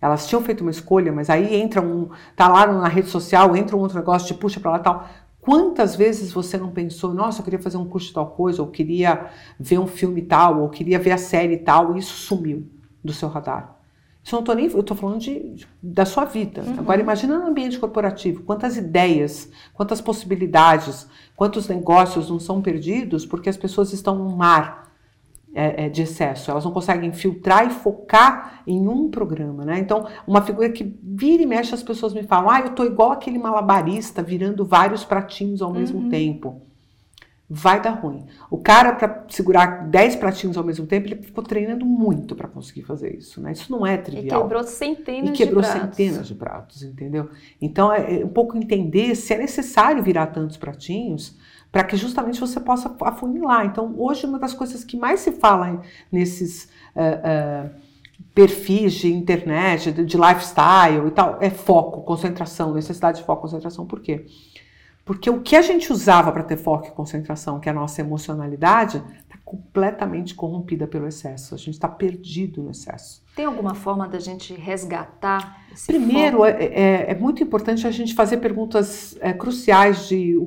Elas 0.00 0.26
tinham 0.26 0.42
feito 0.42 0.60
uma 0.60 0.70
escolha, 0.70 1.12
mas 1.12 1.30
aí 1.30 1.54
entra 1.56 1.80
um, 1.80 2.08
tá 2.34 2.48
lá 2.48 2.66
na 2.66 2.88
rede 2.88 3.08
social, 3.08 3.56
entra 3.56 3.76
um 3.76 3.80
outro 3.80 3.98
negócio, 3.98 4.28
te 4.28 4.34
puxa 4.34 4.60
para 4.60 4.72
lá 4.72 4.78
e 4.78 4.82
tal. 4.82 5.08
Quantas 5.40 5.94
vezes 5.94 6.32
você 6.32 6.58
não 6.58 6.70
pensou, 6.70 7.14
nossa, 7.14 7.40
eu 7.40 7.44
queria 7.44 7.58
fazer 7.58 7.76
um 7.76 7.86
curso 7.86 8.08
de 8.08 8.14
tal 8.14 8.26
coisa, 8.26 8.60
ou 8.60 8.68
queria 8.68 9.30
ver 9.58 9.78
um 9.78 9.86
filme 9.86 10.22
tal, 10.22 10.60
ou 10.60 10.68
queria 10.68 10.98
ver 10.98 11.12
a 11.12 11.18
série 11.18 11.56
tal, 11.58 11.94
e 11.94 12.00
isso 12.00 12.14
sumiu 12.14 12.66
do 13.02 13.12
seu 13.12 13.28
radar. 13.28 13.76
Isso 14.26 14.34
eu 14.34 14.38
não 14.38 14.44
tô 14.44 14.54
nem, 14.54 14.66
eu 14.66 14.80
estou 14.80 14.96
falando 14.96 15.20
de, 15.20 15.38
de, 15.54 15.68
da 15.80 16.04
sua 16.04 16.24
vida. 16.24 16.62
Uhum. 16.62 16.80
Agora 16.80 17.00
imagina 17.00 17.38
no 17.38 17.46
ambiente 17.46 17.78
corporativo, 17.78 18.42
quantas 18.42 18.76
ideias, 18.76 19.48
quantas 19.72 20.00
possibilidades, 20.00 21.06
quantos 21.36 21.68
negócios 21.68 22.28
não 22.28 22.40
são 22.40 22.60
perdidos 22.60 23.24
porque 23.24 23.48
as 23.48 23.56
pessoas 23.56 23.92
estão 23.92 24.16
no 24.16 24.36
mar 24.36 24.85
é, 25.54 25.86
é, 25.86 25.88
de 25.88 26.02
excesso, 26.02 26.50
elas 26.50 26.64
não 26.64 26.70
conseguem 26.70 27.12
filtrar 27.12 27.66
e 27.66 27.70
focar 27.70 28.62
em 28.66 28.86
um 28.86 29.10
programa, 29.10 29.64
né? 29.64 29.78
Então, 29.78 30.06
uma 30.26 30.42
figura 30.42 30.68
que 30.68 30.98
vira 31.02 31.42
e 31.42 31.46
mexe, 31.46 31.74
as 31.74 31.82
pessoas 31.82 32.12
me 32.12 32.22
falam, 32.22 32.50
ah, 32.50 32.60
eu 32.60 32.70
tô 32.70 32.84
igual 32.84 33.12
aquele 33.12 33.38
malabarista 33.38 34.22
virando 34.22 34.66
vários 34.66 35.02
pratinhos 35.02 35.62
ao 35.62 35.72
mesmo 35.72 36.00
uhum. 36.00 36.08
tempo. 36.10 36.60
Vai 37.48 37.80
dar 37.80 37.92
ruim. 37.92 38.26
O 38.50 38.58
cara, 38.58 38.92
para 38.92 39.24
segurar 39.28 39.88
10 39.88 40.16
pratinhos 40.16 40.58
ao 40.58 40.64
mesmo 40.64 40.84
tempo, 40.84 41.06
ele 41.06 41.22
ficou 41.22 41.44
treinando 41.44 41.86
muito 41.86 42.34
para 42.34 42.48
conseguir 42.48 42.82
fazer 42.82 43.16
isso, 43.16 43.40
né? 43.40 43.52
Isso 43.52 43.70
não 43.70 43.86
é 43.86 43.96
trivial. 43.96 44.40
E 44.40 44.42
quebrou 44.42 44.64
centenas 44.64 45.30
e 45.30 45.32
quebrou 45.32 45.62
de 45.62 45.70
pratos. 45.70 45.96
centenas 45.96 46.28
de 46.28 46.34
pratos, 46.34 46.82
entendeu? 46.82 47.30
Então, 47.62 47.92
é, 47.92 48.20
é 48.20 48.24
um 48.24 48.28
pouco 48.28 48.58
entender 48.58 49.14
se 49.14 49.32
é 49.32 49.38
necessário 49.38 50.02
virar 50.02 50.26
tantos 50.26 50.56
pratinhos 50.56 51.36
para 51.76 51.84
que 51.84 51.94
justamente 51.94 52.40
você 52.40 52.58
possa 52.58 52.96
afunilar. 53.02 53.66
Então, 53.66 53.94
hoje, 53.98 54.24
uma 54.24 54.38
das 54.38 54.54
coisas 54.54 54.82
que 54.82 54.96
mais 54.96 55.20
se 55.20 55.32
fala 55.32 55.82
nesses 56.10 56.70
uh, 56.94 57.68
uh, 57.68 57.70
perfis 58.34 58.94
de 58.94 59.12
internet, 59.12 59.92
de, 59.92 60.02
de, 60.02 60.16
lifestyle 60.16 61.06
e 61.06 61.10
tal, 61.10 61.36
é 61.38 61.50
foco, 61.50 62.00
concentração, 62.00 62.72
necessidade 62.72 63.18
de 63.18 63.24
foco, 63.24 63.42
concentração. 63.42 63.84
Por 63.84 64.00
quê? 64.00 64.24
Porque 65.04 65.28
o 65.28 65.42
que 65.42 65.54
a 65.54 65.60
gente 65.60 65.92
usava 65.92 66.32
para 66.32 66.42
ter 66.42 66.56
foco 66.56 66.86
e 66.86 66.90
concentração, 66.92 67.60
que 67.60 67.68
é 67.68 67.72
a 67.72 67.74
nossa 67.74 68.00
emocionalidade, 68.00 68.96
está 69.22 69.36
completamente 69.44 70.34
corrompida 70.34 70.86
pelo 70.86 71.06
excesso. 71.06 71.54
A 71.54 71.58
gente 71.58 71.74
está 71.74 71.88
perdido 71.88 72.62
no 72.62 72.70
excesso. 72.70 73.22
Tem 73.36 73.44
alguma 73.44 73.74
forma 73.74 74.08
da 74.08 74.18
gente 74.18 74.54
resgatar 74.54 75.60
esse 75.70 75.88
Primeiro, 75.88 76.42
é, 76.42 76.52
é, 76.52 77.10
é, 77.10 77.14
muito 77.14 77.42
importante 77.42 77.86
a 77.86 77.90
gente 77.90 78.14
fazer 78.14 78.38
perguntas 78.38 79.14
é, 79.20 79.34
cruciais 79.34 80.08
de 80.08 80.38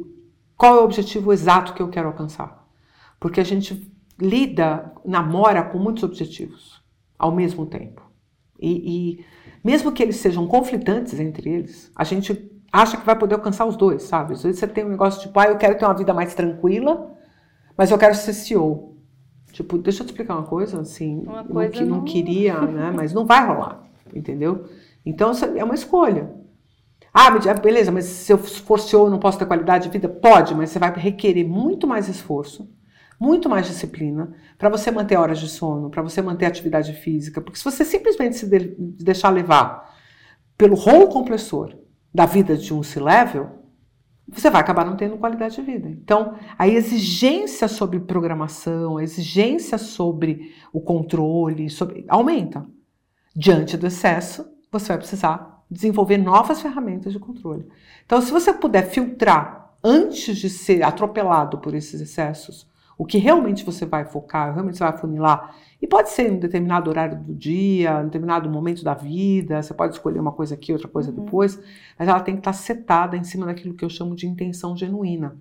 qual 0.60 0.76
é 0.76 0.82
o 0.82 0.84
objetivo 0.84 1.32
exato 1.32 1.74
que 1.74 1.82
eu 1.82 1.88
quero 1.88 2.10
alcançar? 2.10 2.68
Porque 3.18 3.40
a 3.40 3.46
gente 3.46 3.90
lida, 4.20 4.92
namora 5.06 5.64
com 5.64 5.80
muitos 5.80 6.04
objetivos 6.04 6.84
ao 7.18 7.32
mesmo 7.32 7.66
tempo. 7.66 8.02
E, 8.60 9.20
e 9.20 9.26
mesmo 9.64 9.90
que 9.94 10.04
eles 10.04 10.18
sejam 10.18 10.46
conflitantes 10.48 11.18
entre 11.18 11.50
eles, 11.50 11.90
a 11.96 12.04
gente 12.04 12.52
acha 12.74 12.98
que 12.98 13.06
vai 13.06 13.18
poder 13.18 13.36
alcançar 13.36 13.66
os 13.66 13.78
dois, 13.78 14.04
sabe? 14.04 14.34
Às 14.34 14.44
vezes 14.44 14.60
você 14.60 14.68
tem 14.68 14.84
um 14.84 14.90
negócio 14.90 15.22
tipo, 15.22 15.40
ah, 15.40 15.46
eu 15.46 15.58
quero 15.58 15.78
ter 15.78 15.86
uma 15.86 15.94
vida 15.94 16.14
mais 16.14 16.36
tranquila, 16.36 17.10
mas 17.78 17.90
eu 17.90 17.98
quero 17.98 18.14
ser 18.14 18.34
CEO. 18.34 18.98
Tipo, 19.54 19.78
deixa 19.78 20.04
eu 20.04 20.08
te 20.08 20.10
explicar 20.10 20.36
uma 20.36 20.46
coisa, 20.46 20.82
assim, 20.82 21.24
uma 21.26 21.46
coisa 21.46 21.72
que 21.72 21.86
não... 21.86 22.00
não 22.00 22.04
queria, 22.04 22.60
né? 22.60 22.92
Mas 22.94 23.14
não 23.14 23.26
vai 23.26 23.48
rolar, 23.48 23.82
entendeu? 24.14 24.66
Então 25.06 25.32
é 25.56 25.64
uma 25.64 25.74
escolha. 25.74 26.30
Ah, 27.14 27.30
beleza, 27.54 27.92
mas 27.92 28.06
se 28.06 28.32
eu 28.32 28.38
for 28.38 28.80
CEO 28.80 29.10
não 29.10 29.20
posso 29.20 29.40
ter 29.40 29.46
qualidade 29.46 29.86
de 29.86 29.90
vida? 29.90 30.08
Pode, 30.08 30.54
mas 30.54 30.70
você 30.70 30.80
vai 30.80 30.94
requerer 30.94 31.48
muito 31.48 31.88
mais 31.88 32.08
esforço, 32.08 32.70
muito 33.20 33.50
mais 33.50 33.68
disciplina 33.68 34.34
para 34.58 34.70
você 34.70 34.92
manter 34.92 35.18
horas 35.18 35.40
de 35.40 35.50
sono, 35.50 35.90
para 35.90 36.04
você 36.04 36.22
manter 36.22 36.46
atividade 36.46 36.94
física. 36.94 37.42
Porque 37.42 37.58
se 37.58 37.66
você 37.66 37.84
simplesmente 37.84 38.38
se 38.38 38.48
de 38.48 38.60
deixar 39.04 39.30
levar 39.30 39.98
pelo 40.58 40.76
rolo 40.76 41.08
compressor 41.08 41.76
da 42.14 42.26
vida 42.26 42.56
de 42.56 42.74
um 42.74 42.84
C-level, 42.84 43.60
você 44.28 44.50
vai 44.50 44.62
acabar 44.62 44.86
não 44.86 44.96
tendo 44.96 45.18
qualidade 45.18 45.56
de 45.56 45.62
vida. 45.62 45.90
Então, 45.90 46.36
a 46.58 46.68
exigência 46.68 47.68
sobre 47.68 48.00
programação, 48.00 48.98
a 48.98 49.04
exigência 49.04 49.78
sobre 49.78 50.54
o 50.72 50.80
controle, 50.80 51.70
sobre, 51.70 52.06
aumenta. 52.08 52.66
Diante 53.36 53.76
do 53.76 53.88
excesso, 53.88 54.46
você 54.72 54.90
vai 54.90 54.98
precisar 55.00 55.59
desenvolver 55.70 56.18
novas 56.18 56.62
ferramentas 56.62 57.14
de 57.14 57.20
controle. 57.20 57.68
Então, 58.06 58.22
se 58.22 58.32
você 58.32 58.52
puder 58.54 58.90
filtrar 58.90 59.74
antes 59.84 60.38
de 60.38 60.50
ser 60.50 60.84
atropelado 60.84 61.60
por 61.60 61.74
esses 61.74 62.02
excessos, 62.02 62.68
o 62.98 63.06
que 63.06 63.18
realmente 63.18 63.64
você 63.64 63.86
vai 63.86 64.04
focar, 64.04 64.54
realmente 64.54 64.78
você 64.78 64.84
vai 64.84 64.94
afunilar, 64.94 65.56
e 65.82 65.88
pode 65.88 66.10
ser 66.10 66.30
em 66.30 66.36
um 66.36 66.40
determinado 66.40 66.90
horário 66.90 67.18
do 67.18 67.34
dia, 67.34 67.92
em 67.92 68.02
um 68.02 68.06
determinado 68.06 68.50
momento 68.50 68.84
da 68.84 68.94
vida, 68.94 69.62
você 69.62 69.74
pode 69.74 69.94
escolher 69.94 70.20
uma 70.20 70.34
coisa 70.34 70.54
aqui, 70.56 70.74
outra 70.74 70.90
coisa 70.90 71.10
uhum. 71.10 71.24
depois, 71.24 71.58
mas 71.98 72.08
ela 72.10 72.20
tem 72.20 72.36
que 72.36 72.42
estar 72.42 72.52
setada 72.52 73.16
em 73.16 73.24
cima 73.24 73.46
daquilo 73.46 73.74
que 73.74 73.86
eu 73.86 73.90
chamo 73.90 74.16
de 74.16 74.28
intenção 74.28 74.76
genuína. 74.76 75.38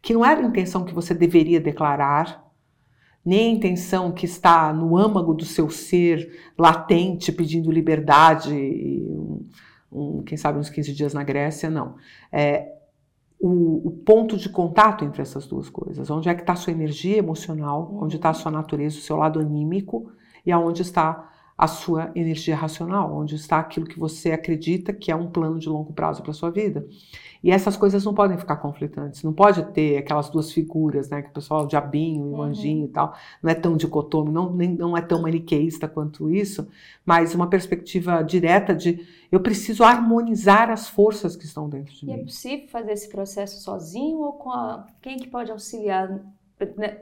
Que 0.00 0.14
não 0.14 0.24
era 0.24 0.40
a 0.40 0.44
intenção 0.44 0.84
que 0.84 0.94
você 0.94 1.12
deveria 1.12 1.60
declarar, 1.60 2.43
nem 3.24 3.48
a 3.48 3.56
intenção 3.56 4.12
que 4.12 4.26
está 4.26 4.72
no 4.72 4.96
âmago 4.96 5.32
do 5.32 5.44
seu 5.44 5.70
ser 5.70 6.30
latente, 6.58 7.32
pedindo 7.32 7.70
liberdade, 7.70 8.52
um, 8.52 9.46
um, 9.90 10.22
quem 10.22 10.36
sabe 10.36 10.58
uns 10.58 10.68
15 10.68 10.92
dias 10.92 11.14
na 11.14 11.22
Grécia, 11.22 11.70
não. 11.70 11.94
É, 12.30 12.72
o, 13.40 13.88
o, 13.88 13.90
ponto 13.90 14.36
de 14.36 14.48
contato 14.48 15.04
entre 15.04 15.22
essas 15.22 15.46
duas 15.46 15.68
coisas. 15.70 16.10
Onde 16.10 16.28
é 16.28 16.34
que 16.34 16.42
está 16.42 16.54
sua 16.54 16.72
energia 16.72 17.18
emocional, 17.18 17.90
onde 18.00 18.16
está 18.16 18.32
sua 18.32 18.50
natureza, 18.50 18.98
o 18.98 19.02
seu 19.02 19.16
lado 19.16 19.40
anímico, 19.40 20.10
e 20.44 20.52
aonde 20.52 20.82
está 20.82 21.30
a 21.56 21.68
sua 21.68 22.10
energia 22.16 22.56
racional, 22.56 23.14
onde 23.14 23.36
está 23.36 23.58
aquilo 23.58 23.86
que 23.86 23.98
você 23.98 24.32
acredita 24.32 24.92
que 24.92 25.12
é 25.12 25.16
um 25.16 25.30
plano 25.30 25.58
de 25.58 25.68
longo 25.68 25.92
prazo 25.92 26.22
para 26.22 26.32
sua 26.32 26.50
vida. 26.50 26.86
E 27.44 27.50
essas 27.50 27.76
coisas 27.76 28.02
não 28.02 28.14
podem 28.14 28.38
ficar 28.38 28.56
conflitantes. 28.56 29.22
Não 29.22 29.32
pode 29.32 29.62
ter 29.72 29.98
aquelas 29.98 30.30
duas 30.30 30.50
figuras, 30.50 31.10
né? 31.10 31.20
Que 31.20 31.28
o 31.28 31.32
pessoal, 31.32 31.64
o 31.64 31.66
diabinho 31.66 32.26
e 32.26 32.30
o 32.30 32.36
uhum. 32.36 32.42
anjinho 32.42 32.86
e 32.86 32.88
tal. 32.88 33.14
Não 33.42 33.50
é 33.50 33.54
tão 33.54 33.76
dicotômico, 33.76 34.32
não, 34.32 34.50
nem, 34.50 34.74
não 34.74 34.96
é 34.96 35.02
tão 35.02 35.20
maniqueísta 35.20 35.86
quanto 35.86 36.30
isso, 36.30 36.66
mas 37.04 37.34
uma 37.34 37.46
perspectiva 37.46 38.22
direta 38.22 38.74
de 38.74 39.06
eu 39.30 39.40
preciso 39.40 39.84
harmonizar 39.84 40.70
as 40.70 40.88
forças 40.88 41.36
que 41.36 41.44
estão 41.44 41.68
dentro 41.68 41.92
de 41.94 42.06
e 42.06 42.10
é 42.10 42.16
mim. 42.16 42.22
é 42.22 42.24
possível 42.24 42.66
fazer 42.68 42.92
esse 42.92 43.10
processo 43.10 43.60
sozinho 43.62 44.20
ou 44.20 44.32
com 44.32 44.50
a... 44.50 44.86
quem 45.02 45.18
que 45.18 45.28
pode 45.28 45.50
auxiliar 45.50 46.18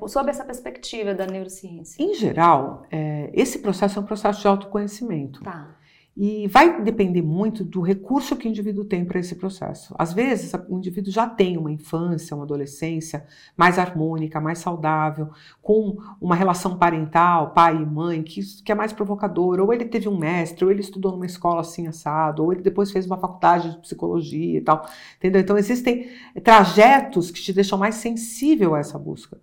sob 0.06 0.30
essa 0.30 0.44
perspectiva 0.44 1.14
da 1.14 1.26
neurociência? 1.26 2.02
Em 2.02 2.14
geral, 2.14 2.84
é, 2.90 3.30
esse 3.34 3.58
processo 3.58 3.98
é 3.98 4.02
um 4.02 4.04
processo 4.04 4.40
de 4.40 4.48
autoconhecimento. 4.48 5.42
Tá. 5.42 5.76
E 6.14 6.46
vai 6.48 6.82
depender 6.82 7.22
muito 7.22 7.64
do 7.64 7.80
recurso 7.80 8.36
que 8.36 8.46
o 8.46 8.50
indivíduo 8.50 8.84
tem 8.84 9.02
para 9.02 9.18
esse 9.18 9.34
processo. 9.34 9.94
Às 9.98 10.12
vezes, 10.12 10.52
o 10.68 10.76
indivíduo 10.76 11.10
já 11.10 11.26
tem 11.26 11.56
uma 11.56 11.72
infância, 11.72 12.36
uma 12.36 12.44
adolescência 12.44 13.24
mais 13.56 13.78
harmônica, 13.78 14.38
mais 14.38 14.58
saudável, 14.58 15.30
com 15.62 15.96
uma 16.20 16.36
relação 16.36 16.76
parental, 16.76 17.52
pai 17.54 17.76
e 17.76 17.86
mãe, 17.86 18.22
que, 18.22 18.42
que 18.62 18.70
é 18.70 18.74
mais 18.74 18.92
provocadora. 18.92 19.64
Ou 19.64 19.72
ele 19.72 19.86
teve 19.86 20.06
um 20.06 20.18
mestre, 20.18 20.66
ou 20.66 20.70
ele 20.70 20.82
estudou 20.82 21.12
numa 21.12 21.24
escola 21.24 21.62
assim 21.62 21.86
assado, 21.86 22.44
ou 22.44 22.52
ele 22.52 22.60
depois 22.60 22.92
fez 22.92 23.06
uma 23.06 23.16
faculdade 23.16 23.70
de 23.70 23.78
psicologia 23.78 24.58
e 24.58 24.60
tal. 24.60 24.86
Entendeu? 25.16 25.40
Então, 25.40 25.56
existem 25.56 26.10
trajetos 26.44 27.30
que 27.30 27.40
te 27.40 27.54
deixam 27.54 27.78
mais 27.78 27.94
sensível 27.94 28.74
a 28.74 28.80
essa 28.80 28.98
busca. 28.98 29.40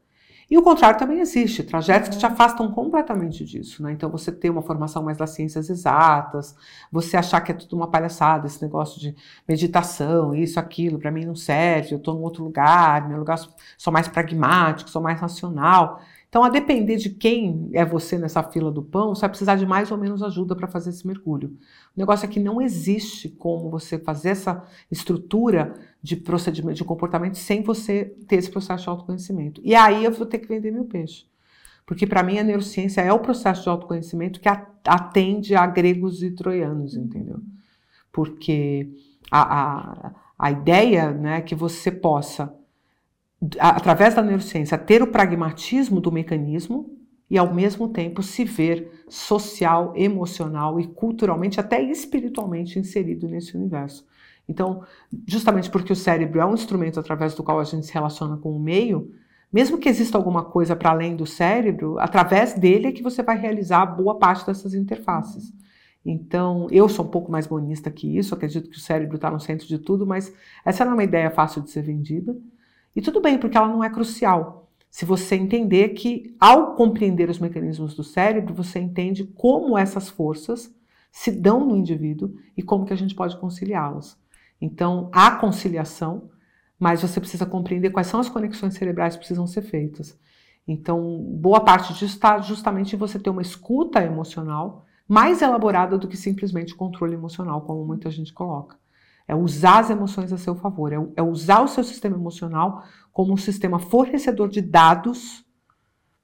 E 0.50 0.58
o 0.58 0.64
contrário 0.64 0.98
também 0.98 1.20
existe, 1.20 1.64
trajetos 1.64 2.10
que 2.10 2.18
te 2.18 2.26
uhum. 2.26 2.32
afastam 2.32 2.72
completamente 2.72 3.46
disso, 3.46 3.84
né? 3.84 3.92
Então 3.92 4.10
você 4.10 4.32
ter 4.32 4.50
uma 4.50 4.64
formação 4.64 5.04
mais 5.04 5.16
das 5.16 5.30
ciências 5.30 5.70
exatas, 5.70 6.56
você 6.92 7.16
achar 7.16 7.40
que 7.42 7.52
é 7.52 7.56
tudo 7.56 7.76
uma 7.76 7.88
palhaçada, 7.88 8.48
esse 8.48 8.60
negócio 8.62 9.00
de 9.00 9.16
meditação, 9.48 10.34
isso, 10.34 10.60
aquilo, 10.60 10.98
para 10.98 11.12
mim 11.12 11.24
não 11.24 11.36
serve, 11.36 11.94
eu 11.94 12.00
estou 12.00 12.18
em 12.18 12.22
outro 12.24 12.44
lugar, 12.44 13.08
meu 13.08 13.20
lugar 13.20 13.40
sou 13.78 13.94
mais 13.94 14.08
pragmático, 14.08 14.90
sou 14.90 15.02
mais 15.02 15.20
racional. 15.20 16.02
Então, 16.30 16.44
a 16.44 16.50
depender 16.50 16.98
de 16.98 17.10
quem 17.10 17.72
é 17.74 17.84
você 17.84 18.16
nessa 18.16 18.44
fila 18.44 18.72
do 18.72 18.84
pão, 18.84 19.16
você 19.16 19.22
vai 19.22 19.30
precisar 19.30 19.56
de 19.56 19.66
mais 19.66 19.92
ou 19.92 19.98
menos 19.98 20.22
ajuda 20.22 20.56
para 20.56 20.68
fazer 20.68 20.92
esse 20.92 21.06
mergulho. 21.06 21.58
O 21.96 22.00
negócio 22.00 22.24
é 22.24 22.30
que 22.30 22.40
não 22.40 22.62
existe 22.62 23.30
como 23.30 23.68
você 23.72 23.98
fazer 23.98 24.30
essa 24.30 24.64
estrutura 24.92 25.74
de 26.04 26.16
procedimento, 26.16 26.78
de 26.78 26.84
comportamento, 26.84 27.36
sem 27.36 27.64
você 27.64 28.16
ter 28.28 28.36
esse 28.36 28.52
processo 28.52 28.84
de 28.84 28.90
autoconhecimento. 28.90 29.60
E 29.66 29.74
aí 29.74 30.06
eu 30.06 30.12
vou 30.12 30.28
ter 30.28 30.38
que 30.38 30.48
vender 30.48 30.70
meu 30.70 30.86
peixe. 30.86 31.26
Porque 31.84 32.06
para 32.06 32.22
mim 32.22 32.38
a 32.38 32.44
neurociência 32.44 33.02
é 33.02 33.12
o 33.12 33.18
processo 33.18 33.64
de 33.64 33.70
autoconhecimento 33.70 34.40
que 34.40 34.48
atende 34.86 35.56
a 35.56 35.66
gregos 35.66 36.22
e 36.22 36.30
troianos, 36.30 36.96
entendeu? 36.96 37.40
Porque 38.12 38.88
a, 39.32 39.62
a, 39.62 40.12
a 40.38 40.52
ideia 40.52 41.10
né, 41.10 41.42
que 41.42 41.56
você 41.56 41.92
possa 41.92 42.56
através 43.60 44.16
da 44.16 44.22
neurociência, 44.22 44.78
ter 44.78 45.02
o 45.02 45.08
pragmatismo 45.08 46.02
do 46.02 46.12
mecanismo 46.12 46.98
e, 47.30 47.38
ao 47.38 47.54
mesmo 47.54 47.88
tempo, 47.88 48.22
se 48.22 48.44
ver 48.44 49.04
social, 49.08 49.94
emocional 49.96 50.80
e 50.80 50.88
culturalmente, 50.88 51.60
até 51.60 51.82
espiritualmente 51.82 52.80
inserido 52.80 53.28
nesse 53.28 53.56
universo. 53.56 54.06
Então, 54.48 54.84
justamente 55.28 55.70
porque 55.70 55.94
o 55.94 55.96
cérebro 55.96 56.42
é 56.42 56.46
um 56.46 56.56
instrumento 56.56 57.00
através 57.00 57.36
do 57.36 57.44
qual 57.44 57.60
a 57.60 57.64
gente 57.64 57.86
se 57.86 57.94
relaciona 57.94 58.36
com 58.36 58.52
o 58.52 58.60
meio, 58.60 59.12
mesmo 59.54 59.78
que 59.78 59.88
exista 59.88 60.18
alguma 60.18 60.44
coisa 60.44 60.76
para 60.76 60.90
além 60.92 61.16
do 61.16 61.26
cérebro, 61.26 61.98
através 62.00 62.54
dele 62.54 62.88
é 62.88 62.92
que 62.92 63.04
você 63.04 63.24
vai 63.24 63.38
realizar 63.38 63.86
boa 63.86 64.18
parte 64.18 64.46
dessas 64.46 64.74
interfaces. 64.74 65.54
Então, 66.04 66.68
eu 66.72 66.90
sou 66.90 67.06
um 67.06 67.10
pouco 67.10 67.32
mais 67.32 67.48
monista 67.48 67.92
que 67.92 68.18
isso, 68.18 68.34
acredito 68.34 68.70
que 68.70 68.78
o 68.78 68.82
cérebro 68.82 69.16
está 69.16 69.30
no 69.30 69.40
centro 69.40 69.68
de 69.68 69.78
tudo, 69.78 70.06
mas 70.06 70.34
essa 70.66 70.84
não 70.84 70.94
é 70.94 70.96
uma 70.96 71.04
ideia 71.04 71.30
fácil 71.30 71.62
de 71.62 71.70
ser 71.70 71.84
vendida. 71.84 72.36
E 72.96 73.02
tudo 73.02 73.22
bem, 73.22 73.38
porque 73.38 73.58
ela 73.58 73.68
não 73.68 73.84
é 73.84 73.90
crucial. 73.90 74.70
Se 74.90 75.06
você 75.06 75.36
entender 75.36 75.90
que, 75.90 76.36
ao 76.40 76.74
compreender 76.76 77.30
os 77.30 77.40
mecanismos 77.40 77.94
do 77.96 78.04
cérebro, 78.04 78.54
você 78.54 78.80
entende 78.80 79.24
como 79.24 79.78
essas 79.78 80.10
forças 80.10 80.74
se 81.12 81.32
dão 81.32 81.66
no 81.66 81.76
indivíduo 81.76 82.34
e 82.58 82.64
como 82.64 82.86
que 82.86 82.94
a 82.94 82.98
gente 82.98 83.16
pode 83.16 83.38
conciliá-las. 83.40 84.18
Então, 84.60 85.10
há 85.14 85.32
conciliação, 85.32 86.30
mas 86.78 87.02
você 87.02 87.20
precisa 87.20 87.46
compreender 87.46 87.92
quais 87.92 88.08
são 88.08 88.20
as 88.20 88.30
conexões 88.30 88.74
cerebrais 88.74 89.14
que 89.14 89.20
precisam 89.20 89.46
ser 89.46 89.62
feitas. 89.62 90.18
Então, 90.68 91.20
boa 91.34 91.62
parte 91.62 91.94
disso 91.94 92.06
está 92.06 92.40
justamente 92.40 92.96
em 92.96 93.00
você 93.00 93.20
ter 93.20 93.30
uma 93.30 93.42
escuta 93.42 94.04
emocional 94.04 94.86
mais 95.08 95.42
elaborada 95.42 95.98
do 95.98 96.08
que 96.08 96.16
simplesmente 96.16 96.76
controle 96.76 97.16
emocional, 97.16 97.62
como 97.62 97.84
muita 97.84 98.12
gente 98.12 98.32
coloca. 98.32 98.79
É 99.30 99.36
usar 99.36 99.78
as 99.78 99.92
emoções 99.92 100.34
a 100.34 100.38
seu 100.38 100.56
favor, 100.56 100.92
é, 100.92 100.98
é 101.16 101.22
usar 101.22 101.62
o 101.62 101.68
seu 101.68 101.84
sistema 101.84 102.16
emocional 102.16 102.84
como 103.14 103.32
um 103.32 103.38
sistema 103.38 103.78
fornecedor 103.78 104.50
de 104.50 104.60
dados 104.60 105.46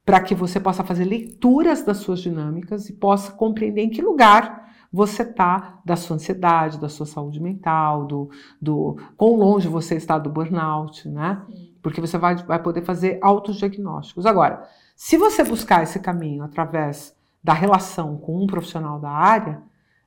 para 0.03 0.19
que 0.19 0.33
você 0.33 0.59
possa 0.59 0.83
fazer 0.83 1.05
leituras 1.05 1.83
das 1.83 1.97
suas 1.97 2.19
dinâmicas 2.19 2.89
e 2.89 2.93
possa 2.93 3.31
compreender 3.31 3.83
em 3.83 3.89
que 3.91 4.01
lugar 4.01 4.65
você 4.91 5.21
está 5.21 5.81
da 5.85 5.95
sua 5.95 6.15
ansiedade, 6.15 6.79
da 6.79 6.89
sua 6.89 7.05
saúde 7.05 7.39
mental, 7.39 8.05
do, 8.05 8.29
do 8.59 8.97
quão 9.15 9.35
longe 9.35 9.67
você 9.67 9.93
está 9.95 10.17
do 10.17 10.29
burnout, 10.31 11.07
né? 11.07 11.43
Porque 11.83 12.01
você 12.01 12.17
vai, 12.17 12.35
vai 12.37 12.61
poder 12.61 12.81
fazer 12.81 13.19
autodiagnósticos. 13.21 14.25
Agora, 14.25 14.67
se 14.95 15.15
você 15.15 15.43
buscar 15.43 15.83
esse 15.83 15.99
caminho 15.99 16.43
através 16.43 17.15
da 17.43 17.53
relação 17.53 18.17
com 18.17 18.41
um 18.41 18.47
profissional 18.47 18.99
da 18.99 19.11
área, 19.11 19.61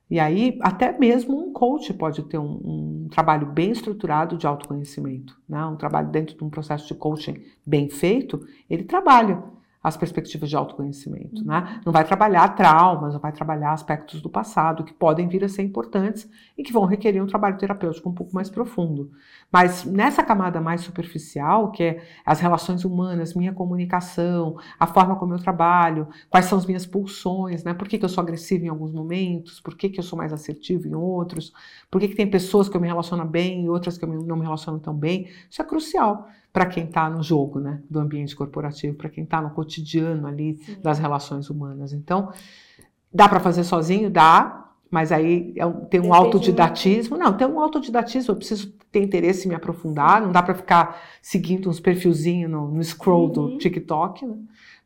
e 0.09 0.19
aí, 0.19 0.57
até 0.61 0.97
mesmo 0.97 1.37
um 1.37 1.53
coach 1.53 1.93
pode 1.93 2.23
ter 2.23 2.39
um, 2.39 3.03
um, 3.03 3.07
trabalho 3.11 3.45
bem 3.45 3.71
estruturado 3.71 4.37
de 4.37 4.47
autoconhecimento, 4.47 5.39
né? 5.47 5.63
um 5.65 5.75
trabalho 5.75 6.09
dentro 6.09 6.35
de 6.35 6.43
um 6.43 6.49
processo 6.49 6.87
de 6.87 6.95
coaching 6.95 7.43
bem 7.63 7.89
feito, 7.89 8.43
ele 8.67 8.83
trabalha 8.83 9.43
as 9.81 9.95
perspectivas 9.95 10.49
de 10.49 10.57
autoconhecimento, 10.57 11.45
né? 11.45 11.59
Uhum. 11.59 11.81
Não 11.85 11.93
vai 11.93 12.03
trabalhar 12.03 12.49
traumas, 12.49 13.13
não 13.13 13.19
vai 13.19 13.31
trabalhar 13.31 13.71
aspectos 13.71 14.21
do 14.21 14.29
passado 14.29 14.83
que 14.83 14.93
podem 14.93 15.27
vir 15.29 15.41
a 15.45 15.47
ser 15.47 15.61
importantes 15.61 16.29
e 16.57 16.63
que 16.63 16.73
vão 16.73 16.83
requerer 16.83 17.23
um 17.23 17.27
trabalho 17.27 17.57
terapêutico 17.57 18.09
um 18.09 18.13
pouco 18.13 18.35
mais 18.35 18.49
profundo. 18.49 19.09
Mas 19.49 19.85
nessa 19.85 20.21
camada 20.21 20.59
mais 20.59 20.81
superficial, 20.81 21.71
que 21.71 21.83
é 21.83 22.03
as 22.25 22.41
relações 22.41 22.83
humanas, 22.83 23.33
minha 23.33 23.53
comunicação, 23.53 24.57
a 24.77 24.85
forma 24.85 25.15
como 25.15 25.33
eu 25.33 25.39
trabalho, 25.39 26.09
quais 26.29 26.45
são 26.45 26.57
as 26.57 26.65
minhas 26.65 26.85
pulsões, 26.85 27.63
né? 27.63 27.73
Por 27.73 27.87
que, 27.87 27.97
que 27.97 28.03
eu 28.03 28.09
sou 28.09 28.21
agressivo 28.21 28.65
em 28.65 28.69
alguns 28.69 28.91
momentos, 28.91 29.61
por 29.61 29.77
que, 29.77 29.87
que 29.87 29.99
eu 29.99 30.03
sou 30.03 30.17
mais 30.17 30.33
assertivo 30.33 30.89
em 30.89 30.93
outros, 30.93 31.53
por 31.89 32.01
que, 32.01 32.09
que 32.09 32.15
tem 32.15 32.29
pessoas 32.29 32.67
que 32.67 32.75
eu 32.75 32.81
me 32.81 32.87
relaciono 32.87 33.23
bem 33.23 33.63
e 33.63 33.69
outras 33.69 33.97
que 33.97 34.03
eu 34.03 34.09
não 34.09 34.35
me 34.35 34.43
relaciono 34.43 34.77
tão 34.77 34.93
bem, 34.93 35.29
isso 35.49 35.61
é 35.61 35.65
crucial 35.65 36.27
para 36.51 36.65
quem 36.65 36.85
está 36.85 37.09
no 37.09 37.21
jogo, 37.21 37.59
né, 37.59 37.81
do 37.89 37.99
ambiente 37.99 38.35
corporativo, 38.35 38.95
para 38.95 39.09
quem 39.09 39.23
está 39.23 39.41
no 39.41 39.51
cotidiano 39.51 40.27
ali 40.27 40.57
Sim. 40.57 40.77
das 40.81 40.99
relações 40.99 41.49
humanas. 41.49 41.93
Então, 41.93 42.31
dá 43.13 43.29
para 43.29 43.39
fazer 43.39 43.63
sozinho, 43.63 44.09
dá, 44.09 44.69
mas 44.89 45.11
aí 45.11 45.53
é 45.55 45.67
tem 45.89 46.01
um 46.01 46.13
autodidatismo. 46.13 47.17
Não, 47.17 47.33
tem 47.33 47.47
um 47.47 47.59
autodidatismo, 47.59 48.31
eu 48.31 48.37
preciso 48.37 48.73
ter 48.91 49.03
interesse 49.03 49.45
em 49.45 49.49
me 49.49 49.55
aprofundar, 49.55 50.21
não 50.21 50.31
dá 50.31 50.41
para 50.41 50.55
ficar 50.55 50.99
seguindo 51.21 51.69
uns 51.69 51.79
perfilzinhos 51.79 52.49
no, 52.49 52.67
no 52.67 52.83
scroll 52.83 53.27
uhum. 53.27 53.31
do 53.31 53.57
TikTok, 53.57 54.25
né? 54.25 54.35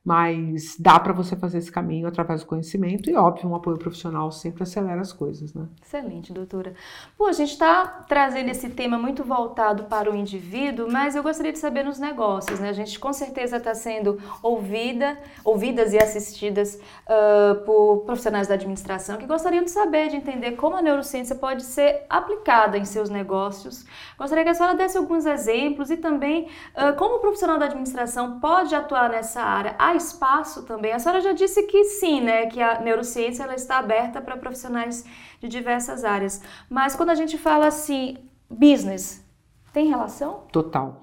Mas 0.04 0.76
dá 0.78 1.00
para 1.00 1.13
você 1.13 1.36
fazer 1.36 1.60
esse 1.60 1.72
caminho 1.72 2.08
através 2.08 2.42
do 2.42 2.48
conhecimento 2.48 3.10
e, 3.10 3.16
óbvio, 3.16 3.50
um 3.50 3.56
apoio 3.56 3.78
profissional 3.78 4.32
sempre 4.32 4.63
acelera 4.63 5.00
as 5.00 5.13
coisas, 5.13 5.54
né? 5.54 5.66
Excelente, 5.82 6.34
doutora. 6.34 6.74
Pô, 7.18 7.28
a 7.28 7.32
gente 7.32 7.52
está 7.52 7.86
trazendo 8.08 8.50
esse 8.50 8.70
tema 8.70 8.98
muito 8.98 9.24
voltado 9.24 9.86
para 9.86 10.12
o 10.12 10.16
indivíduo, 10.16 10.92
mas 10.92 11.16
eu 11.16 11.24
gostaria 11.24 11.54
de 11.54 11.60
saber 11.60 11.84
nos 11.84 12.00
negócios, 12.00 12.60
né? 12.60 12.70
A 12.70 12.74
gente 12.74 13.00
com 13.00 13.13
certeza 13.13 13.58
está 13.58 13.74
sendo 13.74 14.20
ouvida, 14.42 15.18
ouvidas 15.44 15.94
e 15.94 15.98
assistidas 15.98 16.76
uh, 17.08 17.63
por 17.63 18.04
profissionais 18.06 18.48
da 18.48 18.56
administração 18.56 19.16
que 19.16 19.26
gostariam 19.26 19.63
de 19.63 19.72
saber, 19.72 20.10
de 20.10 20.18
entender 20.18 20.54
como 20.54 20.76
a 20.76 20.82
neurociência 20.82 21.36
pode 21.36 21.63
ser 21.63 22.06
aplicada 22.10 22.78
em 22.78 22.84
seus 22.84 23.10
negócios. 23.10 23.86
Gostaria 24.18 24.44
que 24.44 24.50
a 24.50 24.54
senhora 24.54 24.76
desse 24.76 24.98
alguns 24.98 25.26
exemplos 25.26 25.89
e 25.89 25.96
também 25.96 26.50
uh, 26.76 26.94
como 26.98 27.16
o 27.16 27.20
profissional 27.20 27.58
da 27.58 27.66
administração 27.66 28.42
pode 28.42 28.76
atuar 28.76 29.10
nessa 29.10 29.42
área 29.42 29.76
espaço 29.95 30.63
também. 30.63 30.91
A 30.91 30.99
senhora 30.99 31.21
já 31.21 31.34
disse 31.34 31.63
que 31.63 31.84
sim, 31.86 32.21
né, 32.21 32.47
que 32.47 32.62
a 32.62 32.82
neurociência 32.82 33.43
ela 33.43 33.56
está 33.56 33.77
aberta 33.77 34.21
para 34.21 34.38
profissionais 34.38 35.06
de 35.39 35.47
diversas 35.47 36.03
áreas. 36.03 36.41
Mas 36.69 36.95
quando 36.95 37.10
a 37.10 37.15
gente 37.15 37.37
fala 37.37 37.67
assim, 37.67 38.17
business, 38.50 39.23
tem 39.71 39.87
relação? 39.87 40.44
Total. 40.52 41.02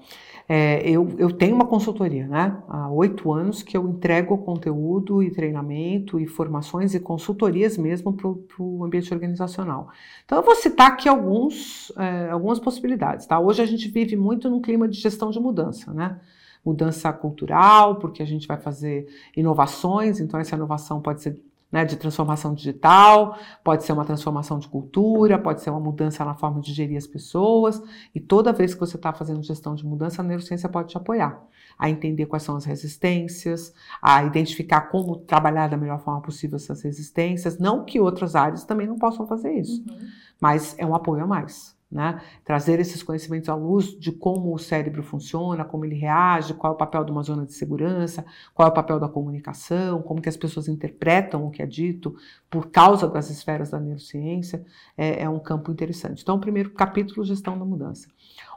É, 0.53 0.81
eu, 0.89 1.15
eu 1.17 1.31
tenho 1.31 1.55
uma 1.55 1.65
consultoria, 1.65 2.27
né? 2.27 2.61
Há 2.67 2.89
oito 2.89 3.31
anos 3.31 3.63
que 3.63 3.77
eu 3.77 3.87
entrego 3.87 4.37
conteúdo 4.39 5.23
e 5.23 5.31
treinamento 5.31 6.19
e 6.19 6.27
formações 6.27 6.93
e 6.93 6.99
consultorias 6.99 7.77
mesmo 7.77 8.11
para 8.11 8.27
o 8.59 8.83
ambiente 8.83 9.13
organizacional. 9.13 9.89
Então 10.25 10.37
eu 10.37 10.43
vou 10.43 10.55
citar 10.55 10.87
aqui 10.87 11.07
alguns, 11.07 11.91
é, 11.97 12.29
algumas 12.31 12.59
possibilidades, 12.59 13.25
tá? 13.25 13.39
Hoje 13.39 13.61
a 13.61 13.65
gente 13.65 13.87
vive 13.87 14.17
muito 14.17 14.49
num 14.49 14.59
clima 14.59 14.89
de 14.89 14.99
gestão 14.99 15.31
de 15.31 15.39
mudança, 15.39 15.93
né? 15.93 16.19
Mudança 16.63 17.11
cultural, 17.11 17.95
porque 17.95 18.21
a 18.21 18.25
gente 18.25 18.47
vai 18.47 18.57
fazer 18.57 19.07
inovações, 19.35 20.19
então 20.19 20.39
essa 20.39 20.55
inovação 20.55 21.01
pode 21.01 21.21
ser 21.21 21.41
né, 21.71 21.85
de 21.85 21.95
transformação 21.95 22.53
digital, 22.53 23.37
pode 23.63 23.85
ser 23.85 23.93
uma 23.93 24.03
transformação 24.03 24.59
de 24.59 24.67
cultura, 24.67 25.39
pode 25.39 25.61
ser 25.61 25.69
uma 25.69 25.79
mudança 25.79 26.25
na 26.25 26.35
forma 26.35 26.59
de 26.59 26.73
gerir 26.73 26.97
as 26.97 27.07
pessoas, 27.07 27.81
e 28.13 28.19
toda 28.19 28.51
vez 28.51 28.73
que 28.73 28.79
você 28.79 28.97
está 28.97 29.13
fazendo 29.13 29.41
gestão 29.41 29.73
de 29.73 29.85
mudança, 29.85 30.21
a 30.21 30.25
neurociência 30.25 30.67
pode 30.67 30.89
te 30.89 30.97
apoiar 30.97 31.41
a 31.79 31.89
entender 31.89 32.27
quais 32.27 32.43
são 32.43 32.55
as 32.55 32.65
resistências, 32.65 33.73
a 34.01 34.23
identificar 34.23 34.81
como 34.81 35.15
trabalhar 35.15 35.67
da 35.67 35.77
melhor 35.77 35.99
forma 35.99 36.21
possível 36.21 36.57
essas 36.57 36.83
resistências, 36.83 37.57
não 37.57 37.85
que 37.85 37.99
outras 37.99 38.35
áreas 38.35 38.63
também 38.63 38.85
não 38.85 38.99
possam 38.99 39.25
fazer 39.25 39.51
isso, 39.53 39.83
uhum. 39.89 39.97
mas 40.39 40.75
é 40.77 40.85
um 40.85 40.93
apoio 40.93 41.23
a 41.23 41.27
mais. 41.27 41.75
Né? 41.91 42.21
Trazer 42.45 42.79
esses 42.79 43.03
conhecimentos 43.03 43.49
à 43.49 43.55
luz 43.55 43.87
de 43.99 44.13
como 44.13 44.53
o 44.53 44.57
cérebro 44.57 45.03
funciona, 45.03 45.65
como 45.65 45.83
ele 45.83 45.95
reage, 45.95 46.53
qual 46.53 46.71
é 46.71 46.75
o 46.75 46.77
papel 46.77 47.03
de 47.03 47.11
uma 47.11 47.21
zona 47.21 47.45
de 47.45 47.53
segurança, 47.53 48.23
qual 48.53 48.69
é 48.69 48.71
o 48.71 48.73
papel 48.73 48.97
da 48.97 49.09
comunicação, 49.09 50.01
como 50.01 50.21
que 50.21 50.29
as 50.29 50.37
pessoas 50.37 50.69
interpretam 50.69 51.45
o 51.45 51.51
que 51.51 51.61
é 51.61 51.65
dito 51.65 52.15
por 52.49 52.71
causa 52.71 53.09
das 53.09 53.29
esferas 53.29 53.71
da 53.71 53.79
neurociência, 53.79 54.65
é, 54.97 55.23
é 55.23 55.29
um 55.29 55.39
campo 55.39 55.69
interessante. 55.69 56.21
Então, 56.21 56.37
o 56.37 56.39
primeiro 56.39 56.69
capítulo, 56.69 57.25
gestão 57.25 57.59
da 57.59 57.65
mudança. 57.65 58.07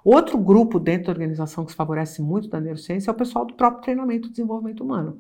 Outro 0.05 0.39
grupo 0.39 0.79
dentro 0.79 1.07
da 1.07 1.13
organização 1.13 1.65
que 1.65 1.73
se 1.73 1.77
favorece 1.77 2.23
muito 2.23 2.49
da 2.49 2.61
neurociência 2.61 3.11
é 3.11 3.13
o 3.13 3.17
pessoal 3.17 3.45
do 3.45 3.55
próprio 3.55 3.83
treinamento 3.83 4.29
e 4.29 4.31
desenvolvimento 4.31 4.85
humano 4.85 5.19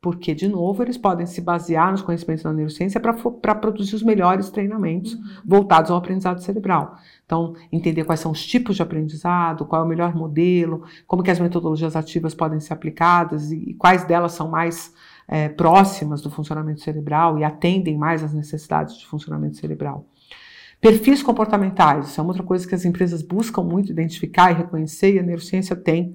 porque, 0.00 0.34
de 0.34 0.46
novo, 0.46 0.82
eles 0.82 0.96
podem 0.96 1.26
se 1.26 1.40
basear 1.40 1.90
nos 1.90 2.02
conhecimentos 2.02 2.44
da 2.44 2.52
neurociência 2.52 3.00
para 3.00 3.54
produzir 3.54 3.96
os 3.96 4.02
melhores 4.02 4.50
treinamentos 4.50 5.14
uhum. 5.14 5.22
voltados 5.44 5.90
ao 5.90 5.96
aprendizado 5.96 6.40
cerebral. 6.42 6.96
Então, 7.24 7.54
entender 7.72 8.04
quais 8.04 8.20
são 8.20 8.30
os 8.30 8.44
tipos 8.44 8.76
de 8.76 8.82
aprendizado, 8.82 9.66
qual 9.66 9.82
é 9.82 9.84
o 9.84 9.88
melhor 9.88 10.14
modelo, 10.14 10.84
como 11.06 11.22
que 11.22 11.30
as 11.30 11.40
metodologias 11.40 11.96
ativas 11.96 12.34
podem 12.34 12.60
ser 12.60 12.72
aplicadas 12.72 13.50
e, 13.50 13.70
e 13.70 13.74
quais 13.74 14.04
delas 14.04 14.32
são 14.32 14.48
mais 14.48 14.94
é, 15.26 15.48
próximas 15.48 16.22
do 16.22 16.30
funcionamento 16.30 16.82
cerebral 16.82 17.38
e 17.38 17.44
atendem 17.44 17.96
mais 17.96 18.22
às 18.22 18.32
necessidades 18.32 18.96
de 18.96 19.06
funcionamento 19.06 19.56
cerebral. 19.56 20.06
Perfis 20.80 21.22
comportamentais, 21.22 22.08
isso 22.08 22.20
é 22.20 22.22
uma 22.22 22.30
outra 22.30 22.44
coisa 22.44 22.68
que 22.68 22.74
as 22.74 22.84
empresas 22.84 23.22
buscam 23.22 23.62
muito 23.62 23.90
identificar 23.90 24.52
e 24.52 24.54
reconhecer, 24.54 25.14
e 25.14 25.18
a 25.18 25.22
neurociência 25.22 25.74
tem 25.74 26.14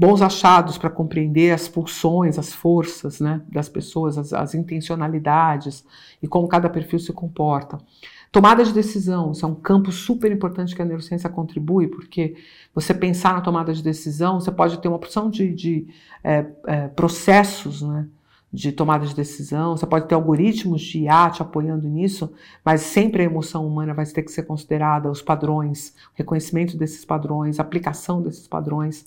bons 0.00 0.22
achados 0.22 0.78
para 0.78 0.88
compreender 0.88 1.52
as 1.52 1.68
pulsões, 1.68 2.38
as 2.38 2.54
forças 2.54 3.20
né, 3.20 3.42
das 3.52 3.68
pessoas, 3.68 4.16
as, 4.16 4.32
as, 4.32 4.54
intencionalidades 4.54 5.84
e 6.22 6.26
como 6.26 6.48
cada 6.48 6.70
perfil 6.70 6.98
se 6.98 7.12
comporta. 7.12 7.76
Tomada 8.32 8.64
de 8.64 8.72
decisão, 8.72 9.32
isso 9.32 9.44
é 9.44 9.48
um 9.48 9.54
campo 9.54 9.92
super 9.92 10.32
importante 10.32 10.74
que 10.74 10.80
a 10.80 10.86
neurociência 10.86 11.28
contribui, 11.28 11.86
porque 11.86 12.34
você 12.74 12.94
pensar 12.94 13.34
na 13.34 13.42
tomada 13.42 13.74
de 13.74 13.82
decisão, 13.82 14.40
você 14.40 14.50
pode 14.50 14.78
ter 14.78 14.88
uma 14.88 14.98
porção 14.98 15.28
de, 15.28 15.52
de 15.52 15.86
é, 16.24 16.46
é, 16.66 16.88
processos, 16.88 17.82
né? 17.82 18.06
de 18.52 18.72
tomada 18.72 19.06
de 19.06 19.14
decisão, 19.14 19.76
você 19.76 19.86
pode 19.86 20.08
ter 20.08 20.14
algoritmos 20.14 20.80
de 20.80 21.00
IA 21.00 21.30
te 21.30 21.42
apoiando 21.42 21.86
nisso, 21.86 22.32
mas 22.64 22.80
sempre 22.80 23.22
a 23.22 23.26
emoção 23.26 23.66
humana 23.66 23.94
vai 23.94 24.06
ter 24.06 24.22
que 24.22 24.32
ser 24.32 24.44
considerada, 24.44 25.10
os 25.10 25.22
padrões, 25.22 25.94
reconhecimento 26.14 26.76
desses 26.76 27.04
padrões, 27.04 27.60
aplicação 27.60 28.22
desses 28.22 28.48
padrões. 28.48 29.06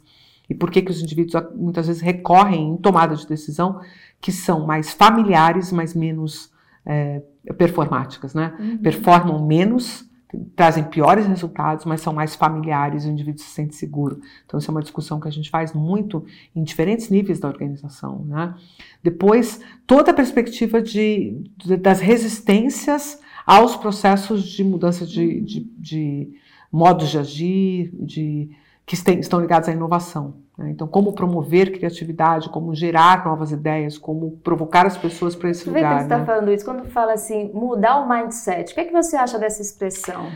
E 0.49 0.53
por 0.53 0.69
que, 0.69 0.81
que 0.81 0.91
os 0.91 1.01
indivíduos 1.01 1.41
muitas 1.55 1.87
vezes 1.87 2.01
recorrem 2.01 2.71
em 2.71 2.77
tomada 2.77 3.15
de 3.15 3.27
decisão 3.27 3.79
que 4.19 4.31
são 4.31 4.65
mais 4.65 4.91
familiares, 4.91 5.71
mas 5.71 5.93
menos 5.93 6.51
é, 6.85 7.21
performáticas, 7.57 8.33
né? 8.33 8.55
Uhum. 8.59 8.77
Performam 8.77 9.45
menos, 9.45 10.09
trazem 10.55 10.83
piores 10.83 11.25
resultados, 11.27 11.85
mas 11.85 12.01
são 12.01 12.13
mais 12.13 12.35
familiares, 12.35 13.05
o 13.05 13.09
indivíduo 13.09 13.41
se 13.41 13.49
sente 13.49 13.75
seguro. 13.75 14.19
Então, 14.45 14.59
isso 14.59 14.69
é 14.69 14.73
uma 14.73 14.81
discussão 14.81 15.19
que 15.19 15.27
a 15.27 15.31
gente 15.31 15.49
faz 15.49 15.73
muito 15.73 16.25
em 16.55 16.63
diferentes 16.63 17.09
níveis 17.09 17.39
da 17.39 17.47
organização. 17.47 18.25
Né? 18.25 18.53
Depois, 19.01 19.61
toda 19.85 20.11
a 20.11 20.13
perspectiva 20.13 20.81
de, 20.81 21.41
de 21.57 21.77
das 21.77 21.99
resistências 21.99 23.19
aos 23.45 23.75
processos 23.75 24.43
de 24.43 24.63
mudança 24.63 25.05
de, 25.05 25.41
de, 25.41 25.59
de 25.77 26.33
modos 26.71 27.09
de 27.09 27.17
agir, 27.17 27.93
de 27.99 28.49
que 28.85 28.95
estão 28.95 29.39
ligados 29.39 29.69
à 29.69 29.71
inovação. 29.71 30.35
Né? 30.57 30.69
Então, 30.71 30.87
como 30.87 31.13
promover 31.13 31.71
criatividade, 31.71 32.49
como 32.49 32.75
gerar 32.75 33.25
novas 33.25 33.51
ideias, 33.51 33.97
como 33.97 34.31
provocar 34.43 34.85
as 34.85 34.97
pessoas 34.97 35.35
para 35.35 35.49
esse 35.49 35.63
você 35.63 35.69
lugar. 35.69 35.81
Vê 35.81 35.87
que 35.89 35.99
você 36.01 36.03
está 36.03 36.17
né? 36.19 36.25
falando 36.25 36.51
isso, 36.51 36.65
quando 36.65 36.85
fala 36.85 37.13
assim, 37.13 37.51
mudar 37.53 37.97
o 38.01 38.09
mindset, 38.09 38.71
o 38.71 38.75
que, 38.75 38.81
é 38.81 38.85
que 38.85 38.93
você 38.93 39.15
acha 39.15 39.39
dessa 39.39 39.61
expressão? 39.61 40.29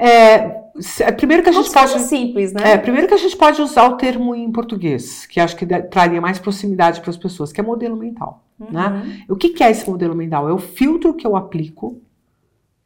É, 0.00 0.62
é 1.00 1.10
primeiro 1.10 1.42
que 1.42 1.48
a 1.48 1.52
gente 1.52 1.72
pode 1.72 1.98
simples, 1.98 2.52
né? 2.52 2.74
É, 2.74 2.78
primeiro 2.78 3.08
que 3.08 3.14
a 3.14 3.18
gente 3.18 3.36
pode 3.36 3.60
usar 3.60 3.88
o 3.88 3.96
termo 3.96 4.32
em 4.32 4.50
português, 4.52 5.26
que 5.26 5.40
acho 5.40 5.56
que 5.56 5.66
traria 5.66 6.20
mais 6.20 6.38
proximidade 6.38 7.00
para 7.00 7.10
as 7.10 7.16
pessoas, 7.16 7.52
que 7.52 7.60
é 7.60 7.64
modelo 7.64 7.96
mental. 7.96 8.44
Uhum. 8.60 8.70
Né? 8.70 9.24
O 9.28 9.34
que, 9.34 9.48
que 9.48 9.64
é 9.64 9.70
esse 9.72 9.90
modelo 9.90 10.14
mental? 10.14 10.48
É 10.48 10.52
o 10.52 10.58
filtro 10.58 11.14
que 11.14 11.26
eu 11.26 11.34
aplico 11.34 12.00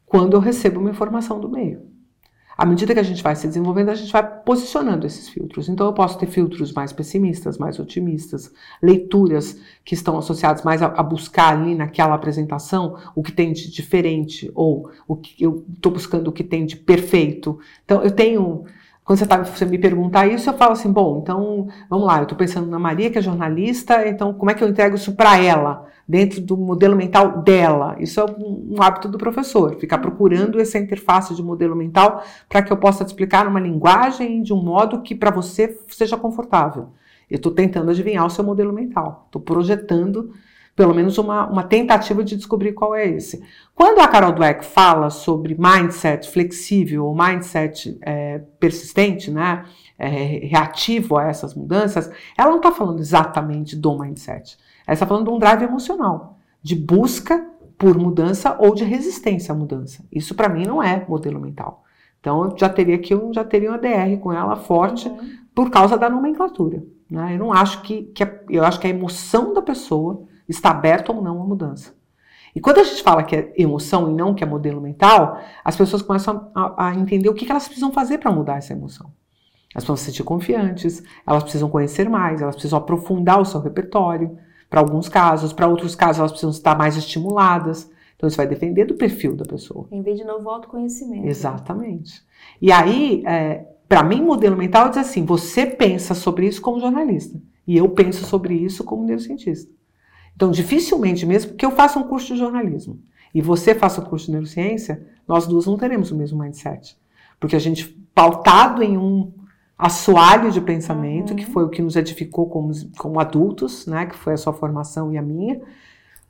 quando 0.07 0.35
eu 0.35 0.41
recebo 0.41 0.81
uma 0.81 0.91
informação 0.91 1.39
do 1.39 1.51
meio. 1.51 1.92
À 2.57 2.67
medida 2.67 2.93
que 2.93 3.01
a 3.01 3.05
gente 3.05 3.23
vai 3.23 3.35
se 3.35 3.47
desenvolvendo, 3.47 3.89
a 3.89 3.95
gente 3.95 4.13
vai 4.13 4.23
posicionando 4.43 5.07
esses 5.07 5.29
filtros. 5.29 5.69
Então, 5.69 5.87
eu 5.87 5.93
posso 5.93 6.19
ter 6.19 6.27
filtros 6.27 6.73
mais 6.73 6.93
pessimistas, 6.93 7.59
mais 7.59 7.79
otimistas, 7.79 8.53
leituras 8.83 9.59
que 9.85 9.95
estão 9.95 10.19
associadas 10.19 10.63
mais 10.63 10.83
a, 10.83 10.87
a 10.87 11.03
buscar 11.03 11.53
ali 11.57 11.75
naquela 11.75 12.15
apresentação 12.15 12.97
o 13.15 13.23
que 13.23 13.33
tem 13.33 13.53
de 13.53 13.71
diferente, 13.71 14.51
ou 14.55 14.91
o 15.09 15.17
que 15.17 15.43
eu 15.43 15.65
estou 15.75 15.93
buscando 15.93 16.29
o 16.29 16.33
que 16.33 16.45
tem 16.45 16.67
de 16.67 16.77
perfeito. 16.77 17.59
Então, 17.85 18.03
eu 18.03 18.11
tenho 18.11 18.65
quando 19.05 19.19
você, 19.19 19.27
tá, 19.27 19.43
você 19.43 19.65
me 19.65 19.79
perguntar 19.79 20.29
isso, 20.29 20.49
eu 20.49 20.55
falo 20.55 20.73
assim, 20.73 20.91
bom, 20.91 21.19
então, 21.21 21.67
vamos 21.91 22.07
lá, 22.07 22.19
eu 22.19 22.23
estou 22.23 22.39
pensando 22.39 22.69
na 22.69 22.79
Maria, 22.79 23.11
que 23.11 23.19
é 23.19 23.23
jornalista, 23.23 24.07
então 24.07 24.33
como 24.33 24.51
é 24.51 24.55
que 24.55 24.63
eu 24.63 24.69
entrego 24.69 24.95
isso 24.95 25.15
para 25.17 25.39
ela, 25.39 25.87
dentro 26.07 26.41
do 26.41 26.57
modelo 26.57 26.95
mental 26.95 27.43
dela? 27.43 27.97
Isso 27.99 28.21
é 28.21 28.25
um, 28.25 28.81
hábito 28.81 29.09
do 29.09 29.19
professor, 29.19 29.75
ficar 29.75 29.99
procurando 29.99 30.61
essa 30.61 30.79
interface 30.79 31.35
de 31.35 31.43
modelo 31.43 31.75
mental 31.75 32.23
para 32.49 32.63
que 32.63 32.73
eu 32.73 32.77
possa 32.77 33.05
te 33.05 33.09
explicar 33.09 33.45
numa 33.45 33.59
linguagem 33.59 34.41
de 34.41 34.53
um 34.53 34.63
modo 34.63 35.03
que 35.03 35.17
para 35.17 35.33
você 35.33 35.79
seja 35.89 36.17
confortável. 36.17 36.91
Eu 37.29 37.37
estou 37.37 37.51
tentando 37.51 37.91
adivinhar 37.91 38.25
o 38.25 38.31
seu 38.31 38.45
modelo 38.45 38.73
mental, 38.73 39.25
estou 39.27 39.43
projetando 39.43 40.33
pelo 40.75 40.95
menos 40.95 41.19
uma, 41.19 41.47
uma 41.49 41.63
tentativa 41.63 42.25
de 42.25 42.37
descobrir 42.37 42.73
qual 42.73 42.95
é 42.95 43.07
esse. 43.07 43.43
Quando 43.75 44.01
a 44.01 44.09
Carol 44.09 44.33
Dweck 44.33 44.65
fala 44.65 45.11
sobre 45.11 45.57
mindset 45.59 46.29
flexível 46.31 47.07
ou 47.07 47.15
mindset 47.15 47.99
é, 48.01 48.39
persistente, 48.59 49.31
né, 49.31 49.65
é, 49.99 50.09
reativo 50.09 51.19
a 51.19 51.25
essas 51.25 51.55
mudanças, 51.55 52.11
ela 52.37 52.51
não 52.51 52.57
está 52.57 52.73
falando 52.73 53.01
exatamente 53.01 53.77
do 53.77 53.99
mindset. 53.99 54.57
Ela 54.87 54.95
está 54.95 55.07
falando 55.07 55.27
de 55.27 55.31
um 55.31 55.39
drive 55.39 55.63
emocional, 55.63 56.39
de 56.63 56.75
busca 56.75 57.47
por 57.77 57.99
mudança 57.99 58.57
ou 58.59 58.75
de 58.75 58.85
resistência 58.85 59.53
à 59.53 59.57
mudança. 59.57 60.05
Isso 60.11 60.35
para 60.35 60.49
mim 60.49 60.65
não 60.67 60.83
é 60.83 61.05
modelo 61.07 61.41
mental. 61.41 61.85
Então 62.21 62.45
eu 62.45 62.57
já 62.57 62.69
teria 62.69 62.95
aqui 62.95 63.15
um, 63.15 63.33
já 63.35 63.45
teria 63.45 63.71
uma 63.71 63.79
DR 63.79 64.17
com 64.21 64.33
ela 64.33 64.57
forte 64.57 65.09
uhum. 65.09 65.39
por 65.55 65.71
causa 65.71 65.99
da 65.99 66.09
nomenclatura. 66.09 66.83
Né? 67.11 67.35
Eu 67.35 67.39
não 67.39 67.53
acho 67.53 67.83
que, 67.83 68.05
que 68.05 68.23
a, 68.23 68.41
eu 68.49 68.65
acho 68.65 68.81
que 68.81 68.87
a 68.87 68.91
emoção 68.91 69.53
da 69.53 69.61
pessoa 69.61 70.23
está 70.49 70.71
aberto 70.71 71.11
ou 71.11 71.23
não 71.23 71.41
à 71.41 71.45
mudança. 71.45 71.95
E 72.55 72.61
quando 72.61 72.79
a 72.79 72.85
gente 72.85 73.03
fala 73.03 73.23
que 73.23 73.35
é 73.35 73.53
emoção 73.57 74.11
e 74.11 74.15
não 74.15 74.35
que 74.35 74.45
é 74.45 74.47
modelo 74.47 74.81
mental, 74.81 75.39
as 75.65 75.75
pessoas 75.75 76.03
começam 76.03 76.51
a, 76.55 76.89
a 76.89 76.95
entender 76.95 77.29
o 77.29 77.35
que, 77.35 77.51
elas 77.51 77.67
precisam 77.67 77.93
fazer 77.93 78.19
para 78.19 78.31
mudar 78.31 78.59
essa 78.59 78.73
emoção. 78.75 79.11
Elas 79.75 79.85
precisam 79.85 79.97
se 79.97 80.05
sentir 80.05 80.23
confiantes, 80.23 81.03
elas 81.27 81.43
precisam 81.43 81.71
conhecer 81.71 82.09
mais, 82.09 82.43
elas 82.43 82.55
precisam 82.55 82.79
aprofundar 82.79 83.41
o 83.41 83.45
seu 83.45 83.61
repertório, 83.61 84.37
para 84.69 84.81
alguns 84.81 85.09
casos, 85.09 85.53
para 85.53 85.67
outros 85.67 85.95
casos 85.95 86.19
elas 86.19 86.31
precisam 86.31 86.51
estar 86.51 86.77
mais 86.77 86.97
estimuladas. 86.97 87.91
Então 88.17 88.29
isso 88.29 88.37
vai 88.37 88.47
depender 88.47 88.85
do 88.85 88.95
perfil 88.95 89.35
da 89.35 89.45
pessoa. 89.45 89.87
Em 89.91 90.03
vez 90.03 90.19
de 90.19 90.25
novo 90.25 90.49
autoconhecimento. 90.49 91.27
Exatamente. 91.27 92.23
E 92.61 92.71
aí, 92.71 93.23
é, 93.27 93.67
para 93.89 94.03
mim, 94.03 94.23
modelo 94.23 94.57
mental 94.57 94.89
diz 94.89 94.99
assim: 94.99 95.25
você 95.25 95.67
pensa 95.67 96.15
sobre 96.15 96.47
isso 96.47 96.61
como 96.61 96.81
jornalista, 96.81 97.41
e 97.67 97.77
eu 97.77 97.89
penso 97.89 98.25
sobre 98.25 98.55
isso 98.55 98.85
como 98.85 99.05
neurocientista. 99.05 99.71
Então, 100.35 100.51
dificilmente, 100.51 101.27
mesmo 101.27 101.55
que 101.55 101.65
eu 101.65 101.71
faça 101.71 101.99
um 101.99 102.05
curso 102.05 102.33
de 102.33 102.39
jornalismo 102.39 103.01
e 103.35 103.41
você 103.41 103.75
faça 103.75 104.01
um 104.01 104.05
curso 104.05 104.27
de 104.27 104.33
neurociência, 104.33 105.07
nós 105.27 105.47
duas 105.47 105.67
não 105.67 105.77
teremos 105.77 106.11
o 106.11 106.17
mesmo 106.17 106.39
mindset. 106.39 106.97
Porque 107.39 107.57
a 107.57 107.59
gente, 107.59 107.89
pautado 108.15 108.83
em 108.83 108.97
um 108.97 109.33
assoalho 109.77 110.51
de 110.51 110.61
pensamento, 110.61 111.31
uhum. 111.31 111.37
que 111.37 111.47
foi 111.47 111.65
o 111.65 111.69
que 111.69 111.83
nos 111.83 111.97
edificou 111.97 112.49
como, 112.49 112.73
como 112.99 113.19
adultos, 113.19 113.87
né, 113.87 114.07
que 114.07 114.17
foi 114.17 114.35
a 114.35 114.37
sua 114.37 114.53
formação 114.53 115.13
e 115.13 115.19
a 115.19 115.23
minha, 115.23 115.61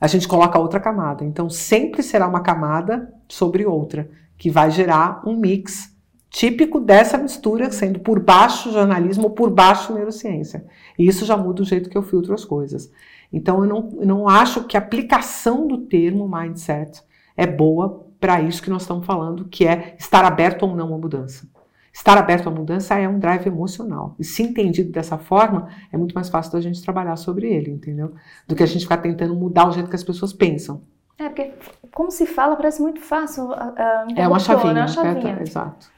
a 0.01 0.07
gente 0.07 0.27
coloca 0.27 0.59
outra 0.59 0.81
camada. 0.81 1.25
Então, 1.25 1.49
sempre 1.51 2.03
será 2.03 2.27
uma 2.27 2.41
camada 2.41 3.13
sobre 3.29 3.67
outra, 3.67 4.11
que 4.39 4.51
vai 4.51 4.71
gerar 4.71 5.23
um 5.27 5.37
mix 5.37 5.93
típico 6.31 6.81
dessa 6.81 7.19
mistura, 7.19 7.71
sendo 7.71 8.01
por 8.01 8.19
baixo 8.19 8.73
jornalismo 8.73 9.25
ou 9.25 9.31
por 9.31 9.51
baixo 9.51 9.93
neurociência. 9.93 10.65
E 10.99 11.07
isso 11.07 11.27
já 11.27 11.37
muda 11.37 11.63
o 11.63 11.65
jeito 11.65 11.91
que 11.91 11.97
eu 11.97 12.03
filtro 12.03 12.33
as 12.33 12.45
coisas. 12.45 12.91
Então, 13.33 13.65
eu 13.65 13.69
não, 13.69 13.91
eu 14.01 14.07
não 14.07 14.29
acho 14.29 14.65
que 14.65 14.77
a 14.77 14.81
aplicação 14.81 15.67
do 15.67 15.79
termo 15.79 16.29
mindset 16.29 17.03
é 17.37 17.47
boa 17.47 18.07
para 18.21 18.41
isso 18.41 18.63
que 18.63 18.71
nós 18.71 18.83
estamos 18.83 19.07
falando, 19.07 19.47
que 19.47 19.67
é 19.67 19.97
estar 19.99 20.25
aberto 20.25 20.65
ou 20.65 20.77
não 20.77 20.95
à 20.95 20.99
mudança. 20.99 21.49
Estar 21.93 22.17
aberto 22.17 22.49
à 22.49 22.51
mudança 22.51 22.95
é 22.95 23.09
um 23.09 23.19
drive 23.19 23.47
emocional. 23.47 24.15
E 24.19 24.25
se 24.25 24.43
entendido 24.43 24.91
dessa 24.91 25.19
forma, 25.19 25.69
é 25.93 25.97
muito 25.97 26.15
mais 26.15 26.29
fácil 26.29 26.53
da 26.53 26.61
gente 26.61 26.83
trabalhar 26.83 27.17
sobre 27.17 27.53
ele, 27.53 27.71
entendeu? 27.71 28.15
Do 28.47 28.55
que 28.55 28.63
a 28.63 28.67
gente 28.67 28.83
ficar 28.83 28.99
tentando 28.99 29.35
mudar 29.35 29.69
o 29.69 29.73
jeito 29.73 29.91
que 29.91 29.97
as 29.97 30.05
pessoas 30.05 30.33
pensam. 30.33 30.83
É, 31.19 31.29
porque 31.29 31.53
como 31.93 32.11
se 32.11 32.25
fala, 32.25 32.57
parece 32.57 32.81
muito 32.81 33.01
fácil. 33.01 33.51
Uh, 33.51 34.15
é 34.17 34.27
uma 34.27 34.39
chavinha, 34.39 34.73
né? 34.73 34.81
uma 34.83 34.89
chavinha. 34.89 35.37
É, 35.39 35.43
exato. 35.43 35.91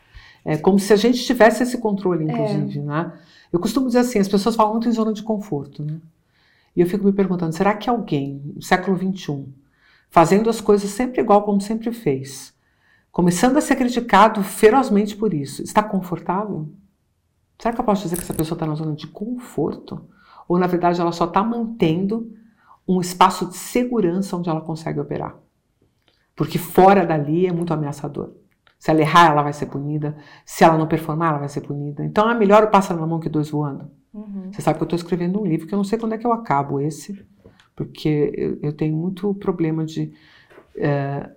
É 0.45 0.57
como 0.57 0.78
se 0.78 0.93
a 0.93 0.97
gente 0.97 1.22
tivesse 1.24 1.62
esse 1.62 1.78
controle, 1.78 2.24
inclusive, 2.24 2.80
é. 2.80 2.82
né? 2.82 3.12
Eu 3.53 3.61
costumo 3.61 3.87
dizer 3.87 4.01
assim, 4.01 4.18
as 4.18 4.28
pessoas 4.28 4.57
falam 4.57 4.72
muito 4.72 4.89
em 4.89 4.93
zona 4.93 5.12
de 5.12 5.22
conforto, 5.22 5.85
né? 5.85 5.99
E 6.75 6.81
eu 6.81 6.87
fico 6.87 7.05
me 7.05 7.12
perguntando, 7.12 7.55
será 7.55 7.75
que 7.75 7.89
alguém, 7.89 8.43
no 8.55 8.62
século 8.62 8.97
XXI, 8.97 9.47
fazendo 10.11 10.51
as 10.51 10.61
coisas 10.61 10.91
sempre 10.91 11.20
igual 11.20 11.43
como 11.43 11.61
sempre 11.61 11.93
fez, 11.93 12.55
começando 13.12 13.57
a 13.57 13.61
ser 13.61 13.77
criticado 13.77 14.43
ferozmente 14.43 15.16
por 15.16 15.33
isso, 15.33 15.62
está 15.62 15.83
confortável? 15.83 16.68
Será 17.59 17.72
que 17.72 17.81
eu 17.81 17.85
posso 17.85 18.03
dizer 18.03 18.16
que 18.16 18.22
essa 18.22 18.35
pessoa 18.35 18.57
está 18.57 18.66
na 18.66 18.75
zona 18.75 18.95
de 18.95 19.07
conforto? 19.07 20.09
Ou, 20.49 20.59
na 20.59 20.66
verdade, 20.66 21.01
ela 21.01 21.12
só 21.12 21.25
está 21.25 21.43
mantendo 21.43 22.33
um 22.87 23.01
espaço 23.01 23.47
de 23.47 23.57
segurança 23.57 24.37
onde 24.37 24.49
ela 24.49 24.61
consegue 24.61 25.01
operar? 25.01 25.37
Porque 26.37 26.59
fora 26.59 27.07
dali 27.07 27.47
é 27.47 27.53
muito 27.53 27.72
ameaçador. 27.72 28.33
Se 28.85 28.91
ela 28.91 29.01
errar, 29.01 29.30
ela 29.30 29.43
vai 29.43 29.55
ser 29.55 29.64
punida. 29.64 30.14
Se 30.45 30.62
ela 30.62 30.76
não 30.76 30.87
performar, 30.87 31.30
ela 31.30 31.39
vai 31.39 31.49
ser 31.49 31.62
punida. 31.62 32.05
Então 32.05 32.30
é 32.30 32.35
melhor 32.35 32.64
o 32.64 32.70
pássaro 32.70 33.01
na 33.01 33.07
mão 33.07 33.18
que 33.18 33.30
dois 33.30 33.49
voando. 33.49 33.91
Uhum. 34.12 34.53
Você 34.53 34.61
sabe 34.61 34.76
que 34.76 34.82
eu 34.82 34.85
estou 34.85 34.99
escrevendo 34.99 35.41
um 35.41 35.47
livro 35.47 35.66
que 35.66 35.72
eu 35.72 35.78
não 35.78 35.85
sei 35.85 35.99
quando 35.99 36.12
é 36.12 36.18
que 36.18 36.26
eu 36.26 36.35
acabo 36.35 36.78
esse, 36.78 37.24
porque 37.74 38.30
eu, 38.37 38.59
eu 38.61 38.74
tenho 38.74 38.95
muito 38.95 39.32
problema 39.37 39.87
de. 39.87 40.12
É, 40.76 41.30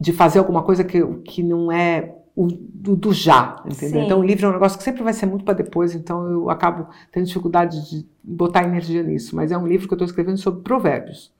de 0.00 0.12
fazer 0.12 0.40
alguma 0.40 0.64
coisa 0.64 0.82
que, 0.82 1.00
que 1.18 1.40
não 1.40 1.70
é 1.70 2.16
o, 2.34 2.48
do, 2.48 2.96
do 2.96 3.12
já, 3.12 3.62
entendeu? 3.64 4.00
Sim. 4.00 4.06
Então 4.06 4.18
o 4.18 4.24
livro 4.24 4.46
é 4.46 4.48
um 4.48 4.54
negócio 4.54 4.76
que 4.76 4.82
sempre 4.82 5.04
vai 5.04 5.12
ser 5.12 5.26
muito 5.26 5.44
para 5.44 5.54
depois, 5.54 5.94
então 5.94 6.28
eu 6.28 6.50
acabo 6.50 6.88
tendo 7.12 7.26
dificuldade 7.26 7.88
de 7.88 8.08
botar 8.24 8.64
energia 8.64 9.04
nisso. 9.04 9.36
Mas 9.36 9.52
é 9.52 9.56
um 9.56 9.68
livro 9.68 9.86
que 9.86 9.94
eu 9.94 9.96
estou 9.96 10.06
escrevendo 10.06 10.38
sobre 10.38 10.62
provérbios. 10.62 11.32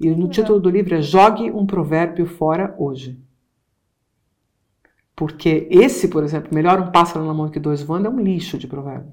E 0.00 0.08
no 0.08 0.28
título 0.28 0.58
do 0.58 0.70
livro 0.70 0.94
é 0.94 1.02
Jogue 1.02 1.50
um 1.50 1.66
provérbio 1.66 2.24
fora 2.24 2.74
hoje. 2.78 3.27
Porque 5.18 5.66
esse, 5.68 6.06
por 6.06 6.22
exemplo, 6.22 6.54
melhor 6.54 6.78
um 6.78 6.92
pássaro 6.92 7.26
na 7.26 7.34
mão 7.34 7.48
que 7.48 7.58
dois 7.58 7.82
voando, 7.82 8.06
é 8.06 8.10
um 8.10 8.20
lixo 8.20 8.56
de 8.56 8.68
provérbio. 8.68 9.12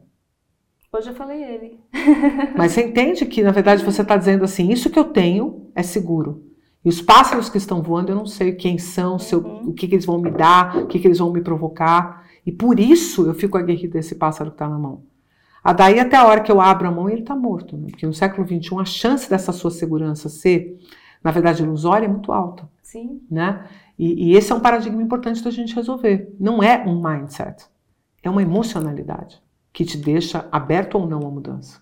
Hoje 0.93 1.10
eu 1.10 1.16
falei 1.16 1.43
ele. 1.43 1.80
Mas 2.56 2.74
você 2.74 2.86
entende 2.86 3.26
que, 3.26 3.41
na 3.41 3.49
verdade, 3.49 3.84
você 3.84 4.03
está 4.03 4.16
dizendo 4.16 4.43
assim: 4.43 4.72
isso 4.72 4.91
que 4.91 4.99
eu 4.99 5.06
tenho 5.06 5.72
é 5.74 5.82
seguro. 5.82 6.43
E 6.86 6.89
os 6.89 7.01
pássaros 7.01 7.49
que 7.49 7.58
estão 7.58 7.82
voando, 7.82 8.12
eu 8.12 8.16
não 8.16 8.28
sei 8.28 8.51
quem 8.51 8.78
são, 8.78 9.18
eu, 9.32 9.39
uhum. 9.39 9.70
o 9.70 9.74
que, 9.74 9.88
que, 9.88 9.95
eles 9.95 10.06
vão 10.06 10.22
me 10.22 10.30
dar, 10.30 10.78
o 10.78 10.86
que, 10.86 10.99
que 10.99 11.08
eles 11.08 11.18
vão 11.18 11.34
me 11.34 11.41
provocar. 11.41 12.24
E 12.45 12.51
por 12.51 12.80
isso 12.80 13.26
eu 13.26 13.34
fico 13.34 13.58
aguerrido 13.58 13.93
desse 13.93 14.14
pássaro 14.14 14.51
que 14.51 14.56
está 14.58 14.70
na 14.70 14.78
mão. 14.78 15.01
A 15.64 15.74
daí 15.74 15.99
até 15.99 16.18
a 16.18 16.28
hora 16.28 16.41
que 16.41 16.51
eu 16.51 16.62
abro 16.62 16.88
a 16.88 16.91
mão, 16.91 17.10
ele 17.10 17.22
está 17.22 17.36
morto. 17.36 17.76
Né? 17.76 17.88
Porque 17.89 18.06
no 18.06 18.14
século 18.14 18.47
XXI 18.47 18.76
a 18.80 18.86
chance 18.86 19.28
dessa 19.28 19.51
sua 19.51 19.72
segurança 19.72 20.30
ser, 20.30 20.78
na 21.24 21.32
verdade, 21.32 21.64
ilusória 21.64 22.06
é 22.06 22.10
muito 22.10 22.32
alta. 22.32 22.70
Sim. 22.84 23.22
Né? 23.32 23.66
E, 23.97 24.29
e 24.29 24.35
esse 24.35 24.51
é 24.51 24.55
um 24.55 24.59
paradigma 24.59 25.01
importante 25.01 25.43
da 25.43 25.51
gente 25.51 25.75
resolver. 25.75 26.33
Não 26.39 26.61
é 26.61 26.83
um 26.85 27.01
mindset, 27.01 27.65
é 28.21 28.29
uma 28.29 28.41
emocionalidade 28.41 29.41
que 29.71 29.85
te 29.85 29.97
deixa 29.97 30.47
aberto 30.51 30.95
ou 30.95 31.07
não 31.07 31.27
à 31.27 31.31
mudança. 31.31 31.81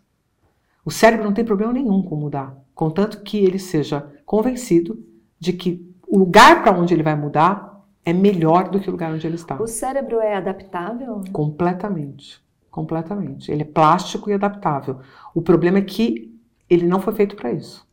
O 0.85 0.91
cérebro 0.91 1.25
não 1.25 1.33
tem 1.33 1.45
problema 1.45 1.73
nenhum 1.73 2.01
com 2.01 2.15
mudar 2.15 2.63
contanto 2.73 3.21
que 3.21 3.37
ele 3.37 3.59
seja 3.59 4.11
convencido 4.25 5.03
de 5.39 5.53
que 5.53 5.93
o 6.07 6.17
lugar 6.17 6.63
para 6.63 6.77
onde 6.77 6.93
ele 6.93 7.03
vai 7.03 7.15
mudar 7.15 7.81
é 8.05 8.11
melhor 8.11 8.69
do 8.69 8.79
que 8.79 8.89
o 8.89 8.91
lugar 8.91 9.13
onde 9.13 9.25
ele 9.25 9.35
está. 9.35 9.61
O 9.61 9.67
cérebro 9.67 10.19
é 10.19 10.35
adaptável? 10.35 11.21
Completamente. 11.31 12.41
Completamente. 12.69 13.51
Ele 13.51 13.61
é 13.61 13.65
plástico 13.65 14.29
e 14.29 14.33
adaptável. 14.33 14.99
O 15.33 15.41
problema 15.41 15.77
é 15.77 15.81
que 15.81 16.33
ele 16.69 16.85
não 16.85 16.99
foi 16.99 17.13
feito 17.13 17.35
para 17.35 17.51
isso. 17.51 17.87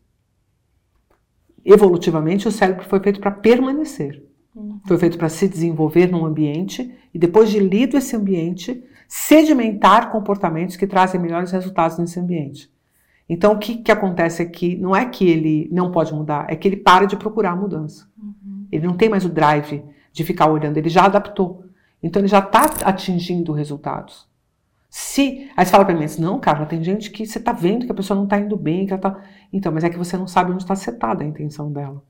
Evolutivamente, 1.64 2.48
o 2.48 2.52
cérebro 2.52 2.84
foi 2.84 3.00
feito 3.00 3.20
para 3.20 3.30
permanecer. 3.30 4.22
Uhum. 4.54 4.80
Foi 4.86 4.98
feito 4.98 5.18
para 5.18 5.28
se 5.28 5.48
desenvolver 5.48 6.10
num 6.10 6.24
ambiente 6.24 6.94
e, 7.12 7.18
depois 7.18 7.50
de 7.50 7.58
lido 7.58 7.96
esse 7.96 8.16
ambiente, 8.16 8.82
sedimentar 9.06 10.10
comportamentos 10.10 10.76
que 10.76 10.86
trazem 10.86 11.20
melhores 11.20 11.50
resultados 11.50 11.98
nesse 11.98 12.18
ambiente. 12.18 12.70
Então, 13.28 13.52
o 13.52 13.58
que, 13.58 13.76
que 13.76 13.92
acontece 13.92 14.42
aqui? 14.42 14.76
Não 14.76 14.94
é 14.94 15.04
que 15.04 15.24
ele 15.28 15.68
não 15.70 15.90
pode 15.90 16.12
mudar, 16.12 16.46
é 16.48 16.56
que 16.56 16.66
ele 16.66 16.76
para 16.76 17.06
de 17.06 17.16
procurar 17.16 17.54
mudança. 17.56 18.08
Uhum. 18.20 18.66
Ele 18.72 18.86
não 18.86 18.96
tem 18.96 19.08
mais 19.08 19.24
o 19.24 19.28
drive 19.28 19.82
de 20.12 20.24
ficar 20.24 20.50
olhando, 20.50 20.76
ele 20.76 20.88
já 20.88 21.04
adaptou. 21.04 21.64
Então, 22.02 22.20
ele 22.20 22.28
já 22.28 22.40
está 22.40 22.64
atingindo 22.84 23.52
resultados. 23.52 24.29
Se. 24.90 25.48
Aí 25.56 25.64
você 25.64 25.70
fala 25.70 25.84
para 25.84 25.94
mim 25.94 26.04
assim, 26.04 26.20
não, 26.20 26.40
cara, 26.40 26.66
tem 26.66 26.82
gente 26.82 27.10
que 27.10 27.24
você 27.24 27.38
está 27.38 27.52
vendo 27.52 27.86
que 27.86 27.92
a 27.92 27.94
pessoa 27.94 28.16
não 28.16 28.24
está 28.24 28.38
indo 28.38 28.56
bem, 28.56 28.86
que 28.86 28.92
ela 28.92 29.00
tá. 29.00 29.22
Então, 29.52 29.70
mas 29.70 29.84
é 29.84 29.88
que 29.88 29.96
você 29.96 30.16
não 30.16 30.26
sabe 30.26 30.50
onde 30.50 30.64
está 30.64 30.74
setada 30.74 31.22
a 31.22 31.26
intenção 31.26 31.72
dela. 31.72 32.02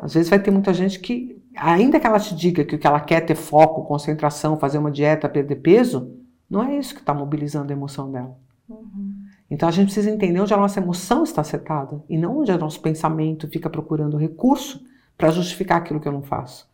Às 0.00 0.14
vezes 0.14 0.30
vai 0.30 0.38
ter 0.38 0.50
muita 0.50 0.72
gente 0.72 0.98
que, 0.98 1.42
ainda 1.54 2.00
que 2.00 2.06
ela 2.06 2.18
te 2.18 2.34
diga 2.34 2.64
que 2.64 2.74
o 2.74 2.78
que 2.78 2.86
ela 2.86 3.00
quer 3.00 3.16
é 3.16 3.20
ter 3.20 3.34
foco, 3.34 3.84
concentração, 3.84 4.58
fazer 4.58 4.78
uma 4.78 4.90
dieta, 4.90 5.28
perder 5.28 5.56
peso, 5.56 6.16
não 6.48 6.62
é 6.62 6.78
isso 6.78 6.94
que 6.94 7.00
está 7.00 7.12
mobilizando 7.12 7.70
a 7.70 7.76
emoção 7.76 8.10
dela. 8.10 8.34
Uhum. 8.66 9.14
Então 9.50 9.68
a 9.68 9.72
gente 9.72 9.86
precisa 9.86 10.10
entender 10.10 10.40
onde 10.40 10.54
a 10.54 10.56
nossa 10.56 10.80
emoção 10.80 11.22
está 11.22 11.44
setada 11.44 12.02
e 12.08 12.16
não 12.16 12.38
onde 12.38 12.50
o 12.50 12.58
nosso 12.58 12.80
pensamento 12.80 13.46
fica 13.48 13.68
procurando 13.68 14.16
recurso 14.16 14.82
para 15.18 15.30
justificar 15.30 15.78
aquilo 15.78 16.00
que 16.00 16.08
eu 16.08 16.12
não 16.12 16.22
faço. 16.22 16.70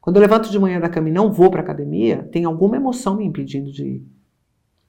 Quando 0.00 0.16
eu 0.16 0.22
levanto 0.22 0.50
de 0.50 0.58
manhã 0.58 0.80
da 0.80 0.88
cama 0.88 1.10
e 1.10 1.12
não 1.12 1.30
vou 1.30 1.50
para 1.50 1.60
academia, 1.60 2.26
tem 2.32 2.44
alguma 2.44 2.76
emoção 2.76 3.16
me 3.16 3.26
impedindo 3.26 3.70
de 3.70 3.84
ir. 3.84 4.19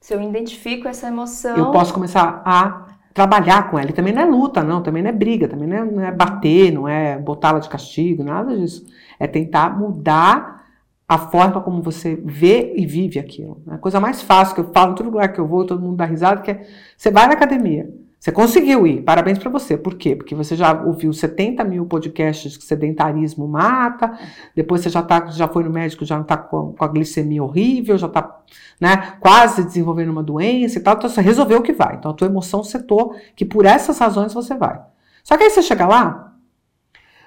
Se 0.02 0.12
eu 0.12 0.20
identifico 0.20 0.88
essa 0.88 1.06
emoção. 1.06 1.56
Eu 1.56 1.70
posso 1.70 1.94
começar 1.94 2.42
a 2.44 2.88
trabalhar 3.14 3.70
com 3.70 3.78
ela. 3.78 3.88
E 3.88 3.92
também 3.92 4.12
não 4.12 4.22
é 4.22 4.24
luta, 4.24 4.64
não, 4.64 4.82
também 4.82 5.00
não 5.00 5.10
é 5.10 5.12
briga, 5.12 5.46
também 5.46 5.68
não 5.68 5.76
é, 5.76 5.84
não 5.84 6.04
é 6.04 6.10
bater, 6.10 6.72
não 6.72 6.88
é 6.88 7.16
botá-la 7.16 7.60
de 7.60 7.68
castigo, 7.68 8.24
nada 8.24 8.56
disso. 8.56 8.84
É 9.16 9.28
tentar 9.28 9.78
mudar 9.78 10.66
a 11.06 11.18
forma 11.18 11.60
como 11.60 11.80
você 11.80 12.16
vê 12.16 12.74
e 12.76 12.84
vive 12.84 13.20
aquilo. 13.20 13.62
A 13.68 13.78
coisa 13.78 14.00
mais 14.00 14.20
fácil 14.20 14.56
que 14.56 14.60
eu 14.62 14.72
falo 14.72 14.90
em 14.90 14.94
todo 14.96 15.06
lugar 15.06 15.32
que 15.32 15.38
eu 15.38 15.46
vou, 15.46 15.64
todo 15.64 15.80
mundo 15.80 15.96
dá 15.96 16.04
risada, 16.04 16.42
que 16.42 16.50
é 16.50 16.66
você 16.96 17.08
vai 17.12 17.28
na 17.28 17.34
academia. 17.34 17.88
Você 18.22 18.30
conseguiu 18.30 18.86
ir, 18.86 19.02
parabéns 19.02 19.36
para 19.36 19.50
você. 19.50 19.76
Por 19.76 19.96
quê? 19.96 20.14
Porque 20.14 20.32
você 20.32 20.54
já 20.54 20.80
ouviu 20.80 21.12
70 21.12 21.64
mil 21.64 21.84
podcasts 21.86 22.56
que 22.56 22.62
sedentarismo 22.62 23.48
mata, 23.48 24.16
depois 24.54 24.80
você 24.80 24.90
já, 24.90 25.02
tá, 25.02 25.26
já 25.26 25.48
foi 25.48 25.64
no 25.64 25.70
médico, 25.70 26.04
já 26.04 26.14
não 26.14 26.22
está 26.22 26.36
com, 26.36 26.72
com, 26.72 26.84
a 26.84 26.86
glicemia 26.86 27.42
horrível, 27.42 27.98
já 27.98 28.06
está 28.06 28.40
né, 28.80 29.14
quase 29.18 29.64
desenvolvendo 29.64 30.10
uma 30.10 30.22
doença 30.22 30.78
e 30.78 30.80
tal, 30.80 30.94
então 30.94 31.10
você 31.10 31.20
resolveu 31.20 31.62
que 31.62 31.72
vai. 31.72 31.96
Então 31.96 32.12
a 32.12 32.14
tua 32.14 32.28
emoção 32.28 32.62
setou 32.62 33.16
que 33.34 33.44
por 33.44 33.66
essas 33.66 33.98
razões 33.98 34.32
você 34.32 34.54
vai. 34.54 34.80
Só 35.24 35.36
que 35.36 35.42
aí 35.42 35.50
você 35.50 35.60
chega 35.60 35.84
lá, 35.84 36.32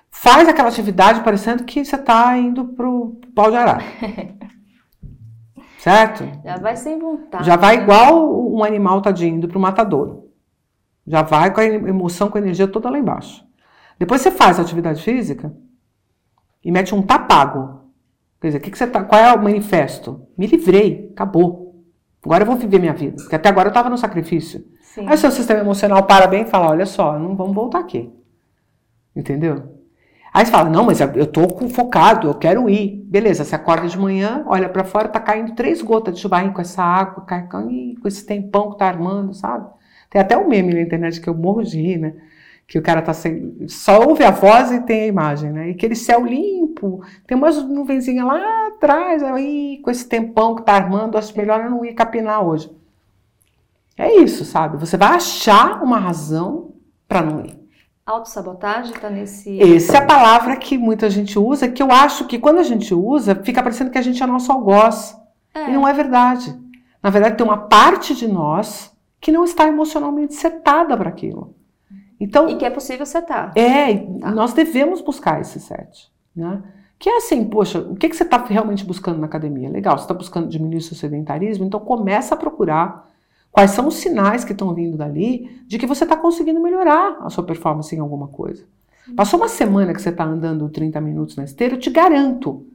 faz 0.09 0.47
aquela 0.47 0.69
atividade 0.69 1.25
parecendo 1.25 1.65
que 1.65 1.83
você 1.83 1.97
está 1.97 2.37
indo 2.37 2.67
para 2.67 2.87
o 2.87 3.19
pau 3.35 3.51
de 3.51 3.57
arara. 3.57 3.83
certo? 5.77 6.23
Já 6.41 6.55
vai 6.57 6.77
sem 6.77 6.97
vontade. 6.97 7.45
Já 7.45 7.57
vai 7.57 7.75
igual 7.81 8.49
um 8.49 8.63
animal 8.63 9.01
tadinho 9.01 9.35
indo 9.35 9.49
para 9.49 9.57
o 9.57 9.61
matadouro. 9.61 10.24
Já 11.05 11.21
vai 11.21 11.53
com 11.53 11.61
a 11.61 11.65
emoção, 11.65 12.29
com 12.29 12.37
a 12.37 12.41
energia 12.41 12.67
toda 12.67 12.89
lá 12.89 12.97
embaixo. 12.97 13.45
Depois 13.99 14.21
você 14.21 14.31
faz 14.31 14.59
a 14.59 14.61
atividade 14.61 15.01
física 15.01 15.53
e 16.63 16.71
mete 16.71 16.93
um 16.93 17.01
tapago. 17.01 17.81
Quer 18.41 18.47
dizer, 18.47 18.59
que 18.59 18.71
que 18.71 18.77
você 18.77 18.87
tá, 18.87 19.03
qual 19.03 19.21
é 19.21 19.33
o 19.33 19.41
manifesto? 19.41 20.27
Me 20.37 20.47
livrei, 20.47 21.09
acabou. 21.13 21.83
Agora 22.23 22.43
eu 22.43 22.47
vou 22.47 22.55
viver 22.55 22.79
minha 22.79 22.93
vida. 22.93 23.17
Porque 23.17 23.35
até 23.35 23.49
agora 23.49 23.67
eu 23.67 23.71
estava 23.71 23.89
no 23.89 23.97
sacrifício. 23.97 24.65
Sim. 24.81 25.07
Aí 25.07 25.13
o 25.13 25.17
seu 25.17 25.31
sistema 25.31 25.59
emocional 25.59 26.03
para 26.03 26.27
bem 26.27 26.43
e 26.43 26.47
fala: 26.47 26.69
olha 26.69 26.85
só, 26.85 27.17
não 27.19 27.35
vamos 27.35 27.53
voltar 27.53 27.79
aqui. 27.79 28.11
Entendeu? 29.15 29.75
Aí 30.33 30.45
você 30.45 30.51
fala, 30.51 30.69
não, 30.69 30.83
mas 30.83 30.99
eu 30.99 31.25
tô 31.25 31.47
focado, 31.69 32.27
eu 32.27 32.33
quero 32.33 32.69
ir. 32.69 33.05
Beleza, 33.05 33.45
você 33.45 33.55
acorda 33.55 33.87
de 33.87 33.97
manhã, 33.97 34.43
olha 34.47 34.67
para 34.67 34.83
fora, 34.83 35.07
tá 35.07 35.17
caindo 35.17 35.55
três 35.55 35.81
gotas 35.81 36.13
de 36.13 36.19
chuva 36.19 36.49
com 36.49 36.59
essa 36.59 36.83
água, 36.83 37.25
com 37.49 38.05
esse 38.05 38.25
tempão 38.25 38.71
que 38.71 38.77
tá 38.77 38.85
armando, 38.85 39.33
sabe? 39.33 39.69
Tem 40.09 40.21
até 40.21 40.37
um 40.37 40.47
meme 40.47 40.73
na 40.73 40.81
internet 40.81 41.19
que 41.19 41.27
eu 41.27 41.35
morro 41.35 41.63
de 41.63 41.81
rir, 41.81 41.97
né? 41.97 42.13
Que 42.67 42.79
o 42.79 42.81
cara 42.81 43.01
tá 43.01 43.13
sem. 43.13 43.67
Só 43.67 44.07
ouve 44.07 44.23
a 44.23 44.31
voz 44.31 44.71
e 44.71 44.81
tem 44.81 45.01
a 45.01 45.07
imagem, 45.07 45.51
né? 45.51 45.67
E 45.67 45.71
aquele 45.71 45.95
céu 45.95 46.25
limpo, 46.25 47.03
tem 47.27 47.37
umas 47.37 47.63
nuvenzinhas 47.63 48.25
lá 48.25 48.67
atrás, 48.67 49.21
aí, 49.21 49.79
com 49.83 49.91
esse 49.91 50.07
tempão 50.07 50.55
que 50.55 50.63
tá 50.63 50.73
armando, 50.73 51.17
acho 51.17 51.37
melhor 51.37 51.61
eu 51.61 51.69
não 51.69 51.85
ir 51.85 51.93
capinar 51.93 52.43
hoje. 52.43 52.71
É 53.97 54.15
isso, 54.15 54.43
sabe? 54.43 54.77
Você 54.77 54.97
vai 54.97 55.09
achar 55.09 55.81
uma 55.81 55.97
razão 55.97 56.73
para 57.07 57.21
não 57.21 57.45
ir. 57.45 57.65
Autossabotagem 58.05 58.93
está 58.93 59.09
nesse. 59.09 59.59
Essa 59.59 59.97
é 59.97 59.97
a 59.97 60.05
palavra 60.05 60.55
que 60.57 60.77
muita 60.77 61.09
gente 61.09 61.39
usa, 61.39 61.67
que 61.67 61.81
eu 61.81 61.91
acho 61.91 62.25
que 62.25 62.37
quando 62.37 62.59
a 62.59 62.63
gente 62.63 62.93
usa, 62.93 63.35
fica 63.35 63.63
parecendo 63.63 63.89
que 63.89 63.97
a 63.97 64.01
gente 64.01 64.21
é 64.21 64.27
nosso 64.27 64.51
algoz. 64.51 65.17
É. 65.53 65.69
E 65.69 65.73
não 65.73 65.87
é 65.87 65.93
verdade. 65.93 66.55
Na 67.01 67.09
verdade, 67.09 67.37
tem 67.37 67.45
uma 67.45 67.57
parte 67.57 68.13
de 68.13 68.27
nós 68.27 68.94
que 69.25 69.31
não 69.31 69.43
está 69.43 69.67
emocionalmente 69.67 70.35
setada 70.35 70.95
para 70.95 71.09
aquilo. 71.09 71.55
Então, 72.19 72.47
e 72.47 72.57
que 72.57 72.63
é 72.63 72.69
possível 72.69 73.07
setar. 73.07 73.51
É, 73.55 73.97
tá. 73.97 74.29
nós 74.29 74.53
devemos 74.53 75.01
buscar 75.01 75.41
esse 75.41 75.59
set. 75.59 76.11
Né? 76.35 76.61
Que 76.99 77.09
é 77.09 77.17
assim, 77.17 77.43
poxa, 77.43 77.79
o 77.79 77.95
que, 77.95 78.07
que 78.07 78.15
você 78.15 78.21
está 78.21 78.37
realmente 78.37 78.85
buscando 78.85 79.17
na 79.17 79.25
academia? 79.25 79.67
Legal, 79.67 79.97
você 79.97 80.03
está 80.03 80.13
buscando 80.13 80.47
diminuir 80.47 80.77
o 80.77 80.81
seu 80.81 80.95
sedentarismo, 80.95 81.65
então 81.65 81.79
começa 81.79 82.35
a 82.35 82.37
procurar 82.37 83.09
Quais 83.51 83.71
são 83.71 83.87
os 83.87 83.95
sinais 83.95 84.43
que 84.43 84.51
estão 84.51 84.73
vindo 84.73 84.97
dali 84.97 85.63
de 85.65 85.79
que 85.79 85.87
você 85.87 86.03
está 86.03 86.17
conseguindo 86.17 86.59
melhorar 86.59 87.19
a 87.21 87.29
sua 87.29 87.41
performance 87.41 87.95
em 87.95 87.99
alguma 87.99 88.27
coisa? 88.27 88.65
Passou 89.15 89.39
uma 89.39 89.47
semana 89.47 89.93
que 89.93 90.01
você 90.01 90.09
está 90.09 90.25
andando 90.25 90.67
30 90.67 90.99
minutos 90.99 91.37
na 91.37 91.45
esteira, 91.45 91.75
eu 91.75 91.79
te 91.79 91.89
garanto 91.89 92.67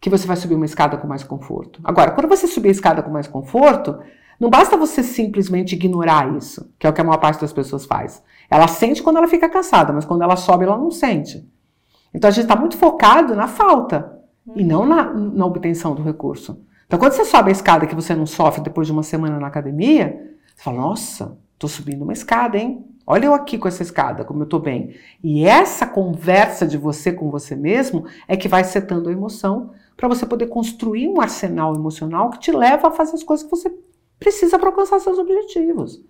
que 0.00 0.08
você 0.08 0.26
vai 0.26 0.36
subir 0.36 0.54
uma 0.54 0.64
escada 0.64 0.96
com 0.96 1.06
mais 1.06 1.22
conforto. 1.22 1.80
Agora, 1.84 2.12
quando 2.12 2.28
você 2.28 2.46
subir 2.46 2.68
a 2.68 2.72
escada 2.72 3.02
com 3.02 3.10
mais 3.10 3.28
conforto, 3.28 3.98
não 4.42 4.50
basta 4.50 4.76
você 4.76 5.04
simplesmente 5.04 5.76
ignorar 5.76 6.36
isso, 6.36 6.68
que 6.76 6.84
é 6.84 6.90
o 6.90 6.92
que 6.92 7.00
a 7.00 7.04
maior 7.04 7.18
parte 7.18 7.40
das 7.40 7.52
pessoas 7.52 7.86
faz. 7.86 8.24
Ela 8.50 8.66
sente 8.66 9.00
quando 9.00 9.18
ela 9.18 9.28
fica 9.28 9.48
cansada, 9.48 9.92
mas 9.92 10.04
quando 10.04 10.22
ela 10.22 10.34
sobe, 10.34 10.64
ela 10.64 10.76
não 10.76 10.90
sente. 10.90 11.48
Então 12.12 12.26
a 12.26 12.32
gente 12.32 12.42
está 12.42 12.56
muito 12.56 12.76
focado 12.76 13.36
na 13.36 13.46
falta 13.46 14.18
e 14.56 14.64
não 14.64 14.84
na, 14.84 15.14
na 15.14 15.46
obtenção 15.46 15.94
do 15.94 16.02
recurso. 16.02 16.60
Então, 16.84 16.98
quando 16.98 17.12
você 17.12 17.24
sobe 17.24 17.50
a 17.50 17.52
escada 17.52 17.86
que 17.86 17.94
você 17.94 18.16
não 18.16 18.26
sofre 18.26 18.64
depois 18.64 18.88
de 18.88 18.92
uma 18.92 19.04
semana 19.04 19.38
na 19.38 19.46
academia, 19.46 20.34
você 20.56 20.64
fala: 20.64 20.80
Nossa, 20.80 21.38
estou 21.54 21.70
subindo 21.70 22.02
uma 22.02 22.12
escada, 22.12 22.58
hein? 22.58 22.84
Olha 23.06 23.26
eu 23.26 23.34
aqui 23.34 23.56
com 23.56 23.68
essa 23.68 23.84
escada, 23.84 24.24
como 24.24 24.40
eu 24.40 24.44
estou 24.44 24.58
bem. 24.58 24.96
E 25.22 25.44
essa 25.44 25.86
conversa 25.86 26.66
de 26.66 26.76
você 26.76 27.12
com 27.12 27.30
você 27.30 27.54
mesmo 27.54 28.06
é 28.26 28.36
que 28.36 28.48
vai 28.48 28.64
setando 28.64 29.08
a 29.08 29.12
emoção 29.12 29.70
para 29.96 30.08
você 30.08 30.26
poder 30.26 30.48
construir 30.48 31.06
um 31.06 31.20
arsenal 31.20 31.76
emocional 31.76 32.28
que 32.30 32.40
te 32.40 32.50
leva 32.50 32.88
a 32.88 32.90
fazer 32.90 33.14
as 33.14 33.22
coisas 33.22 33.44
que 33.44 33.50
você 33.50 33.70
precisa 34.22 34.58
para 34.58 34.68
alcançar 34.68 35.00
seus 35.00 35.18
objetivos. 35.18 36.02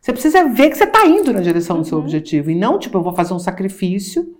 Você 0.00 0.12
precisa 0.12 0.48
ver 0.48 0.70
que 0.70 0.76
você 0.76 0.84
está 0.84 1.06
indo 1.06 1.32
na 1.32 1.40
direção 1.40 1.78
do 1.78 1.84
seu 1.84 1.98
uhum. 1.98 2.04
objetivo 2.04 2.50
e 2.50 2.54
não, 2.54 2.78
tipo, 2.78 2.96
eu 2.96 3.02
vou 3.02 3.12
fazer 3.12 3.34
um 3.34 3.38
sacrifício 3.38 4.36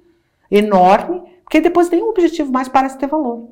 enorme, 0.50 1.22
porque 1.42 1.60
depois 1.60 1.90
nenhum 1.90 2.08
objetivo 2.08 2.52
mais 2.52 2.68
parece 2.68 2.98
ter 2.98 3.06
valor. 3.06 3.50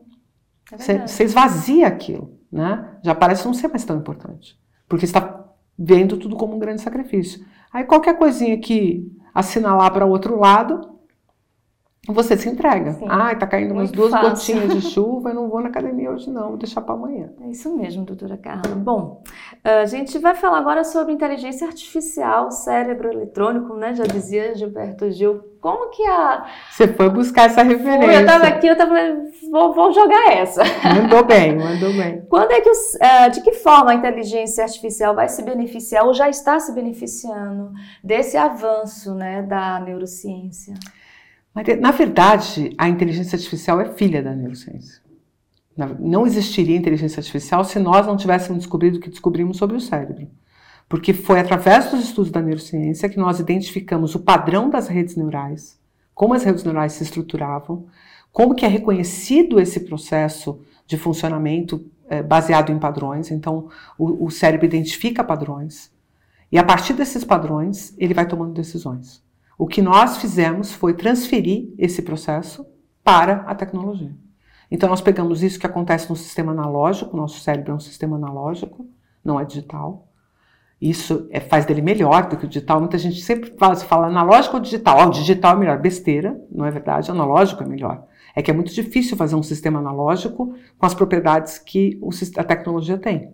É 0.73 0.79
você, 0.79 0.99
você 0.99 1.25
esvazia 1.25 1.87
aquilo 1.87 2.37
né? 2.51 2.99
Já 3.03 3.15
parece 3.15 3.45
não 3.45 3.55
ser 3.55 3.69
mais 3.69 3.85
tão 3.85 3.99
importante. 3.99 4.59
Porque 4.89 5.05
está 5.05 5.45
vendo 5.79 6.17
tudo 6.17 6.37
como 6.37 6.57
um 6.57 6.59
grande 6.59 6.81
sacrifício. 6.81 7.45
Aí 7.73 7.85
qualquer 7.85 8.17
coisinha 8.17 8.59
que 8.59 9.13
assinalar 9.35 9.93
para 9.93 10.07
o 10.07 10.11
outro 10.11 10.39
lado, 10.39 10.96
você 12.09 12.37
se 12.37 12.49
entrega. 12.49 12.93
Sim, 12.95 13.07
ah, 13.09 13.35
tá 13.35 13.47
caindo 13.47 13.73
umas 13.73 13.91
duas 13.91 14.11
fácil. 14.11 14.57
gotinhas 14.57 14.75
de 14.75 14.81
chuva, 14.93 15.31
eu 15.31 15.35
não 15.35 15.49
vou 15.49 15.61
na 15.61 15.69
academia 15.69 16.11
hoje 16.11 16.31
não, 16.31 16.49
vou 16.49 16.57
deixar 16.57 16.81
para 16.81 16.95
amanhã. 16.95 17.31
É 17.43 17.51
isso 17.51 17.75
mesmo, 17.77 18.05
doutora 18.05 18.37
Carla. 18.37 18.75
Bom, 18.75 19.23
a 19.65 19.87
gente 19.87 20.19
vai 20.19 20.35
falar 20.35 20.59
agora 20.59 20.85
sobre 20.85 21.13
inteligência 21.13 21.67
artificial, 21.67 22.51
cérebro 22.51 23.11
eletrônico, 23.13 23.75
né? 23.75 23.95
Já 23.95 24.05
dizia 24.05 24.55
Gilberto 24.55 25.11
Gil. 25.11 25.57
Como 25.61 25.91
que 25.91 26.07
a... 26.07 26.47
Você 26.71 26.87
foi 26.87 27.09
buscar 27.11 27.47
essa 27.47 27.63
referência. 27.63 28.13
Eu 28.13 28.21
estava 28.21 28.47
aqui, 28.47 28.67
eu 28.69 28.73
estava 28.73 28.95
vou, 29.51 29.75
vou 29.75 29.93
jogar 29.93 30.33
essa. 30.33 30.63
Mandou 30.95 31.25
bem, 31.27 31.57
mandou 31.57 31.93
bem. 31.93 32.23
Quando 32.29 32.53
é 32.53 32.61
que, 32.61 32.71
uh, 32.71 33.31
de 33.33 33.41
que 33.43 33.53
forma 33.53 33.91
a 33.91 33.95
inteligência 33.95 34.65
artificial 34.65 35.15
vai 35.15 35.29
se 35.29 35.43
beneficiar 35.43 36.05
ou 36.05 36.15
já 36.15 36.29
está 36.29 36.59
se 36.59 36.73
beneficiando 36.73 37.73
desse 38.03 38.37
avanço, 38.37 39.15
né, 39.15 39.43
da 39.43 39.81
neurociência? 39.81 40.75
Na 41.81 41.91
verdade, 41.91 42.75
a 42.77 42.87
inteligência 42.87 43.37
artificial 43.37 43.81
é 43.81 43.87
filha 43.87 44.23
da 44.23 44.35
neurociência. 44.35 45.01
Não 45.99 46.27
existiria 46.27 46.77
inteligência 46.77 47.21
artificial 47.21 47.65
se 47.65 47.79
nós 47.79 48.07
não 48.07 48.17
tivéssemos 48.17 48.59
descobrido 48.59 48.99
o 48.99 49.01
que 49.01 49.09
descobrimos 49.09 49.57
sobre 49.57 49.77
o 49.77 49.81
cérebro. 49.81 50.29
Porque 50.87 51.15
foi 51.15 51.41
através 51.41 51.91
dos 51.91 52.05
estudos 52.05 52.31
da 52.31 52.43
neurociência 52.43 53.09
que 53.09 53.19
nós 53.19 53.41
identificamos 53.41 54.15
o 54.15 54.21
padrão 54.21 54.69
das 54.69 54.87
redes 54.87 55.17
neurais, 55.17 55.81
como 56.15 56.35
as 56.35 56.45
redes 56.45 56.63
neurais 56.63 56.93
se 56.93 57.03
estruturavam, 57.03 57.87
como 58.31 58.55
que 58.55 58.67
é 58.67 58.69
reconhecido 58.69 59.59
esse 59.59 59.81
processo 59.81 60.61
de 60.87 60.99
funcionamento 60.99 61.85
é, 62.09 62.23
baseado 62.23 62.71
em 62.71 62.79
padrões. 62.79 63.31
Então, 63.31 63.69
o, 63.99 64.27
o 64.27 64.31
cérebro 64.31 64.67
identifica 64.67 65.25
padrões 65.25 65.91
e 66.53 66.59
a 66.59 66.63
partir 66.63 66.93
desses 66.93 67.25
padrões 67.25 67.95
ele 67.99 68.15
vai 68.15 68.27
tomando 68.27 68.53
decisões. 68.53 69.26
O 69.59 69.67
que 69.67 69.81
nós 69.81 70.19
fizemos 70.19 70.73
foi 70.73 70.95
transferir 70.95 71.73
esse 71.79 72.03
processo 72.03 72.67
para 73.03 73.43
a 73.47 73.55
tecnologia. 73.55 74.15
Então, 74.71 74.89
nós 74.89 75.01
pegamos 75.01 75.43
isso 75.43 75.59
que 75.59 75.67
acontece 75.67 76.11
no 76.11 76.17
sistema 76.17 76.53
analógico, 76.53 77.17
nosso 77.17 77.41
cérebro 77.41 77.73
é 77.73 77.75
um 77.75 77.81
sistema 77.81 78.17
analógico, 78.17 78.87
não 79.25 79.41
é 79.41 79.45
digital. 79.45 80.09
Isso 80.81 81.27
é, 81.31 81.41
faz 81.41 81.65
dele 81.65 81.81
melhor 81.81 82.29
do 82.29 82.37
que 82.37 82.45
o 82.45 82.49
digital. 82.49 82.81
Muita 82.81 82.99
gente 82.99 83.23
sempre 83.23 83.55
fala, 83.57 83.77
fala 83.77 84.07
analógico 84.09 84.57
ou 84.57 84.63
digital. 84.63 85.01
Ah, 85.01 85.07
o 85.07 85.11
digital 85.11 85.57
é 85.57 85.59
melhor. 85.59 85.79
Besteira, 85.79 86.39
não 86.51 86.67
é 86.67 86.71
verdade. 86.71 87.11
Analógico 87.11 87.63
é 87.63 87.67
melhor. 87.67 88.05
É 88.35 88.43
que 88.43 88.51
é 88.51 88.55
muito 88.55 88.75
difícil 88.75 89.17
fazer 89.17 89.37
um 89.37 89.43
sistema 89.43 89.79
analógico 89.79 90.55
com 90.77 90.87
as 90.87 90.95
propriedades 90.95 91.59
que 91.59 91.99
a 92.37 92.45
tecnologia 92.45 92.99
tem. 92.99 93.33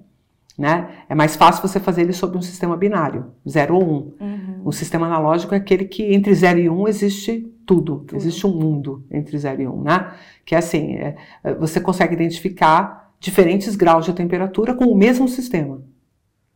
Né? 0.59 0.89
É 1.09 1.15
mais 1.15 1.35
fácil 1.35 1.67
você 1.67 1.81
fazer 1.81 2.03
ele 2.03 2.13
sobre 2.13 2.37
um 2.37 2.43
sistema 2.43 2.77
binário, 2.77 3.33
0 3.49 3.75
ou 3.75 3.83
1. 3.83 3.87
Um. 3.87 3.95
Uhum. 4.21 4.63
O 4.67 4.73
sistema 4.73 5.07
analógico 5.07 5.55
é 5.55 5.59
aquele 5.59 5.87
que 5.87 6.15
entre 6.15 6.35
0 6.35 6.59
e 6.59 6.69
1 6.69 6.81
um 6.81 6.87
existe 6.87 7.51
tudo, 7.67 8.01
tudo, 8.01 8.17
existe 8.17 8.47
um 8.47 8.51
mundo 8.51 9.05
entre 9.11 9.39
0 9.39 9.63
e 9.63 9.67
1, 9.67 9.73
um, 9.73 9.83
né? 9.83 10.13
Que 10.45 10.55
é 10.55 10.59
assim, 10.59 10.95
é, 10.97 11.17
é, 11.43 11.55
você 11.55 11.81
consegue 11.81 12.13
identificar 12.13 13.13
diferentes 13.19 13.77
graus 13.77 14.05
de 14.05 14.13
temperatura 14.13 14.75
com 14.75 14.85
o 14.85 14.97
mesmo 14.97 15.27
sistema. 15.27 15.83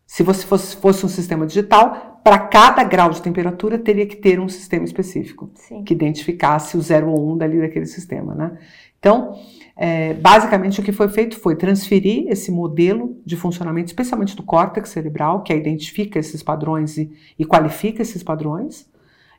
Se 0.07 0.23
você 0.23 0.47
fosse, 0.47 0.77
fosse 0.77 1.05
um 1.05 1.09
sistema 1.09 1.47
digital, 1.47 2.21
para 2.23 2.39
cada 2.39 2.85
grau 2.85 3.11
de 3.11 3.23
temperatura 3.23 3.79
teria 3.79 4.07
que 4.07 4.17
ter 4.17 4.39
um 4.39 4.49
sistema 4.49 4.85
específico 4.85 5.51
Sim. 5.55 5.83
que 5.85 5.95
identificasse 5.95 6.77
o 6.77 6.83
0 6.83 7.09
ou 7.09 7.29
1 7.29 7.33
um 7.33 7.37
dali 7.39 7.61
daquele 7.61 7.87
sistema, 7.87 8.35
né? 8.35 8.59
Então, 8.99 9.39
é, 9.77 10.15
basicamente, 10.15 10.81
o 10.81 10.83
que 10.83 10.91
foi 10.91 11.09
feito 11.09 11.39
foi 11.39 11.55
transferir 11.55 12.29
esse 12.29 12.51
modelo 12.51 13.21
de 13.27 13.37
funcionamento, 13.37 13.89
especialmente 13.89 14.35
do 14.35 14.43
córtex 14.43 14.89
cerebral, 14.89 15.43
que 15.43 15.53
identifica 15.53 16.19
esses 16.19 16.43
padrões 16.43 16.97
e, 16.97 17.13
e 17.39 17.45
qualifica 17.45 18.01
esses 18.01 18.23
padrões, 18.23 18.89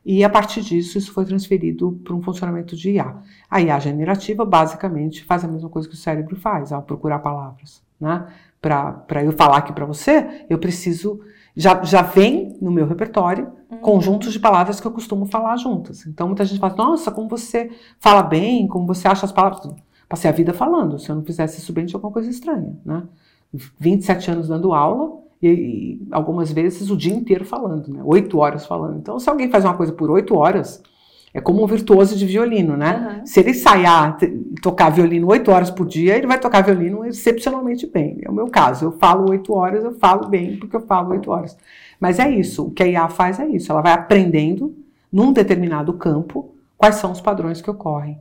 e 0.05 0.23
a 0.23 0.29
partir 0.29 0.61
disso, 0.61 0.97
isso 0.97 1.11
foi 1.11 1.25
transferido 1.25 1.99
para 2.03 2.15
um 2.15 2.21
funcionamento 2.21 2.77
de 2.77 2.91
IA. 2.91 3.13
A 3.49 3.59
IA 3.59 3.77
generativa, 3.79 4.45
basicamente, 4.45 5.21
faz 5.25 5.43
a 5.43 5.49
mesma 5.49 5.67
coisa 5.67 5.89
que 5.89 5.95
o 5.95 5.97
cérebro 5.97 6.35
faz 6.37 6.71
ao 6.71 6.83
procurar 6.83 7.19
palavras. 7.19 7.83
Né? 7.99 8.25
Para 8.61 9.23
eu 9.23 9.33
falar 9.33 9.57
aqui 9.57 9.73
para 9.73 9.85
você, 9.85 10.45
eu 10.49 10.59
preciso. 10.59 11.19
Já, 11.53 11.83
já 11.83 12.03
vem 12.03 12.55
no 12.61 12.69
meu 12.71 12.85
repertório 12.87 13.51
uhum. 13.69 13.79
conjuntos 13.79 14.31
de 14.31 14.39
palavras 14.39 14.79
que 14.79 14.85
eu 14.85 14.91
costumo 14.91 15.25
falar 15.25 15.57
juntas. 15.57 16.05
Então, 16.05 16.27
muita 16.27 16.45
gente 16.45 16.59
fala: 16.59 16.75
Nossa, 16.75 17.11
como 17.11 17.27
você 17.27 17.71
fala 17.99 18.21
bem, 18.21 18.67
como 18.67 18.85
você 18.85 19.07
acha 19.07 19.25
as 19.25 19.31
palavras. 19.31 19.73
Passei 20.07 20.29
a 20.29 20.33
vida 20.33 20.53
falando. 20.53 20.97
Se 20.99 21.09
eu 21.09 21.15
não 21.15 21.23
fizesse 21.23 21.59
isso 21.59 21.73
bem, 21.73 21.85
tinha 21.85 21.97
alguma 21.97 22.13
coisa 22.13 22.29
estranha, 22.29 22.77
né? 22.85 23.03
27 23.79 24.31
anos 24.31 24.47
dando 24.47 24.73
aula 24.73 25.19
e, 25.41 25.47
e 25.47 26.07
algumas 26.11 26.51
vezes 26.51 26.89
o 26.89 26.97
dia 26.97 27.13
inteiro 27.13 27.45
falando, 27.45 27.87
né? 27.89 28.01
Oito 28.03 28.37
horas 28.37 28.65
falando. 28.65 28.97
Então, 28.97 29.19
se 29.19 29.29
alguém 29.29 29.49
faz 29.49 29.63
uma 29.65 29.73
coisa 29.73 29.91
por 29.91 30.09
oito 30.09 30.35
horas, 30.35 30.81
é 31.33 31.41
como 31.41 31.63
um 31.63 31.67
virtuoso 31.67 32.15
de 32.15 32.25
violino, 32.25 32.75
né? 32.75 33.19
Uhum. 33.19 33.25
Se 33.25 33.39
ele 33.39 33.51
ensaiar 33.51 34.17
tocar 34.61 34.89
violino 34.89 35.27
oito 35.27 35.51
horas 35.51 35.69
por 35.69 35.85
dia, 35.85 36.17
ele 36.17 36.25
vai 36.27 36.39
tocar 36.39 36.61
violino 36.61 37.05
excepcionalmente 37.05 37.85
bem. 37.85 38.19
É 38.23 38.29
o 38.29 38.33
meu 38.33 38.47
caso. 38.47 38.85
Eu 38.85 38.91
falo 38.93 39.29
oito 39.29 39.53
horas, 39.53 39.83
eu 39.83 39.93
falo 39.93 40.27
bem 40.27 40.57
porque 40.57 40.75
eu 40.75 40.81
falo 40.81 41.11
oito 41.11 41.29
horas. 41.29 41.57
Mas 41.99 42.17
é 42.17 42.29
isso. 42.29 42.65
O 42.65 42.71
que 42.71 42.83
a 42.83 42.87
IA 42.87 43.09
faz 43.09 43.39
é 43.39 43.47
isso. 43.47 43.71
Ela 43.71 43.81
vai 43.81 43.93
aprendendo 43.93 44.75
num 45.11 45.33
determinado 45.33 45.93
campo 45.93 46.55
quais 46.77 46.95
são 46.95 47.11
os 47.11 47.21
padrões 47.21 47.61
que 47.61 47.69
ocorrem. 47.69 48.17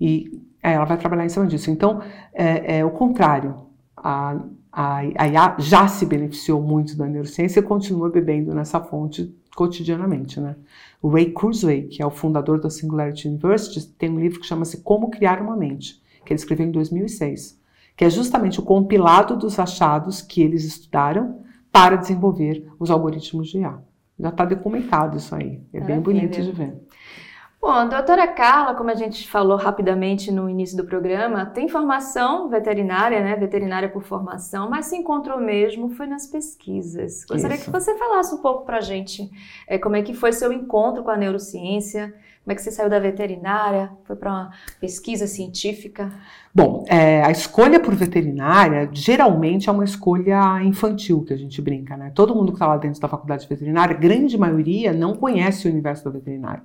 E 0.00 0.30
é, 0.62 0.72
ela 0.74 0.84
vai 0.84 0.96
trabalhar 0.96 1.24
em 1.24 1.28
cima 1.28 1.46
disso. 1.46 1.70
Então, 1.70 2.00
é, 2.32 2.78
é 2.78 2.84
o 2.84 2.90
contrário. 2.90 3.66
A, 3.96 4.40
a, 4.70 4.98
a 4.98 5.28
IA 5.28 5.56
já 5.58 5.88
se 5.88 6.06
beneficiou 6.06 6.62
muito 6.62 6.96
da 6.96 7.06
neurociência 7.06 7.60
e 7.60 7.62
continua 7.62 8.08
bebendo 8.08 8.54
nessa 8.54 8.80
fonte 8.80 9.34
cotidianamente, 9.54 10.40
né? 10.40 10.56
O 11.00 11.08
Ray 11.08 11.30
Kurzweil, 11.32 11.88
que 11.88 12.00
é 12.02 12.06
o 12.06 12.10
fundador 12.10 12.60
da 12.60 12.70
Singularity 12.70 13.28
University, 13.28 13.86
tem 13.98 14.08
um 14.08 14.20
livro 14.20 14.40
que 14.40 14.46
chama-se 14.46 14.78
Como 14.78 15.10
Criar 15.10 15.42
uma 15.42 15.56
Mente, 15.56 16.00
que 16.24 16.32
ele 16.32 16.38
escreveu 16.38 16.66
em 16.66 16.70
2006, 16.70 17.60
que 17.96 18.04
é 18.04 18.10
justamente 18.10 18.60
o 18.60 18.62
compilado 18.62 19.36
dos 19.36 19.58
achados 19.58 20.22
que 20.22 20.40
eles 20.40 20.64
estudaram 20.64 21.40
para 21.70 21.96
desenvolver 21.96 22.66
os 22.78 22.90
algoritmos 22.90 23.48
de 23.48 23.58
IA. 23.58 23.78
Já 24.18 24.28
está 24.28 24.44
documentado 24.44 25.16
isso 25.18 25.34
aí, 25.34 25.60
é 25.72 25.80
bem 25.80 26.00
bonito 26.00 26.40
de 26.40 26.52
ver. 26.52 26.74
Bom, 27.64 27.70
a 27.70 27.84
doutora 27.84 28.26
Carla, 28.26 28.74
como 28.74 28.90
a 28.90 28.94
gente 28.96 29.28
falou 29.28 29.56
rapidamente 29.56 30.32
no 30.32 30.50
início 30.50 30.76
do 30.76 30.84
programa, 30.84 31.46
tem 31.46 31.68
formação 31.68 32.48
veterinária, 32.48 33.22
né? 33.22 33.36
Veterinária 33.36 33.88
por 33.88 34.02
formação, 34.02 34.68
mas 34.68 34.86
se 34.86 34.96
encontrou 34.96 35.40
mesmo 35.40 35.88
foi 35.90 36.08
nas 36.08 36.26
pesquisas. 36.26 37.24
Gostaria 37.24 37.54
Isso. 37.54 37.66
que 37.66 37.70
você 37.70 37.96
falasse 37.96 38.34
um 38.34 38.38
pouco 38.38 38.66
para 38.66 38.78
a 38.78 38.80
gente 38.80 39.30
é, 39.68 39.78
como 39.78 39.94
é 39.94 40.02
que 40.02 40.12
foi 40.12 40.32
seu 40.32 40.52
encontro 40.52 41.04
com 41.04 41.10
a 41.12 41.16
neurociência, 41.16 42.12
como 42.42 42.52
é 42.52 42.56
que 42.56 42.62
você 42.62 42.72
saiu 42.72 42.90
da 42.90 42.98
veterinária, 42.98 43.92
foi 44.02 44.16
para 44.16 44.28
uma 44.28 44.50
pesquisa 44.80 45.28
científica? 45.28 46.10
Bom, 46.52 46.84
é, 46.88 47.22
a 47.22 47.30
escolha 47.30 47.78
por 47.78 47.94
veterinária 47.94 48.90
geralmente 48.92 49.68
é 49.68 49.72
uma 49.72 49.84
escolha 49.84 50.60
infantil 50.64 51.22
que 51.22 51.32
a 51.32 51.36
gente 51.36 51.62
brinca, 51.62 51.96
né? 51.96 52.10
Todo 52.12 52.34
mundo 52.34 52.48
que 52.48 52.56
está 52.56 52.66
lá 52.66 52.76
dentro 52.76 53.00
da 53.00 53.06
faculdade 53.06 53.42
de 53.42 53.48
veterinária, 53.48 53.96
grande 53.96 54.36
maioria, 54.36 54.92
não 54.92 55.14
conhece 55.14 55.68
o 55.68 55.70
universo 55.70 56.04
da 56.04 56.10
veterinária. 56.10 56.64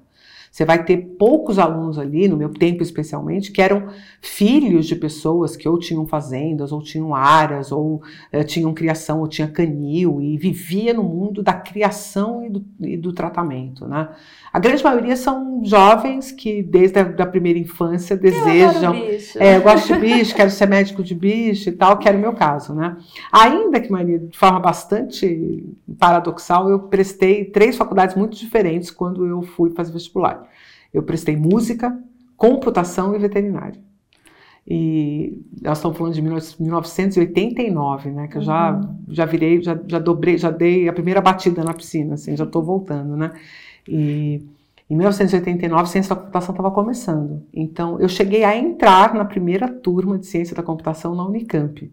Você 0.57 0.65
vai 0.65 0.83
ter 0.83 0.97
poucos 1.19 1.59
alunos 1.59 1.99
ali, 1.99 2.27
no 2.27 2.35
meu 2.35 2.49
tempo 2.49 2.81
especialmente, 2.81 3.51
que 3.51 3.61
eram 3.61 3.89
filhos 4.19 4.87
de 4.87 4.95
pessoas 4.95 5.55
que 5.55 5.69
ou 5.69 5.77
tinham 5.77 6.07
fazendas, 6.07 6.71
ou 6.71 6.81
tinham 6.81 7.13
aras, 7.13 7.71
ou 7.71 8.01
eh, 8.31 8.43
tinham 8.43 8.73
criação, 8.73 9.19
ou 9.19 9.27
tinha 9.27 9.47
canil, 9.47 10.19
e 10.19 10.35
vivia 10.35 10.95
no 10.95 11.03
mundo 11.03 11.43
da 11.43 11.53
criação 11.53 12.43
e 12.43 12.49
do, 12.49 12.65
e 12.81 12.97
do 12.97 13.13
tratamento, 13.13 13.87
né? 13.87 14.09
A 14.51 14.57
grande 14.57 14.83
maioria 14.83 15.15
são 15.15 15.61
jovens 15.63 16.31
que, 16.31 16.63
desde 16.63 17.01
a 17.01 17.03
da 17.03 17.27
primeira 17.27 17.59
infância, 17.59 18.17
desejam. 18.17 18.95
Eu, 18.95 19.19
é, 19.35 19.57
eu 19.57 19.61
gosto 19.61 19.93
de 19.93 19.99
bicho, 19.99 20.33
quero 20.33 20.49
ser 20.49 20.67
médico 20.67 21.03
de 21.03 21.13
bicho 21.13 21.69
e 21.69 21.73
tal, 21.73 21.99
que 21.99 22.07
era 22.07 22.17
o 22.17 22.19
meu 22.21 22.33
caso, 22.33 22.73
né? 22.73 22.97
Ainda 23.31 23.79
que, 23.79 23.91
Maria, 23.91 24.17
de 24.17 24.35
forma 24.35 24.59
bastante 24.59 25.63
paradoxal, 25.99 26.67
eu 26.67 26.79
prestei 26.79 27.45
três 27.45 27.75
faculdades 27.75 28.15
muito 28.15 28.35
diferentes 28.35 28.89
quando 28.89 29.23
eu 29.23 29.43
fui 29.43 29.69
fazer 29.69 29.93
vestibular. 29.93 30.46
Eu 30.93 31.03
prestei 31.03 31.35
música, 31.35 31.97
computação 32.35 33.15
e 33.15 33.19
veterinária. 33.19 33.79
E 34.69 35.41
nós 35.61 35.77
estamos 35.77 35.97
falando 35.97 36.13
de 36.13 36.21
1989, 36.21 38.11
né? 38.11 38.27
Que 38.27 38.37
eu 38.37 38.41
já, 38.41 38.73
uhum. 38.73 38.97
já 39.07 39.25
virei, 39.25 39.63
já, 39.63 39.79
já 39.87 39.97
dobrei, 39.97 40.37
já 40.37 40.51
dei 40.51 40.89
a 40.89 40.93
primeira 40.93 41.21
batida 41.21 41.63
na 41.63 41.73
piscina, 41.73 42.15
assim, 42.15 42.35
já 42.35 42.43
estou 42.43 42.61
voltando, 42.61 43.15
né? 43.15 43.31
E 43.87 44.45
em 44.89 44.95
1989, 44.95 45.89
ciência 45.89 46.13
da 46.13 46.21
computação 46.21 46.53
estava 46.53 46.71
começando. 46.71 47.43
Então, 47.53 47.97
eu 47.99 48.09
cheguei 48.09 48.43
a 48.43 48.57
entrar 48.57 49.13
na 49.13 49.23
primeira 49.23 49.69
turma 49.69 50.17
de 50.17 50.25
ciência 50.25 50.55
da 50.55 50.63
computação 50.63 51.15
na 51.15 51.25
Unicamp. 51.25 51.89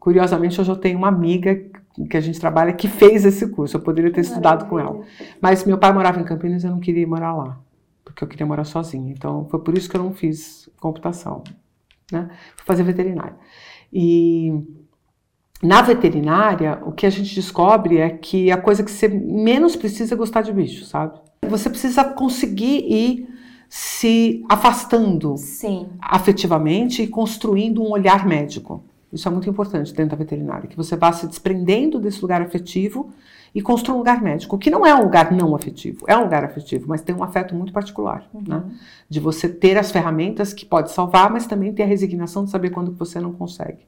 Curiosamente, 0.00 0.58
hoje 0.58 0.70
eu 0.70 0.76
tenho 0.76 0.96
uma 0.96 1.08
amiga 1.08 1.62
que 2.08 2.16
a 2.16 2.20
gente 2.20 2.40
trabalha 2.40 2.72
que 2.72 2.88
fez 2.88 3.26
esse 3.26 3.46
curso. 3.48 3.76
Eu 3.76 3.82
poderia 3.82 4.10
ter 4.10 4.22
estudado 4.22 4.66
com 4.66 4.80
ela. 4.80 5.02
Mas 5.42 5.64
meu 5.64 5.76
pai 5.76 5.92
morava 5.92 6.18
em 6.18 6.24
Campinas 6.24 6.64
e 6.64 6.66
eu 6.66 6.70
não 6.70 6.80
queria 6.80 7.06
morar 7.06 7.34
lá, 7.34 7.60
porque 8.02 8.24
eu 8.24 8.28
queria 8.28 8.46
morar 8.46 8.64
sozinha. 8.64 9.12
Então, 9.12 9.46
foi 9.50 9.60
por 9.60 9.76
isso 9.76 9.90
que 9.90 9.96
eu 9.96 10.02
não 10.02 10.14
fiz 10.14 10.70
computação. 10.80 11.44
Né? 12.10 12.30
Fui 12.56 12.64
fazer 12.64 12.82
veterinária. 12.82 13.36
E 13.92 14.52
na 15.62 15.82
veterinária, 15.82 16.80
o 16.86 16.92
que 16.92 17.04
a 17.04 17.10
gente 17.10 17.34
descobre 17.34 17.98
é 17.98 18.08
que 18.08 18.50
a 18.50 18.56
coisa 18.56 18.82
que 18.82 18.90
você 18.90 19.06
menos 19.06 19.76
precisa 19.76 20.14
é 20.14 20.16
gostar 20.16 20.40
de 20.40 20.52
bicho, 20.52 20.86
sabe? 20.86 21.20
Você 21.46 21.68
precisa 21.68 22.04
conseguir 22.04 22.90
ir 22.90 23.28
se 23.68 24.44
afastando 24.48 25.36
Sim. 25.36 25.88
afetivamente 26.00 27.02
e 27.02 27.06
construindo 27.06 27.82
um 27.82 27.90
olhar 27.90 28.26
médico. 28.26 28.82
Isso 29.12 29.26
é 29.26 29.30
muito 29.30 29.48
importante 29.50 29.92
dentro 29.92 30.10
da 30.10 30.16
veterinária, 30.16 30.68
que 30.68 30.76
você 30.76 30.96
vá 30.96 31.12
se 31.12 31.26
desprendendo 31.26 31.98
desse 31.98 32.22
lugar 32.22 32.40
afetivo 32.40 33.10
e 33.54 33.60
construa 33.60 33.96
um 33.96 33.98
lugar 33.98 34.22
médico, 34.22 34.56
que 34.56 34.70
não 34.70 34.86
é 34.86 34.94
um 34.94 35.02
lugar 35.02 35.32
não 35.32 35.54
afetivo, 35.54 36.04
é 36.06 36.16
um 36.16 36.22
lugar 36.22 36.44
afetivo, 36.44 36.86
mas 36.88 37.02
tem 37.02 37.14
um 37.14 37.22
afeto 37.22 37.54
muito 37.54 37.72
particular, 37.72 38.28
uhum. 38.32 38.44
né? 38.46 38.62
De 39.08 39.18
você 39.18 39.48
ter 39.48 39.76
as 39.76 39.90
ferramentas 39.90 40.52
que 40.52 40.64
pode 40.64 40.92
salvar, 40.92 41.30
mas 41.30 41.46
também 41.46 41.72
ter 41.72 41.82
a 41.82 41.86
resignação 41.86 42.44
de 42.44 42.50
saber 42.50 42.70
quando 42.70 42.92
você 42.92 43.18
não 43.18 43.32
consegue. 43.32 43.80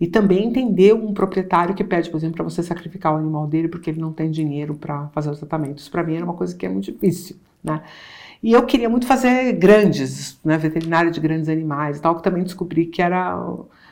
E 0.00 0.06
também 0.06 0.46
entender 0.46 0.94
um 0.94 1.12
proprietário 1.12 1.74
que 1.74 1.82
pede, 1.82 2.10
por 2.10 2.16
exemplo, 2.16 2.36
para 2.36 2.44
você 2.44 2.62
sacrificar 2.62 3.14
o 3.14 3.16
animal 3.16 3.46
dele 3.46 3.68
porque 3.68 3.90
ele 3.90 4.00
não 4.00 4.12
tem 4.12 4.30
dinheiro 4.30 4.74
para 4.74 5.08
fazer 5.08 5.30
os 5.30 5.38
tratamentos. 5.38 5.88
Para 5.88 6.02
mim 6.02 6.16
era 6.16 6.24
uma 6.24 6.34
coisa 6.34 6.54
que 6.54 6.66
é 6.66 6.68
muito 6.68 6.92
difícil, 6.92 7.36
né? 7.62 7.82
E 8.42 8.52
eu 8.52 8.64
queria 8.66 8.88
muito 8.88 9.06
fazer 9.06 9.52
grandes, 9.54 10.38
né, 10.44 10.58
veterinária 10.58 11.10
de 11.10 11.18
grandes 11.18 11.48
animais 11.48 11.96
e 11.96 12.02
tal, 12.02 12.14
que 12.14 12.22
também 12.22 12.42
descobri 12.42 12.86
que 12.86 13.00
era 13.00 13.40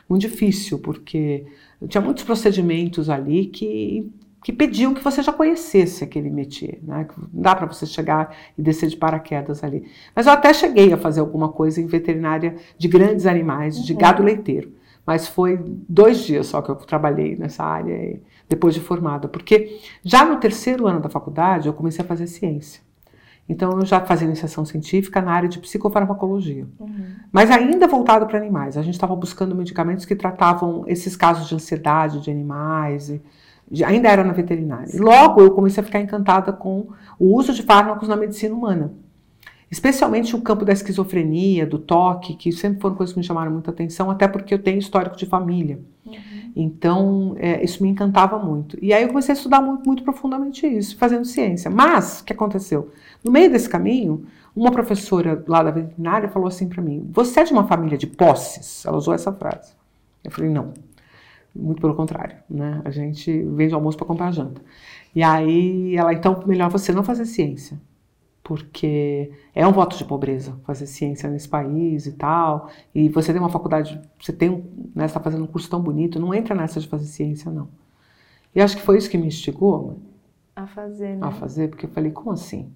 muito 0.09 0.21
difícil, 0.21 0.79
porque 0.79 1.45
tinha 1.87 2.01
muitos 2.01 2.23
procedimentos 2.23 3.09
ali 3.09 3.47
que 3.47 4.11
que 4.43 4.51
pediam 4.51 4.93
que 4.93 5.01
você 5.01 5.23
já 5.23 5.31
conhecesse 5.31 6.03
aquele 6.03 6.29
métier, 6.29 6.77
né? 6.83 7.07
Não 7.31 7.41
dá 7.41 7.55
para 7.55 7.65
você 7.65 7.85
chegar 7.85 8.35
e 8.57 8.61
descer 8.61 8.89
de 8.89 8.97
paraquedas 8.97 9.63
ali. 9.63 9.85
Mas 10.13 10.27
eu 10.27 10.33
até 10.33 10.53
cheguei 10.53 10.91
a 10.91 10.97
fazer 10.97 11.21
alguma 11.21 11.47
coisa 11.47 11.79
em 11.79 11.87
veterinária 11.87 12.57
de 12.77 12.89
grandes 12.89 13.25
animais, 13.25 13.81
de 13.81 13.93
uhum. 13.93 13.99
gado 13.99 14.21
leiteiro 14.21 14.73
mas 15.05 15.27
foi 15.27 15.59
dois 15.87 16.19
dias 16.19 16.47
só 16.47 16.61
que 16.61 16.69
eu 16.69 16.75
trabalhei 16.75 17.35
nessa 17.35 17.63
área 17.63 18.21
depois 18.47 18.73
de 18.73 18.79
formada, 18.79 19.27
porque 19.27 19.79
já 20.03 20.25
no 20.25 20.37
terceiro 20.37 20.87
ano 20.87 20.99
da 20.99 21.09
faculdade 21.09 21.67
eu 21.67 21.73
comecei 21.73 22.03
a 22.03 22.07
fazer 22.07 22.27
ciência. 22.27 22.81
Então 23.47 23.71
eu 23.77 23.85
já 23.85 23.99
fazia 23.99 24.27
iniciação 24.27 24.63
científica 24.63 25.21
na 25.21 25.31
área 25.31 25.49
de 25.49 25.59
psicofarmacologia, 25.59 26.65
uhum. 26.79 27.05
mas 27.31 27.51
ainda 27.51 27.87
voltado 27.87 28.25
para 28.25 28.37
animais. 28.37 28.77
A 28.77 28.81
gente 28.81 28.93
estava 28.93 29.15
buscando 29.15 29.53
medicamentos 29.53 30.05
que 30.05 30.15
tratavam 30.15 30.83
esses 30.87 31.15
casos 31.15 31.47
de 31.47 31.55
ansiedade 31.55 32.21
de 32.21 32.31
animais. 32.31 33.09
E, 33.69 33.83
ainda 33.83 34.07
era 34.09 34.23
na 34.23 34.33
veterinária. 34.33 34.95
E 34.95 34.97
logo 34.97 35.41
eu 35.41 35.51
comecei 35.51 35.81
a 35.81 35.85
ficar 35.85 35.99
encantada 35.99 36.53
com 36.53 36.87
o 37.19 37.37
uso 37.37 37.53
de 37.53 37.63
fármacos 37.63 38.07
na 38.07 38.15
medicina 38.15 38.55
humana 38.55 38.93
especialmente 39.73 40.35
o 40.35 40.41
campo 40.41 40.63
da 40.63 40.71
esquizofrenia, 40.71 41.65
do 41.65 41.79
toque, 41.79 42.35
que 42.35 42.51
sempre 42.51 42.79
foram 42.79 42.95
coisas 42.95 43.11
que 43.11 43.19
me 43.19 43.25
chamaram 43.25 43.51
muita 43.51 43.71
atenção, 43.71 44.11
até 44.11 44.27
porque 44.27 44.53
eu 44.53 44.59
tenho 44.59 44.77
histórico 44.77 45.17
de 45.17 45.25
família. 45.25 45.79
Uhum. 46.05 46.13
Então, 46.55 47.35
é, 47.39 47.63
isso 47.63 47.81
me 47.81 47.89
encantava 47.89 48.37
muito. 48.37 48.77
E 48.79 48.93
aí 48.93 49.01
eu 49.01 49.07
comecei 49.07 49.33
a 49.33 49.35
estudar 49.35 49.61
muito, 49.61 49.83
muito 49.83 50.03
profundamente 50.03 50.67
isso, 50.67 50.95
fazendo 50.95 51.25
ciência. 51.25 51.71
Mas, 51.71 52.19
o 52.19 52.23
que 52.23 52.33
aconteceu? 52.33 52.91
No 53.23 53.31
meio 53.31 53.49
desse 53.49 53.67
caminho, 53.67 54.27
uma 54.55 54.71
professora 54.71 55.43
lá 55.47 55.63
da 55.63 55.71
veterinária 55.71 56.29
falou 56.29 56.47
assim 56.47 56.69
para 56.69 56.79
mim: 56.79 57.09
Você 57.11 57.39
é 57.39 57.43
de 57.43 57.51
uma 57.51 57.65
família 57.65 57.97
de 57.97 58.05
posses? 58.05 58.85
Ela 58.85 58.95
usou 58.95 59.11
essa 59.11 59.33
frase. 59.33 59.73
Eu 60.23 60.29
falei: 60.29 60.51
Não. 60.51 60.71
Muito 61.55 61.81
pelo 61.81 61.95
contrário, 61.95 62.35
né? 62.47 62.79
A 62.85 62.91
gente 62.91 63.41
vende 63.55 63.73
almoço 63.73 63.97
para 63.97 64.05
comprar 64.05 64.31
janta. 64.31 64.61
E 65.15 65.23
aí 65.23 65.95
ela, 65.95 66.13
então, 66.13 66.43
melhor 66.45 66.69
você 66.69 66.91
não 66.91 67.03
fazer 67.03 67.25
ciência 67.25 67.79
porque 68.43 69.31
é 69.55 69.65
um 69.65 69.71
voto 69.71 69.97
de 69.97 70.03
pobreza 70.03 70.59
fazer 70.65 70.85
ciência 70.85 71.29
nesse 71.29 71.47
país 71.47 72.05
e 72.05 72.11
tal. 72.11 72.69
E 72.93 73.07
você 73.07 73.31
tem 73.31 73.41
uma 73.41 73.49
faculdade, 73.49 74.01
você 74.19 74.33
tem, 74.33 74.65
né, 74.93 75.05
está 75.05 75.19
fazendo 75.19 75.45
um 75.45 75.47
curso 75.47 75.69
tão 75.69 75.81
bonito, 75.81 76.19
não 76.19 76.33
entra 76.33 76.53
nessa 76.53 76.79
de 76.79 76.87
fazer 76.87 77.05
ciência 77.05 77.49
não. 77.49 77.69
E 78.53 78.61
acho 78.61 78.75
que 78.75 78.83
foi 78.83 78.97
isso 78.97 79.09
que 79.09 79.17
me 79.17 79.27
instigou 79.27 79.97
a 80.55 80.67
fazer, 80.67 81.15
né? 81.15 81.25
A 81.25 81.31
fazer, 81.31 81.69
porque 81.69 81.85
eu 81.85 81.89
falei, 81.89 82.11
como 82.11 82.31
assim, 82.31 82.71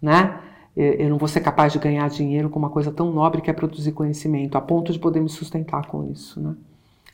né? 0.00 0.40
Eu 0.74 1.10
não 1.10 1.18
vou 1.18 1.28
ser 1.28 1.40
capaz 1.40 1.72
de 1.72 1.78
ganhar 1.78 2.08
dinheiro 2.08 2.48
com 2.48 2.58
uma 2.58 2.70
coisa 2.70 2.90
tão 2.90 3.12
nobre 3.12 3.42
que 3.42 3.50
é 3.50 3.52
produzir 3.52 3.92
conhecimento, 3.92 4.56
a 4.56 4.60
ponto 4.60 4.90
de 4.90 4.98
poder 4.98 5.20
me 5.20 5.28
sustentar 5.28 5.86
com 5.86 6.10
isso, 6.10 6.40
né? 6.40 6.54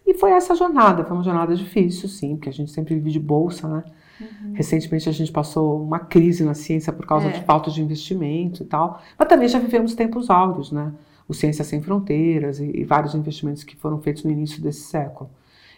E 0.06 0.14
foi 0.14 0.30
essa 0.30 0.54
jornada, 0.54 1.04
foi 1.04 1.16
uma 1.16 1.24
jornada 1.24 1.56
difícil, 1.56 2.08
sim, 2.08 2.36
porque 2.36 2.48
a 2.48 2.52
gente 2.52 2.70
sempre 2.70 2.94
vive 2.94 3.10
de 3.10 3.18
bolsa, 3.18 3.66
né? 3.66 3.84
Uhum. 4.20 4.52
Recentemente 4.54 5.08
a 5.08 5.12
gente 5.12 5.30
passou 5.30 5.82
uma 5.82 5.98
crise 5.98 6.44
na 6.44 6.54
ciência 6.54 6.92
por 6.92 7.06
causa 7.06 7.28
é. 7.28 7.30
de 7.32 7.44
falta 7.44 7.70
de 7.70 7.82
investimento 7.82 8.62
e 8.62 8.66
tal, 8.66 9.00
mas 9.18 9.28
também 9.28 9.48
já 9.48 9.58
vivemos 9.58 9.94
tempos 9.94 10.30
áureos, 10.30 10.72
né? 10.72 10.92
O 11.28 11.34
Ciência 11.34 11.64
Sem 11.64 11.82
Fronteiras 11.82 12.58
e, 12.58 12.70
e 12.74 12.84
vários 12.84 13.14
investimentos 13.14 13.62
que 13.62 13.76
foram 13.76 14.00
feitos 14.00 14.24
no 14.24 14.30
início 14.30 14.62
desse 14.62 14.80
século. 14.80 15.30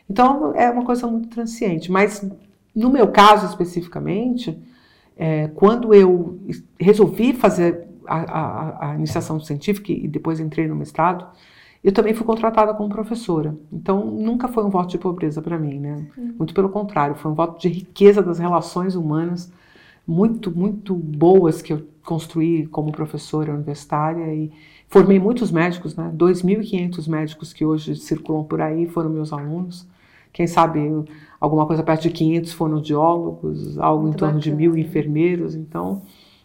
Então 0.09 0.55
é 0.55 0.71
uma 0.71 0.85
coisa 0.85 1.07
muito 1.07 1.29
transiente, 1.29 1.91
mas 1.91 2.25
no 2.75 2.91
meu 2.91 3.09
caso 3.09 3.47
especificamente, 3.47 4.59
é, 5.17 5.49
quando 5.49 5.93
eu 5.93 6.39
resolvi 6.79 7.33
fazer 7.33 7.87
a, 8.07 8.19
a, 8.19 8.91
a 8.91 8.95
iniciação 8.95 9.39
científica 9.41 9.93
e 9.93 10.09
depois 10.09 10.41
entrei 10.41 10.67
no 10.67 10.75
mestrado, 10.75 11.27
eu 11.83 11.93
também 11.93 12.13
fui 12.13 12.27
contratada 12.27 12.75
como 12.75 12.89
professora. 12.89 13.57
Então, 13.73 14.05
nunca 14.05 14.49
foi 14.49 14.65
um 14.65 14.71
voto 14.71 14.91
de 14.91 14.99
pobreza 14.99 15.41
para 15.41 15.59
mim, 15.59 15.81
né? 15.81 16.07
Uhum. 16.17 16.35
Muito 16.39 16.53
pelo 16.53 16.69
contrário, 16.69 17.15
foi 17.15 17.31
um 17.31 17.35
voto 17.35 17.61
de 17.61 17.69
riqueza 17.69 18.23
das 18.23 18.39
relações 18.39 18.95
humanas 18.95 19.51
muito, 20.07 20.51
muito 20.51 20.95
boas 20.95 21.63
que 21.63 21.73
eu 21.73 21.87
construí 22.05 22.67
como 22.67 22.93
professora 22.93 23.55
universitária 23.55 24.35
e 24.35 24.51
formei 24.89 25.19
muitos 25.19 25.51
médicos, 25.51 25.97
né? 25.97 26.13
2.500 26.15 27.09
médicos 27.09 27.53
que 27.53 27.65
hoje 27.65 27.97
circulam 27.97 28.45
por 28.45 28.61
aí 28.61 28.87
foram 28.87 29.09
meus 29.09 29.33
alunos. 29.33 29.87
Quem 30.33 30.47
sabe 30.47 30.81
alguma 31.41 31.67
coisa 31.67 31.83
perto 31.83 32.03
de 32.03 32.11
500 32.11 32.53
fonoaudiólogos, 32.53 33.79
algo 33.79 34.03
muito 34.03 34.17
em 34.17 34.19
torno 34.19 34.35
bacana. 34.35 34.57
de 34.57 34.57
mil 34.57 34.77
enfermeiros. 34.77 35.55
Então, 35.55 36.03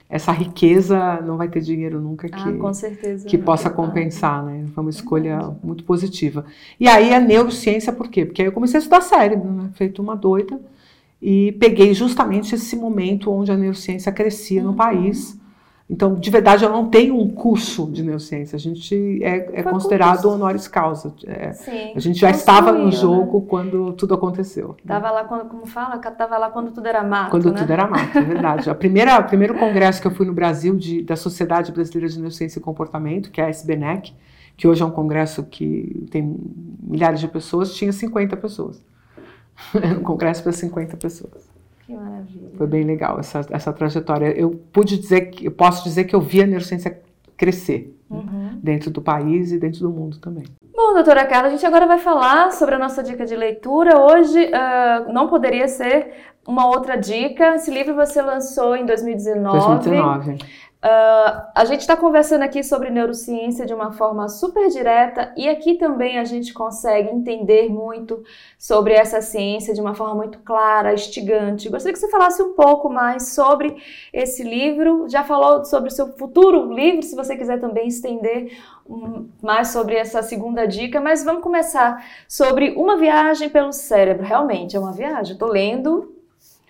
essa 0.10 0.32
riqueza 0.32 1.20
não 1.22 1.36
vai 1.36 1.48
ter 1.48 1.62
dinheiro 1.62 2.00
nunca 2.00 2.30
que, 2.30 2.36
ah, 2.36 2.52
certeza, 2.74 3.28
que 3.28 3.38
possa 3.38 3.70
compensar, 3.70 4.44
né? 4.46 4.66
Foi 4.74 4.84
uma 4.84 4.90
escolha 4.90 5.40
muito 5.64 5.84
positiva. 5.84 6.46
E 6.80 6.88
aí 6.88 7.14
a 7.14 7.20
neurociência, 7.20 7.92
por 7.92 8.08
quê? 8.08 8.26
Porque 8.26 8.42
aí 8.42 8.48
eu 8.48 8.52
comecei 8.52 8.78
a 8.78 8.80
estudar 8.80 9.02
cérebro, 9.02 9.52
né? 9.52 9.70
Feito 9.74 10.02
uma 10.02 10.16
doida. 10.16 10.60
E 11.22 11.54
peguei 11.54 11.94
justamente 11.94 12.54
esse 12.54 12.76
momento 12.76 13.32
onde 13.32 13.52
a 13.52 13.58
neurociência 13.58 14.12
crescia 14.12 14.62
uhum. 14.62 14.68
no 14.68 14.74
país. 14.76 15.40
Então, 15.88 16.16
de 16.16 16.32
verdade, 16.32 16.66
eu 16.66 16.72
não 16.72 16.90
tenho 16.90 17.16
um 17.16 17.30
curso 17.30 17.92
de 17.92 18.02
neurociência. 18.02 18.56
A 18.56 18.60
gente 18.60 19.24
é, 19.24 19.60
é 19.60 19.64
considerado 19.64 20.26
honoris 20.26 20.68
causa. 20.68 21.14
É, 21.26 21.54
Sim, 21.54 21.94
a 21.96 22.00
gente 22.00 22.20
já 22.20 22.32
estava 22.32 22.72
no 22.72 22.86
né? 22.86 22.92
jogo 22.92 23.40
né? 23.40 23.46
quando 23.48 23.94
tudo 23.94 24.16
aconteceu. 24.16 24.76
Estava 24.80 25.12
lá 25.12 25.26
quando, 25.26 25.46
como 25.48 25.68
fala, 25.68 25.98
estava 25.98 26.40
lá 26.40 26.50
quando 26.50 26.72
tudo 26.72 26.88
era 26.88 27.04
mato. 27.04 27.30
Quando 27.30 27.52
né? 27.52 27.60
tudo 27.60 27.72
era 27.72 27.88
mato, 27.88 28.18
é 28.18 28.22
verdade. 28.22 28.68
a 28.68 28.74
primeira, 28.74 29.20
o 29.20 29.24
primeiro 29.26 29.54
congresso 29.54 30.02
que 30.02 30.08
eu 30.08 30.12
fui 30.12 30.26
no 30.26 30.34
Brasil 30.34 30.76
de, 30.76 31.04
da 31.04 31.16
Sociedade 31.16 31.72
Brasileira 31.72 32.10
de 32.10 32.18
Neurociência 32.18 32.58
e 32.58 32.62
Comportamento, 32.64 33.30
que 33.30 33.40
é 33.40 33.46
a 33.46 33.50
SBNEC, 33.52 34.16
que 34.58 34.68
hoje 34.68 34.82
é 34.82 34.86
um 34.86 34.92
congresso 34.92 35.44
que 35.44 36.08
tem 36.10 36.36
milhares 36.82 37.20
de 37.20 37.28
pessoas, 37.28 37.76
tinha 37.76 37.94
50 37.94 38.36
pessoas. 38.38 38.84
Era 39.76 40.00
um 40.00 40.04
congresso 40.04 40.42
para 40.42 40.52
50 40.52 40.98
pessoas. 40.98 41.55
Que 41.86 41.94
maravilha. 41.94 42.50
Foi 42.58 42.68
bem 42.68 42.84
legal 42.84 43.20
essa, 43.20 43.46
essa 43.52 43.72
trajetória. 43.72 44.28
Eu 44.28 44.60
pude 44.74 44.98
dizer 44.98 45.28
que 45.28 45.46
eu 45.46 45.52
posso 45.52 45.84
dizer 45.84 46.06
que 46.06 46.16
eu 46.16 46.22
vi 46.22 46.42
a 46.42 46.48
neurociência 46.48 47.00
crescer 47.38 47.96
uhum. 48.10 48.60
dentro 48.62 48.90
do 48.90 49.02
país 49.02 49.52
e 49.52 49.60
dentro 49.60 49.82
do 49.82 49.90
mundo 49.90 50.18
também. 50.20 50.46
Bom, 50.76 50.94
doutora 50.94 51.26
Carla, 51.26 51.48
a 51.48 51.52
gente 51.52 51.66
agora 51.66 51.86
vai 51.86 52.00
falar 52.00 52.52
sobre 52.52 52.76
a 52.76 52.80
nossa 52.80 53.04
dica 53.04 53.26
de 53.26 53.36
leitura. 53.36 54.00
Hoje 54.00 54.46
uh, 54.46 55.14
não 55.14 55.28
poderia 55.28 55.68
ser 55.68 56.12
uma 56.48 56.68
outra 56.68 56.96
dica. 56.96 57.56
Esse 57.56 57.72
livro 57.72 57.96
você 57.96 58.22
lançou 58.22 58.76
em 58.76 58.86
2019. 58.86 59.58
2019. 59.58 60.38
Uh, 60.86 61.42
a 61.56 61.66
gente 61.66 61.80
está 61.80 61.98
conversando 61.98 62.44
aqui 62.44 62.64
sobre 62.64 62.92
neurociência 62.92 63.66
de 63.66 63.74
uma 63.74 63.92
forma 63.92 64.30
super 64.30 64.70
direta 64.70 65.34
e 65.36 65.50
aqui 65.50 65.80
também 65.80 66.20
a 66.20 66.24
gente 66.24 66.54
consegue 66.54 67.10
entender 67.10 67.70
muito 67.70 68.24
sobre 68.56 68.94
essa 68.94 69.20
ciência 69.20 69.74
de 69.74 69.82
uma 69.82 69.96
forma 69.96 70.14
muito 70.14 70.38
clara, 70.42 70.94
instigante. 70.94 71.70
Gostaria 71.70 71.92
que 71.92 71.98
você 71.98 72.08
falasse 72.08 72.40
um 72.44 72.54
pouco 72.54 72.88
mais 72.88 73.30
sobre 73.30 73.76
esse 74.14 74.44
livro. 74.44 75.10
Já 75.10 75.24
falou 75.24 75.66
sobre 75.66 75.90
o 75.90 75.92
seu 75.92 76.16
futuro 76.16 76.72
livro, 76.72 77.02
se 77.02 77.16
você 77.16 77.36
quiser 77.36 77.60
também 77.60 77.88
estender 77.88 78.56
mais 79.42 79.70
sobre 79.70 79.96
essa 79.96 80.22
segunda 80.22 80.68
dica, 80.68 81.02
mas 81.02 81.24
vamos 81.24 81.42
começar 81.42 82.06
sobre 82.28 82.76
uma 82.78 82.96
viagem 82.96 83.50
pelo 83.50 83.74
cérebro. 83.74 84.24
Realmente 84.24 84.78
é 84.78 84.80
uma 84.80 84.94
viagem. 84.94 85.34
Estou 85.34 85.50
lendo 85.50 86.15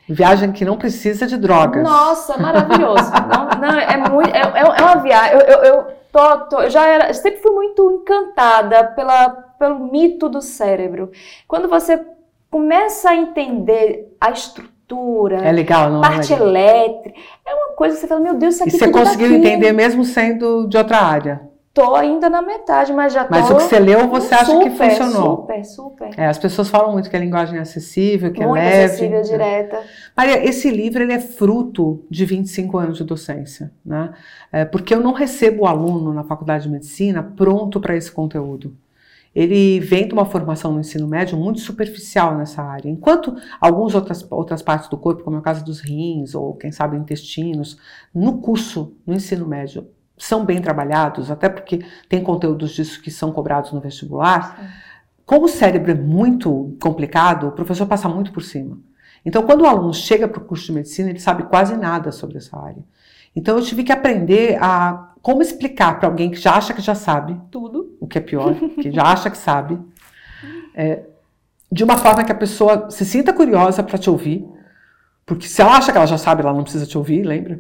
Viagem 0.08 0.52
que 0.52 0.64
não 0.64 0.78
precisa 0.78 1.26
de 1.26 1.36
drogas. 1.38 1.84
Nossa, 1.84 2.38
maravilhoso. 2.38 3.12
não, 3.32 3.60
não, 3.60 3.80
é, 3.80 4.10
muito, 4.10 4.30
é, 4.30 4.40
é, 4.40 4.62
é 4.62 4.84
uma 4.84 4.96
viagem. 4.98 5.34
Eu, 5.34 5.40
eu, 5.40 5.64
eu, 5.64 5.88
tô, 6.12 6.38
tô, 6.42 6.62
eu 6.62 6.70
já 6.70 6.88
era, 6.88 7.14
sempre 7.14 7.42
fui 7.42 7.52
muito 7.52 7.92
encantada 7.92 8.84
pela, 8.96 9.30
pelo 9.58 9.92
mito 9.92 10.30
do 10.30 10.42
cérebro. 10.42 11.12
Quando 11.48 11.68
você 11.68 12.00
começa 12.52 13.10
a 13.10 13.16
entender 13.16 14.16
a 14.22 14.30
estrutura, 14.30 15.38
é 15.38 15.52
legal, 15.52 15.90
não 15.90 16.00
é 16.00 16.10
parte 16.10 16.32
é 16.32 16.36
legal. 16.36 16.50
elétrica, 16.50 17.20
é 17.44 17.54
uma 17.56 17.70
coisa 17.76 17.96
que 17.96 18.02
você 18.02 18.08
fala, 18.08 18.22
meu 18.22 18.36
Deus, 18.36 18.54
isso 18.56 18.64
aqui 18.64 18.76
E 18.76 18.80
você 18.80 18.92
conseguiu 18.92 19.34
entender 19.34 19.72
mesmo 19.72 20.04
sendo 20.04 20.68
de 20.68 20.78
outra 20.78 21.00
área? 21.00 21.55
Tô 21.76 21.94
ainda 21.94 22.30
na 22.30 22.42
metade, 22.42 22.94
mas 22.94 23.12
já 23.12 23.26
tô. 23.26 23.32
Mas 23.32 23.52
o 23.52 23.58
que 23.58 23.64
você 23.64 23.80
leu, 23.80 24.08
você 24.08 24.34
acha 24.34 24.46
super, 24.46 24.64
que 24.64 24.78
funcionou? 24.78 25.42
Super, 25.42 25.66
super. 25.66 26.10
É, 26.16 26.26
as 26.26 26.38
pessoas 26.38 26.70
falam 26.70 26.94
muito 26.94 27.10
que 27.10 27.16
a 27.18 27.20
linguagem 27.20 27.58
é 27.58 27.62
acessível, 27.62 28.32
que 28.32 28.40
muito 28.40 28.56
é 28.56 28.64
leve. 28.64 28.84
acessível, 28.86 29.22
direta. 29.22 29.84
Maria, 30.16 30.42
esse 30.48 30.72
livro 30.72 31.04
ele 31.04 31.12
é 31.12 31.20
fruto 31.20 32.02
de 32.10 32.24
25 32.24 32.78
anos 32.78 32.98
de 32.98 33.04
docência, 33.04 33.74
né? 33.86 34.14
É, 34.54 34.64
porque 34.64 34.96
eu 34.96 35.02
não 35.02 35.12
recebo 35.12 35.64
o 35.64 35.68
aluno 35.68 36.14
na 36.14 36.24
faculdade 36.24 36.64
de 36.64 36.70
medicina 36.70 37.22
pronto 37.22 37.82
para 37.82 37.94
esse 37.94 38.10
conteúdo. 38.10 38.74
Ele 39.36 39.82
vem 39.82 40.08
de 40.08 40.14
uma 40.14 40.26
formação 40.26 40.72
no 40.72 40.80
ensino 40.80 41.10
médio 41.10 41.38
muito 41.38 41.60
superficial 41.60 42.38
nessa 42.38 42.64
área. 42.64 42.90
Enquanto 42.90 43.36
algumas 43.60 43.94
outras, 43.94 44.26
outras 44.32 44.62
partes 44.62 44.88
do 44.88 44.98
corpo, 44.98 45.26
como 45.26 45.36
é 45.36 45.40
o 45.40 45.44
caso 45.44 45.66
dos 45.66 45.82
rins 45.82 46.34
ou, 46.36 46.54
quem 46.54 46.72
sabe, 46.72 46.96
intestinos, 46.96 47.78
no 48.14 48.38
curso, 48.38 48.94
no 49.06 49.14
ensino 49.14 49.46
médio, 49.46 49.86
são 50.18 50.46
bem 50.46 50.62
trabalhados, 50.62 51.30
até 51.30 51.50
porque 51.50 51.86
tem 52.08 52.24
conteúdos 52.24 52.72
disso 52.72 53.02
que 53.02 53.12
são 53.12 53.32
cobrados 53.32 53.72
no 53.72 53.80
vestibular. 53.80 54.58
Sim. 54.58 54.68
Como 55.26 55.46
o 55.46 55.50
cérebro 55.50 55.92
é 55.92 55.96
muito 55.96 56.78
complicado, 56.82 57.48
o 57.48 57.52
professor 57.52 57.86
passa 57.88 58.08
muito 58.08 58.32
por 58.32 58.44
cima. 58.44 58.78
Então, 59.26 59.44
quando 59.44 59.62
o 59.62 59.66
aluno 59.66 59.94
chega 59.94 60.28
para 60.28 60.42
o 60.42 60.46
curso 60.46 60.68
de 60.68 60.74
medicina, 60.74 61.10
ele 61.10 61.20
sabe 61.20 61.44
quase 61.44 61.76
nada 61.76 62.12
sobre 62.12 62.38
essa 62.38 62.58
área. 62.58 62.84
Então, 63.36 63.58
eu 63.58 63.64
tive 63.64 63.84
que 63.84 63.92
aprender 63.92 64.58
a 64.62 65.14
como 65.22 65.42
explicar 65.42 66.00
para 66.00 66.08
alguém 66.08 66.30
que 66.30 66.38
já 66.38 66.54
acha 66.54 66.72
que 66.72 66.82
já 66.82 66.94
sabe 66.94 67.36
tudo, 67.50 67.98
o 68.00 68.08
que 68.08 68.20
é 68.20 68.22
pior, 68.22 68.54
que 68.80 68.92
já 68.92 69.02
acha 69.02 69.28
que 69.32 69.38
sabe, 69.38 69.80
é, 70.76 71.04
de 71.72 71.84
uma 71.84 71.98
forma 71.98 72.24
que 72.24 72.32
a 72.32 72.36
pessoa 72.36 72.92
se 72.92 73.04
sinta 73.04 73.34
curiosa 73.34 73.82
para 73.82 73.98
te 73.98 74.08
ouvir, 74.08 74.48
porque 75.26 75.48
se 75.48 75.60
ela 75.60 75.76
acha 75.76 75.92
que 75.92 75.98
ela 75.98 76.06
já 76.06 76.20
sabe, 76.20 76.44
ela 76.44 76.54
não 76.54 76.62
precisa 76.62 76.86
te 76.86 76.96
ouvir, 76.96 77.24
lembra? 77.24 77.60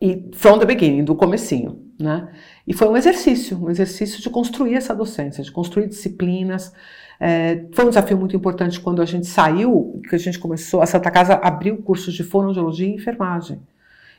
E 0.00 0.30
from 0.32 0.58
the 0.58 0.64
beginning, 0.64 1.04
do 1.04 1.14
comecinho, 1.14 1.82
né? 1.98 2.28
E 2.66 2.72
foi 2.72 2.88
um 2.88 2.96
exercício, 2.96 3.62
um 3.64 3.70
exercício 3.70 4.22
de 4.22 4.30
construir 4.30 4.74
essa 4.74 4.94
docência, 4.94 5.42
de 5.42 5.50
construir 5.50 5.88
disciplinas. 5.88 6.72
É, 7.18 7.64
foi 7.72 7.84
um 7.84 7.88
desafio 7.88 8.16
muito 8.16 8.36
importante 8.36 8.78
quando 8.78 9.02
a 9.02 9.04
gente 9.04 9.26
saiu, 9.26 10.00
que 10.08 10.14
a 10.14 10.18
gente 10.18 10.38
começou, 10.38 10.80
a 10.80 10.86
Santa 10.86 11.10
Casa 11.10 11.34
abriu 11.34 11.78
cursos 11.78 12.14
de 12.14 12.22
fonoaudiologia 12.22 12.86
e 12.86 12.94
enfermagem. 12.94 13.60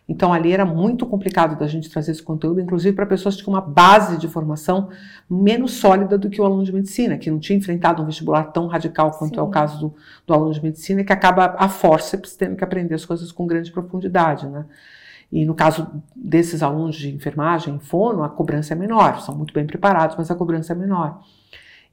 Então 0.10 0.34
ali 0.34 0.52
era 0.52 0.66
muito 0.66 1.06
complicado 1.06 1.58
da 1.58 1.68
gente 1.68 1.88
trazer 1.88 2.12
esse 2.12 2.24
conteúdo, 2.24 2.60
inclusive 2.60 2.96
para 2.96 3.06
pessoas 3.06 3.36
que 3.36 3.44
tinham 3.44 3.54
uma 3.54 3.62
base 3.62 4.18
de 4.18 4.28
formação 4.28 4.90
menos 5.30 5.74
sólida 5.74 6.18
do 6.18 6.32
que 6.32 6.42
o 6.42 6.46
aluno 6.46 6.64
de 6.64 6.74
medicina, 6.74 7.16
que 7.16 7.30
não 7.30 7.38
tinha 7.38 7.58
enfrentado 7.58 8.02
um 8.02 8.06
vestibular 8.08 8.46
tão 8.46 8.66
radical 8.66 9.12
quanto 9.12 9.36
Sim. 9.36 9.40
é 9.40 9.44
o 9.44 9.50
caso 9.50 9.80
do, 9.80 9.96
do 10.26 10.34
aluno 10.34 10.52
de 10.52 10.64
medicina, 10.64 11.04
que 11.04 11.14
acaba 11.14 11.56
a 11.60 11.70
forceps 11.70 12.36
tendo 12.36 12.56
que 12.56 12.64
aprender 12.64 12.96
as 12.96 13.06
coisas 13.06 13.32
com 13.32 13.46
grande 13.46 13.72
profundidade, 13.72 14.48
né? 14.48 14.66
E 15.32 15.46
no 15.46 15.54
caso 15.54 15.88
desses 16.16 16.64
alunos 16.64 16.96
de 16.96 17.14
enfermagem, 17.14 17.80
fono, 17.80 18.24
a 18.24 18.30
cobrança 18.30 18.74
é 18.74 18.76
menor, 18.76 19.22
são 19.22 19.36
muito 19.36 19.54
bem 19.54 19.66
preparados, 19.66 20.16
mas 20.18 20.32
a 20.32 20.36
cobrança 20.36 20.74
é 20.74 20.76
menor. 20.76 21.22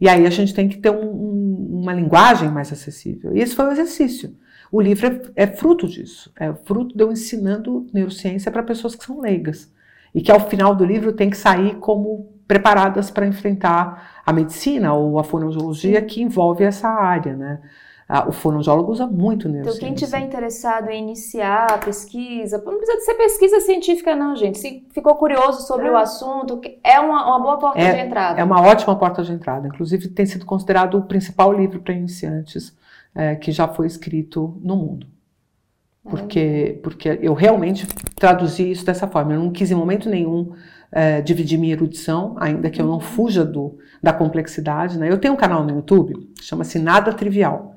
E 0.01 0.09
aí 0.09 0.27
a 0.27 0.31
gente 0.31 0.55
tem 0.55 0.69
que 0.69 0.79
ter 0.79 0.91
um, 0.91 1.05
um, 1.05 1.81
uma 1.83 1.93
linguagem 1.93 2.51
mais 2.51 2.73
acessível. 2.73 3.37
E 3.37 3.41
esse 3.41 3.55
foi 3.55 3.67
o 3.67 3.73
exercício. 3.73 4.35
O 4.71 4.81
livro 4.81 5.07
é, 5.07 5.45
é 5.45 5.47
fruto 5.47 5.87
disso, 5.87 6.33
é 6.39 6.53
fruto 6.53 6.97
de 6.97 7.03
eu 7.03 7.13
ensinando 7.13 7.87
neurociência 7.93 8.51
para 8.51 8.63
pessoas 8.63 8.95
que 8.95 9.05
são 9.05 9.21
leigas. 9.21 9.73
E 10.15 10.21
que 10.21 10.33
ao 10.33 10.49
final 10.49 10.75
do 10.75 10.85
livro 10.85 11.13
tem 11.13 11.29
que 11.29 11.37
sair 11.37 11.77
como 11.77 12.33
preparadas 12.49 13.11
para 13.11 13.27
enfrentar 13.27 14.23
a 14.25 14.33
medicina 14.33 14.95
ou 14.95 15.19
a 15.19 15.25
fonoaudiologia 15.25 16.01
que 16.01 16.23
envolve 16.23 16.65
essa 16.65 16.89
área, 16.89 17.37
né? 17.37 17.61
Ah, 18.09 18.29
o 18.29 18.33
fonoaudiólogo 18.33 18.93
usa 18.93 19.05
muito 19.05 19.49
neurociência. 19.49 19.79
Então, 19.79 19.89
quem 19.89 20.07
tiver 20.07 20.21
interessado 20.21 20.89
em 20.91 21.03
iniciar 21.03 21.67
a 21.73 21.79
pesquisa, 21.79 22.63
não 22.65 22.77
precisa 22.77 23.01
ser 23.01 23.15
pesquisa 23.15 23.61
científica, 23.61 24.15
não, 24.15 24.37
gente. 24.37 24.59
Se 24.59 24.87
ficou 24.93 25.17
curioso 25.17 25.67
sobre 25.67 25.89
é. 25.89 25.91
o 25.91 25.97
assunto, 25.97 26.61
é 26.85 27.01
uma, 27.01 27.27
uma 27.27 27.41
boa 27.41 27.59
porta 27.59 27.81
é, 27.81 27.95
de 27.95 28.07
entrada. 28.07 28.41
É 28.41 28.45
uma 28.45 28.63
ótima 28.63 28.95
porta 28.95 29.25
de 29.25 29.33
entrada. 29.33 29.67
Inclusive, 29.67 30.07
tem 30.09 30.25
sido 30.25 30.47
considerado 30.47 30.99
o 30.99 31.03
principal 31.03 31.53
livro 31.53 31.81
para 31.81 31.95
iniciantes 31.95 32.77
é, 33.13 33.35
que 33.35 33.51
já 33.51 33.67
foi 33.67 33.89
escrito 33.89 34.57
no 34.63 34.77
mundo. 34.77 35.09
Porque, 36.09 36.79
porque 36.85 37.19
eu 37.21 37.35
realmente 37.35 37.89
traduzi 38.15 38.71
isso 38.71 38.87
dessa 38.87 39.09
forma. 39.09 39.33
Eu 39.33 39.41
não 39.41 39.51
quis, 39.51 39.73
em 39.73 39.75
momento 39.75 40.09
nenhum, 40.09 40.53
é, 40.93 41.21
dividir 41.21 41.59
minha 41.59 41.73
erudição, 41.73 42.37
ainda 42.39 42.71
que 42.71 42.81
eu 42.81 42.87
não 42.87 42.95
uhum. 42.95 43.01
fuja 43.01 43.45
do, 43.45 43.79
da 44.01 44.13
complexidade. 44.13 44.97
Né? 44.97 45.11
Eu 45.11 45.19
tenho 45.19 45.35
um 45.35 45.37
canal 45.37 45.65
no 45.65 45.75
YouTube, 45.75 46.15
chama-se 46.41 46.79
Nada 46.79 47.13
Trivial 47.13 47.76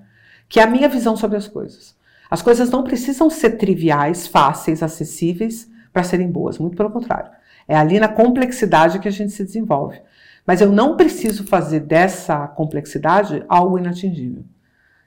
que 0.50 0.60
é 0.60 0.64
a 0.64 0.68
minha 0.68 0.90
visão 0.90 1.16
sobre 1.16 1.38
as 1.38 1.48
coisas. 1.48 1.96
As 2.30 2.42
coisas 2.42 2.70
não 2.70 2.84
precisam 2.84 3.30
ser 3.30 3.52
triviais, 3.52 4.28
fáceis, 4.28 4.84
acessíveis 4.84 5.70
para 5.94 6.04
serem 6.04 6.30
boas, 6.30 6.58
muito 6.58 6.76
pelo 6.76 6.90
contrário. 6.90 7.32
É 7.68 7.76
ali 7.76 8.00
na 8.00 8.08
complexidade 8.08 9.00
que 9.00 9.08
a 9.08 9.12
gente 9.12 9.32
se 9.32 9.44
desenvolve. 9.44 10.02
Mas 10.46 10.62
eu 10.62 10.72
não 10.72 10.98
preciso 10.98 11.44
fazer 11.46 11.82
dessa 11.82 12.48
complexidade 12.48 13.44
algo 13.48 13.78
inatingível, 13.78 14.44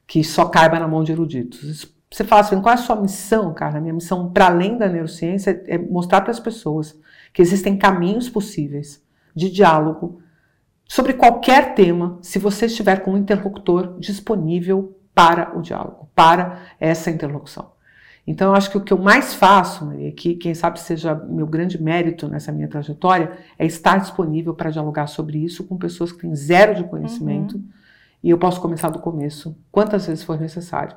que 0.07 0.23
só 0.23 0.45
caiba 0.45 0.79
na 0.79 0.87
mão 0.87 1.03
de 1.03 1.11
eruditos. 1.11 1.93
Você 2.11 2.25
fala 2.25 2.43
assim, 2.43 2.61
qual 2.61 2.73
é 2.73 2.79
a 2.79 2.81
sua 2.81 2.97
missão, 2.97 3.53
cara? 3.53 3.81
Minha 3.81 3.95
missão, 3.95 4.31
para 4.31 4.47
além 4.47 4.77
da 4.77 4.89
neurociência, 4.89 5.63
é 5.67 5.77
mostrar 5.79 6.21
para 6.21 6.31
as 6.31 6.39
pessoas 6.39 6.97
que 7.33 7.43
existem 7.43 7.77
caminhos 7.77 8.29
possíveis 8.29 9.03
de 9.35 9.51
diálogo 9.51 10.21
sobre 10.87 11.15
qualquer 11.15 11.75
tema, 11.75 12.19
se 12.21 12.39
você 12.39 12.67
estiver 12.67 13.01
com 13.01 13.13
um 13.13 13.17
interlocutor 13.17 13.99
disponível 13.99 14.95
para 15.15 15.57
o 15.57 15.63
diálogo, 15.63 16.09
para 16.15 16.63
essa 16.81 17.11
interlocução. 17.11 17.73
Então, 18.27 18.51
eu 18.51 18.55
acho 18.55 18.71
que 18.71 18.79
o 18.79 18.81
que 18.81 18.93
eu 18.93 18.99
mais 18.99 19.35
faço, 19.35 19.85
Maria, 19.85 20.13
que 20.13 20.35
quem 20.37 20.55
sabe 20.55 20.79
seja 20.79 21.15
meu 21.15 21.47
grande 21.47 21.83
mérito 21.83 22.29
nessa 22.29 22.53
minha 22.53 22.69
trajetória, 22.69 23.33
é 23.59 23.67
estar 23.67 23.99
disponível 23.99 24.55
para 24.55 24.71
dialogar 24.71 25.09
sobre 25.09 25.39
isso 25.39 25.65
com 25.65 25.77
pessoas 25.77 26.13
que 26.13 26.21
têm 26.21 26.35
zero 26.35 26.75
de 26.75 26.85
conhecimento, 26.85 27.57
uhum. 27.57 27.65
e 28.23 28.31
eu 28.31 28.39
posso 28.39 28.61
começar 28.61 28.91
do 28.91 29.01
começo, 29.01 29.57
quantas 29.73 30.07
vezes 30.07 30.23
for 30.23 30.39
necessário, 30.39 30.97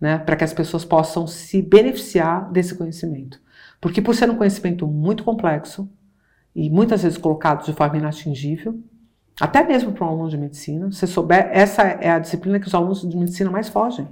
né, 0.00 0.18
para 0.18 0.36
que 0.36 0.44
as 0.44 0.54
pessoas 0.54 0.84
possam 0.84 1.26
se 1.26 1.60
beneficiar 1.60 2.50
desse 2.52 2.76
conhecimento. 2.76 3.40
Porque 3.80 4.00
por 4.00 4.14
ser 4.14 4.30
um 4.30 4.36
conhecimento 4.36 4.86
muito 4.86 5.24
complexo, 5.24 5.90
e 6.54 6.70
muitas 6.70 7.02
vezes 7.02 7.18
colocado 7.18 7.64
de 7.64 7.72
forma 7.72 7.96
inatingível, 7.96 8.80
até 9.42 9.64
mesmo 9.64 9.90
para 9.90 10.06
um 10.06 10.10
aluno 10.10 10.30
de 10.30 10.38
medicina, 10.38 10.92
se 10.92 11.04
souber, 11.04 11.48
essa 11.50 11.82
é 11.82 12.10
a 12.10 12.20
disciplina 12.20 12.60
que 12.60 12.68
os 12.68 12.74
alunos 12.76 13.00
de 13.02 13.16
medicina 13.16 13.50
mais 13.50 13.68
fogem. 13.68 14.06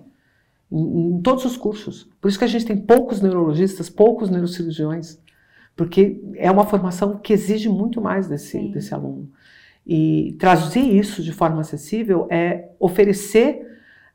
Em, 0.72 1.12
em, 1.12 1.22
todos 1.22 1.44
os 1.44 1.56
cursos. 1.56 2.10
Por 2.20 2.26
isso 2.26 2.36
que 2.36 2.44
a 2.44 2.48
gente 2.48 2.66
tem 2.66 2.76
poucos 2.76 3.20
neurologistas, 3.20 3.88
poucos 3.88 4.28
neurocirurgiões. 4.28 5.20
porque 5.76 6.20
é 6.34 6.50
uma 6.50 6.66
formação 6.66 7.16
que 7.16 7.32
exige 7.32 7.68
muito 7.68 8.00
mais 8.00 8.26
desse, 8.26 8.58
desse 8.72 8.92
aluno. 8.92 9.30
E 9.86 10.34
traduzir 10.36 10.96
isso 10.96 11.22
de 11.22 11.30
forma 11.30 11.60
acessível 11.60 12.26
é 12.28 12.68
oferecer 12.80 13.64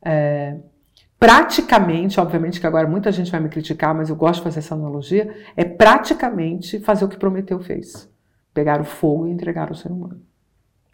é, 0.01 0.57
praticamente, 1.17 2.19
obviamente 2.19 2.59
que 2.59 2.67
agora 2.67 2.89
muita 2.89 3.09
gente 3.09 3.31
vai 3.31 3.39
me 3.39 3.47
criticar, 3.47 3.95
mas 3.95 4.09
eu 4.09 4.17
gosto 4.17 4.39
de 4.39 4.43
fazer 4.43 4.59
essa 4.59 4.75
analogia, 4.75 5.33
é 5.55 5.63
praticamente 5.63 6.77
fazer 6.81 7.05
o 7.05 7.07
que 7.07 7.17
Prometeu 7.17 7.61
fez. 7.61 8.11
Pegar 8.53 8.81
o 8.81 8.83
fogo 8.83 9.27
e 9.27 9.31
entregar 9.31 9.69
ao 9.69 9.75
ser 9.75 9.93
humano. 9.93 10.19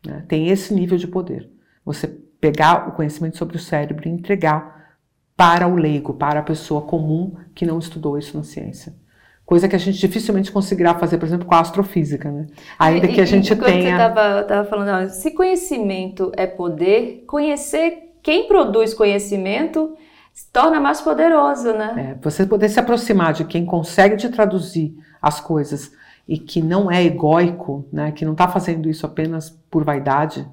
Né? 0.06 0.24
Tem 0.28 0.50
esse 0.50 0.74
nível 0.74 0.98
de 0.98 1.08
poder. 1.08 1.50
Você 1.86 2.08
pegar 2.40 2.90
o 2.90 2.92
conhecimento 2.94 3.38
sobre 3.38 3.56
o 3.56 3.60
cérebro 3.60 4.08
e 4.08 4.12
entregar 4.12 4.96
para 5.38 5.68
o 5.68 5.76
leigo, 5.76 6.14
para 6.14 6.40
a 6.40 6.44
pessoa 6.44 6.82
comum 6.82 7.36
que 7.56 7.66
não 7.66 7.80
estudou 7.80 8.18
isso 8.18 8.36
na 8.36 8.44
ciência. 8.44 8.94
Coisa 9.46 9.68
que 9.68 9.76
a 9.76 9.80
gente 9.80 10.00
dificilmente 10.00 10.52
conseguirá 10.52 10.96
fazer, 10.96 11.18
por 11.18 11.26
exemplo, 11.26 11.46
com 11.46 11.56
a 11.56 11.60
astrofísica, 11.60 12.32
né? 12.32 12.48
Ainda 12.80 13.08
e, 13.08 13.14
que 13.14 13.22
a 13.22 13.26
gente 13.26 13.56
tenha. 13.56 13.98
Você 13.98 14.42
estava 14.42 14.66
falando, 14.66 15.10
se 15.10 15.32
conhecimento 15.32 16.32
é 16.38 16.48
poder, 16.48 17.26
conhecer 17.28 18.14
quem 18.24 18.48
produz 18.48 18.94
conhecimento 18.94 19.96
se 20.34 20.50
torna 20.52 20.80
mais 20.80 21.02
poderoso, 21.02 21.74
né? 21.74 22.12
É, 22.12 22.24
você 22.24 22.46
poder 22.46 22.70
se 22.70 22.80
aproximar 22.80 23.34
de 23.34 23.44
quem 23.44 23.66
consegue 23.66 24.16
te 24.16 24.30
traduzir 24.30 24.96
as 25.22 25.40
coisas 25.40 25.92
e 26.32 26.38
que 26.38 26.62
não 26.62 26.90
é 26.90 27.04
egóico, 27.04 27.86
né? 27.92 28.14
Que 28.14 28.24
não 28.24 28.32
está 28.32 28.48
fazendo 28.48 28.90
isso 28.90 29.06
apenas 29.06 29.50
por 29.70 29.84
vaidade, 29.84 30.48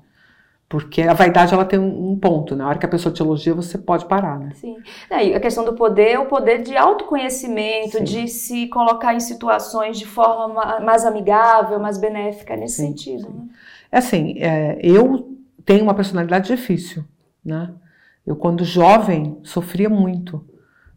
porque 0.68 1.02
a 1.02 1.14
vaidade 1.14 1.54
ela 1.54 1.64
tem 1.64 1.78
um 1.78 2.18
ponto, 2.18 2.56
na 2.56 2.64
né? 2.64 2.70
hora 2.70 2.78
que 2.80 2.84
a 2.84 2.88
pessoa 2.88 3.14
te 3.14 3.22
elogia, 3.22 3.54
você 3.54 3.78
pode 3.78 4.04
parar, 4.06 4.40
né? 4.40 4.50
Sim. 4.56 4.76
É, 5.08 5.36
a 5.36 5.38
questão 5.38 5.64
do 5.64 5.74
poder 5.74 6.10
é 6.10 6.18
o 6.18 6.26
poder 6.26 6.64
de 6.64 6.76
autoconhecimento, 6.76 7.98
Sim. 7.98 8.02
de 8.02 8.26
se 8.26 8.66
colocar 8.66 9.14
em 9.14 9.20
situações 9.20 9.96
de 9.96 10.04
forma 10.04 10.80
mais 10.80 11.04
amigável, 11.04 11.78
mais 11.78 11.96
benéfica 11.96 12.56
nesse 12.56 12.78
Sim. 12.78 12.88
sentido. 12.88 13.28
Né? 13.28 13.44
É 13.92 13.98
assim, 13.98 14.34
é, 14.40 14.80
eu 14.82 15.38
tenho 15.64 15.84
uma 15.84 15.94
personalidade 15.94 16.48
difícil, 16.48 17.04
né? 17.44 17.70
Eu, 18.26 18.34
quando 18.34 18.64
jovem, 18.64 19.38
sofria 19.44 19.88
muito. 19.88 20.44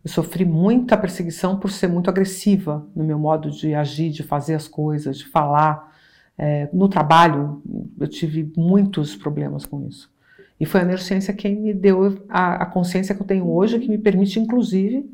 Eu 0.04 0.10
sofri 0.10 0.44
muita 0.46 0.98
perseguição 0.98 1.60
por 1.60 1.72
ser 1.72 1.88
muito 1.88 2.10
agressiva 2.10 2.86
no 2.96 3.04
meu 3.04 3.20
modo 3.20 3.52
de 3.52 3.74
agir, 3.76 4.10
de 4.10 4.24
fazer 4.24 4.56
as 4.56 4.68
coisas, 4.68 5.18
de 5.18 5.28
falar. 5.28 5.92
É, 6.38 6.70
no 6.74 6.88
trabalho, 6.88 7.62
eu 8.00 8.08
tive 8.08 8.52
muitos 8.58 9.16
problemas 9.16 9.66
com 9.66 9.86
isso. 9.88 10.12
E 10.60 10.66
foi 10.66 10.82
a 10.82 10.86
neurociência 10.86 11.34
quem 11.34 11.56
me 11.56 11.74
deu 11.74 12.24
a, 12.30 12.64
a 12.64 12.66
consciência 12.66 13.14
que 13.14 13.22
eu 13.22 13.28
tenho 13.28 13.48
hoje, 13.48 13.80
que 13.80 13.90
me 13.90 13.98
permite, 13.98 14.40
inclusive, 14.40 15.10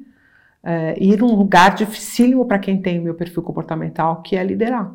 é, 0.64 1.02
ir 1.02 1.20
num 1.20 1.36
lugar 1.36 1.76
dificílimo 1.76 2.46
para 2.46 2.60
quem 2.60 2.82
tem 2.82 3.00
o 3.00 3.04
meu 3.04 3.14
perfil 3.14 3.44
comportamental, 3.44 4.22
que 4.22 4.36
é 4.36 4.44
liderar. 4.44 4.94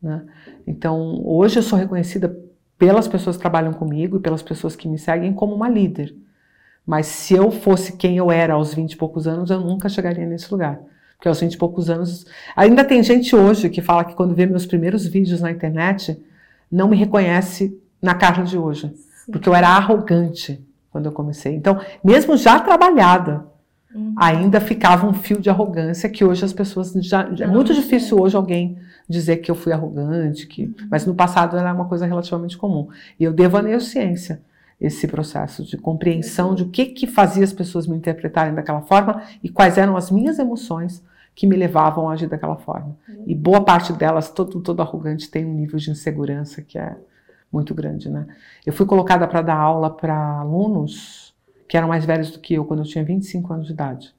Né? 0.00 0.24
Então, 0.66 1.20
hoje 1.24 1.58
eu 1.58 1.62
sou 1.62 1.78
reconhecida 1.78 2.36
pelas 2.76 3.08
pessoas 3.08 3.36
que 3.36 3.42
trabalham 3.42 3.72
comigo 3.72 4.16
e 4.16 4.20
pelas 4.20 4.42
pessoas 4.42 4.76
que 4.76 4.88
me 4.88 4.98
seguem 4.98 5.32
como 5.32 5.54
uma 5.54 5.68
líder. 5.68 6.14
Mas 6.86 7.06
se 7.06 7.34
eu 7.34 7.50
fosse 7.50 7.96
quem 7.96 8.16
eu 8.16 8.30
era 8.30 8.54
aos 8.54 8.74
20 8.74 8.92
e 8.92 8.96
poucos 8.96 9.26
anos, 9.26 9.50
eu 9.50 9.60
nunca 9.60 9.88
chegaria 9.88 10.26
nesse 10.26 10.50
lugar. 10.52 10.80
Porque 11.16 11.28
aos 11.28 11.40
20 11.40 11.54
e 11.54 11.58
poucos 11.58 11.88
anos. 11.88 12.26
Ainda 12.54 12.84
tem 12.84 13.02
gente 13.02 13.34
hoje 13.34 13.70
que 13.70 13.80
fala 13.80 14.04
que 14.04 14.14
quando 14.14 14.34
vê 14.34 14.44
meus 14.44 14.66
primeiros 14.66 15.06
vídeos 15.06 15.40
na 15.40 15.50
internet, 15.50 16.20
não 16.70 16.88
me 16.88 16.96
reconhece 16.96 17.80
na 18.02 18.14
Carla 18.14 18.44
de 18.44 18.58
hoje. 18.58 18.92
Sim. 19.24 19.32
Porque 19.32 19.48
eu 19.48 19.54
era 19.54 19.68
arrogante 19.68 20.62
quando 20.90 21.06
eu 21.06 21.12
comecei. 21.12 21.54
Então, 21.54 21.80
mesmo 22.04 22.36
já 22.36 22.60
trabalhada, 22.60 23.46
uhum. 23.94 24.14
ainda 24.18 24.60
ficava 24.60 25.06
um 25.06 25.14
fio 25.14 25.40
de 25.40 25.48
arrogância 25.48 26.10
que 26.10 26.24
hoje 26.24 26.44
as 26.44 26.52
pessoas 26.52 26.92
já. 27.00 27.26
É 27.40 27.46
muito 27.46 27.72
difícil 27.72 28.20
hoje 28.20 28.36
alguém 28.36 28.78
dizer 29.08 29.38
que 29.38 29.50
eu 29.50 29.54
fui 29.54 29.72
arrogante, 29.72 30.46
que, 30.46 30.64
uhum. 30.64 30.74
mas 30.90 31.06
no 31.06 31.14
passado 31.14 31.56
era 31.56 31.72
uma 31.72 31.86
coisa 31.86 32.04
relativamente 32.04 32.58
comum. 32.58 32.88
E 33.18 33.24
eu 33.24 33.32
devo 33.32 33.56
a 33.56 33.62
neurociência 33.62 34.42
esse 34.84 35.08
processo 35.08 35.64
de 35.64 35.78
compreensão 35.78 36.54
de 36.54 36.62
o 36.62 36.68
que, 36.68 36.86
que 36.86 37.06
fazia 37.06 37.42
as 37.42 37.52
pessoas 37.52 37.86
me 37.86 37.96
interpretarem 37.96 38.54
daquela 38.54 38.82
forma 38.82 39.22
e 39.42 39.48
quais 39.48 39.78
eram 39.78 39.96
as 39.96 40.10
minhas 40.10 40.38
emoções 40.38 41.02
que 41.34 41.46
me 41.46 41.56
levavam 41.56 42.08
a 42.08 42.12
agir 42.12 42.28
daquela 42.28 42.56
forma. 42.56 42.96
E 43.26 43.34
boa 43.34 43.64
parte 43.64 43.92
delas, 43.92 44.30
todo, 44.30 44.60
todo 44.60 44.82
arrogante, 44.82 45.30
tem 45.30 45.44
um 45.44 45.54
nível 45.54 45.78
de 45.78 45.90
insegurança 45.90 46.60
que 46.60 46.78
é 46.78 46.96
muito 47.50 47.74
grande, 47.74 48.10
né? 48.10 48.26
Eu 48.64 48.72
fui 48.72 48.84
colocada 48.84 49.26
para 49.26 49.40
dar 49.40 49.56
aula 49.56 49.88
para 49.88 50.40
alunos 50.40 51.34
que 51.66 51.76
eram 51.76 51.88
mais 51.88 52.04
velhos 52.04 52.30
do 52.30 52.38
que 52.38 52.54
eu 52.54 52.64
quando 52.64 52.80
eu 52.80 52.86
tinha 52.86 53.02
25 53.02 53.52
anos 53.52 53.66
de 53.66 53.72
idade. 53.72 54.14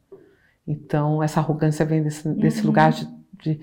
Então, 0.67 1.21
essa 1.21 1.39
arrogância 1.39 1.85
vem 1.85 2.01
desse, 2.01 2.27
desse 2.33 2.61
uhum. 2.61 2.67
lugar 2.67 2.91
de, 2.91 3.07
de, 3.41 3.59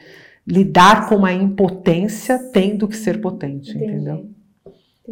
lidar 0.47 1.09
com 1.09 1.17
uma 1.17 1.33
impotência 1.33 2.39
tendo 2.53 2.87
que 2.87 2.97
ser 2.97 3.21
potente, 3.21 3.71
Entendi. 3.71 3.93
entendeu? 3.93 4.31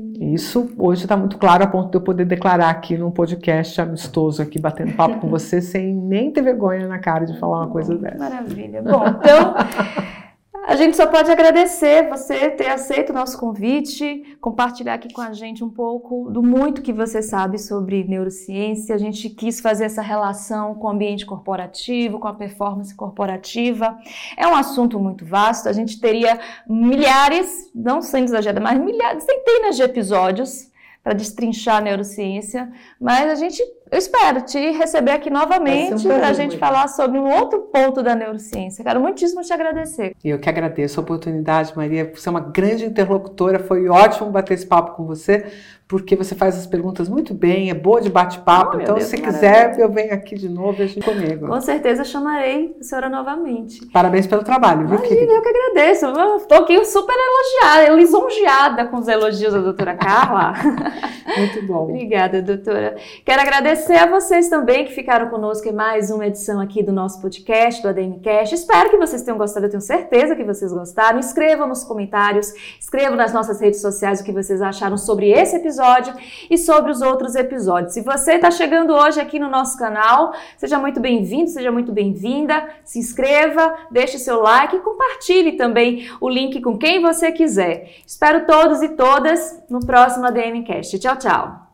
Entendi. 0.00 0.34
Isso 0.34 0.70
hoje 0.78 1.04
está 1.04 1.16
muito 1.16 1.38
claro 1.38 1.64
a 1.64 1.66
ponto 1.66 1.90
de 1.90 1.96
eu 1.96 2.00
poder 2.00 2.24
declarar 2.24 2.70
aqui 2.70 2.96
num 2.96 3.10
podcast 3.10 3.80
amistoso, 3.80 4.42
aqui 4.42 4.58
batendo 4.58 4.92
papo 4.94 5.20
com 5.20 5.28
você, 5.30 5.60
sem 5.60 5.94
nem 5.94 6.30
ter 6.30 6.42
vergonha 6.42 6.88
na 6.88 6.98
cara 6.98 7.24
de 7.24 7.38
falar 7.38 7.58
uma 7.58 7.68
coisa 7.68 7.96
dessa. 7.96 8.18
Maravilha. 8.18 8.82
Bom, 8.82 9.04
então. 9.06 9.54
A 10.66 10.76
gente 10.76 10.96
só 10.96 11.06
pode 11.06 11.30
agradecer 11.30 12.08
você 12.08 12.50
ter 12.50 12.68
aceito 12.68 13.10
o 13.10 13.14
nosso 13.14 13.38
convite, 13.38 14.36
compartilhar 14.40 14.94
aqui 14.94 15.12
com 15.12 15.20
a 15.20 15.32
gente 15.32 15.64
um 15.64 15.70
pouco 15.70 16.30
do 16.30 16.42
muito 16.42 16.82
que 16.82 16.92
você 16.92 17.22
sabe 17.22 17.58
sobre 17.58 18.04
neurociência. 18.04 18.94
A 18.94 18.98
gente 18.98 19.30
quis 19.30 19.60
fazer 19.60 19.84
essa 19.84 20.02
relação 20.02 20.74
com 20.74 20.86
o 20.86 20.90
ambiente 20.90 21.24
corporativo, 21.24 22.18
com 22.18 22.28
a 22.28 22.34
performance 22.34 22.94
corporativa. 22.94 23.98
É 24.36 24.46
um 24.46 24.54
assunto 24.54 25.00
muito 25.00 25.24
vasto, 25.24 25.68
a 25.68 25.72
gente 25.72 25.98
teria 25.98 26.38
milhares, 26.68 27.70
não 27.74 28.02
sendo 28.02 28.24
exagerada, 28.24 28.60
mas 28.60 28.78
milhares, 28.78 29.24
centenas 29.24 29.76
de 29.76 29.82
episódios 29.82 30.70
para 31.02 31.14
destrinchar 31.14 31.78
a 31.78 31.80
neurociência, 31.80 32.70
mas 33.00 33.30
a 33.30 33.34
gente 33.34 33.62
eu 33.90 33.98
espero 33.98 34.42
te 34.42 34.58
receber 34.70 35.10
aqui 35.10 35.28
novamente 35.28 36.06
um 36.06 36.10
para 36.10 36.28
a 36.28 36.32
gente 36.32 36.56
falar 36.56 36.88
sobre 36.88 37.18
um 37.18 37.28
outro 37.28 37.62
ponto 37.62 38.02
da 38.02 38.14
neurociência. 38.14 38.84
Quero 38.84 39.00
muitíssimo 39.00 39.42
te 39.42 39.52
agradecer. 39.52 40.14
Eu 40.24 40.38
que 40.38 40.48
agradeço 40.48 41.00
a 41.00 41.02
oportunidade, 41.02 41.72
Maria. 41.76 42.10
Você 42.14 42.28
é 42.28 42.30
uma 42.30 42.40
grande 42.40 42.84
interlocutora. 42.84 43.58
Foi 43.58 43.88
ótimo 43.88 44.30
bater 44.30 44.54
esse 44.54 44.66
papo 44.66 44.92
com 44.92 45.04
você 45.04 45.46
porque 45.90 46.14
você 46.14 46.36
faz 46.36 46.56
as 46.56 46.68
perguntas 46.68 47.08
muito 47.08 47.34
bem, 47.34 47.68
é 47.68 47.74
boa 47.74 48.00
de 48.00 48.08
bate-papo. 48.08 48.76
Oh, 48.76 48.80
então, 48.80 48.94
Deus, 48.94 49.08
se 49.08 49.16
quiser, 49.16 49.76
eu 49.76 49.90
venho 49.90 50.14
aqui 50.14 50.36
de 50.36 50.48
novo 50.48 50.80
e 50.80 50.84
a 50.84 50.86
gente 50.86 51.04
comigo. 51.04 51.48
Com 51.48 51.60
certeza 51.60 52.04
chamarei 52.04 52.76
a 52.80 52.84
senhora 52.84 53.08
novamente. 53.08 53.84
Parabéns 53.86 54.24
pelo 54.24 54.44
trabalho, 54.44 54.86
viu, 54.86 54.98
Imagina, 54.98 55.32
eu 55.32 55.42
que 55.42 55.48
agradeço. 55.48 56.06
Estou 56.36 56.58
aqui 56.58 56.84
super 56.84 57.12
elogiada, 57.12 57.96
lisonjeada 57.96 58.84
com 58.86 58.98
os 58.98 59.08
elogios 59.08 59.52
da 59.52 59.58
doutora 59.58 59.96
Carla. 59.96 60.52
muito 61.36 61.66
bom. 61.66 61.88
Obrigada, 61.88 62.40
doutora. 62.40 62.94
Quero 63.24 63.42
agradecer 63.42 63.79
a 63.88 64.06
vocês 64.06 64.48
também 64.48 64.84
que 64.84 64.92
ficaram 64.92 65.28
conosco 65.28 65.66
em 65.68 65.72
mais 65.72 66.10
uma 66.10 66.26
edição 66.26 66.60
aqui 66.60 66.82
do 66.82 66.92
nosso 66.92 67.20
podcast, 67.20 67.80
do 67.82 67.88
ADMcast. 67.88 68.54
Espero 68.54 68.90
que 68.90 68.96
vocês 68.96 69.22
tenham 69.22 69.38
gostado, 69.38 69.66
eu 69.66 69.70
tenho 69.70 69.80
certeza 69.80 70.36
que 70.36 70.44
vocês 70.44 70.72
gostaram. 70.72 71.18
Escrevam 71.18 71.66
nos 71.66 71.82
comentários, 71.82 72.52
escrevam 72.78 73.16
nas 73.16 73.32
nossas 73.32 73.60
redes 73.60 73.80
sociais 73.80 74.20
o 74.20 74.24
que 74.24 74.32
vocês 74.32 74.60
acharam 74.60 74.96
sobre 74.96 75.30
esse 75.30 75.56
episódio 75.56 75.70
episódio 75.70 76.14
e 76.50 76.58
sobre 76.58 76.90
os 76.90 77.00
outros 77.00 77.34
episódios. 77.34 77.94
Se 77.94 78.02
você 78.02 78.34
está 78.34 78.50
chegando 78.50 78.92
hoje 78.92 79.20
aqui 79.20 79.38
no 79.38 79.48
nosso 79.48 79.78
canal, 79.78 80.34
seja 80.56 80.78
muito 80.78 81.00
bem-vindo, 81.00 81.48
seja 81.48 81.70
muito 81.70 81.92
bem-vinda. 81.92 82.68
Se 82.84 82.98
inscreva, 82.98 83.74
deixe 83.90 84.18
seu 84.18 84.40
like 84.40 84.76
e 84.76 84.80
compartilhe 84.80 85.52
também 85.52 86.10
o 86.20 86.28
link 86.28 86.60
com 86.60 86.76
quem 86.76 87.00
você 87.00 87.32
quiser. 87.32 87.90
Espero 88.06 88.46
todos 88.46 88.82
e 88.82 88.90
todas 88.90 89.62
no 89.68 89.80
próximo 89.80 90.26
ADMcast. 90.26 90.98
Tchau, 90.98 91.16
tchau. 91.16 91.69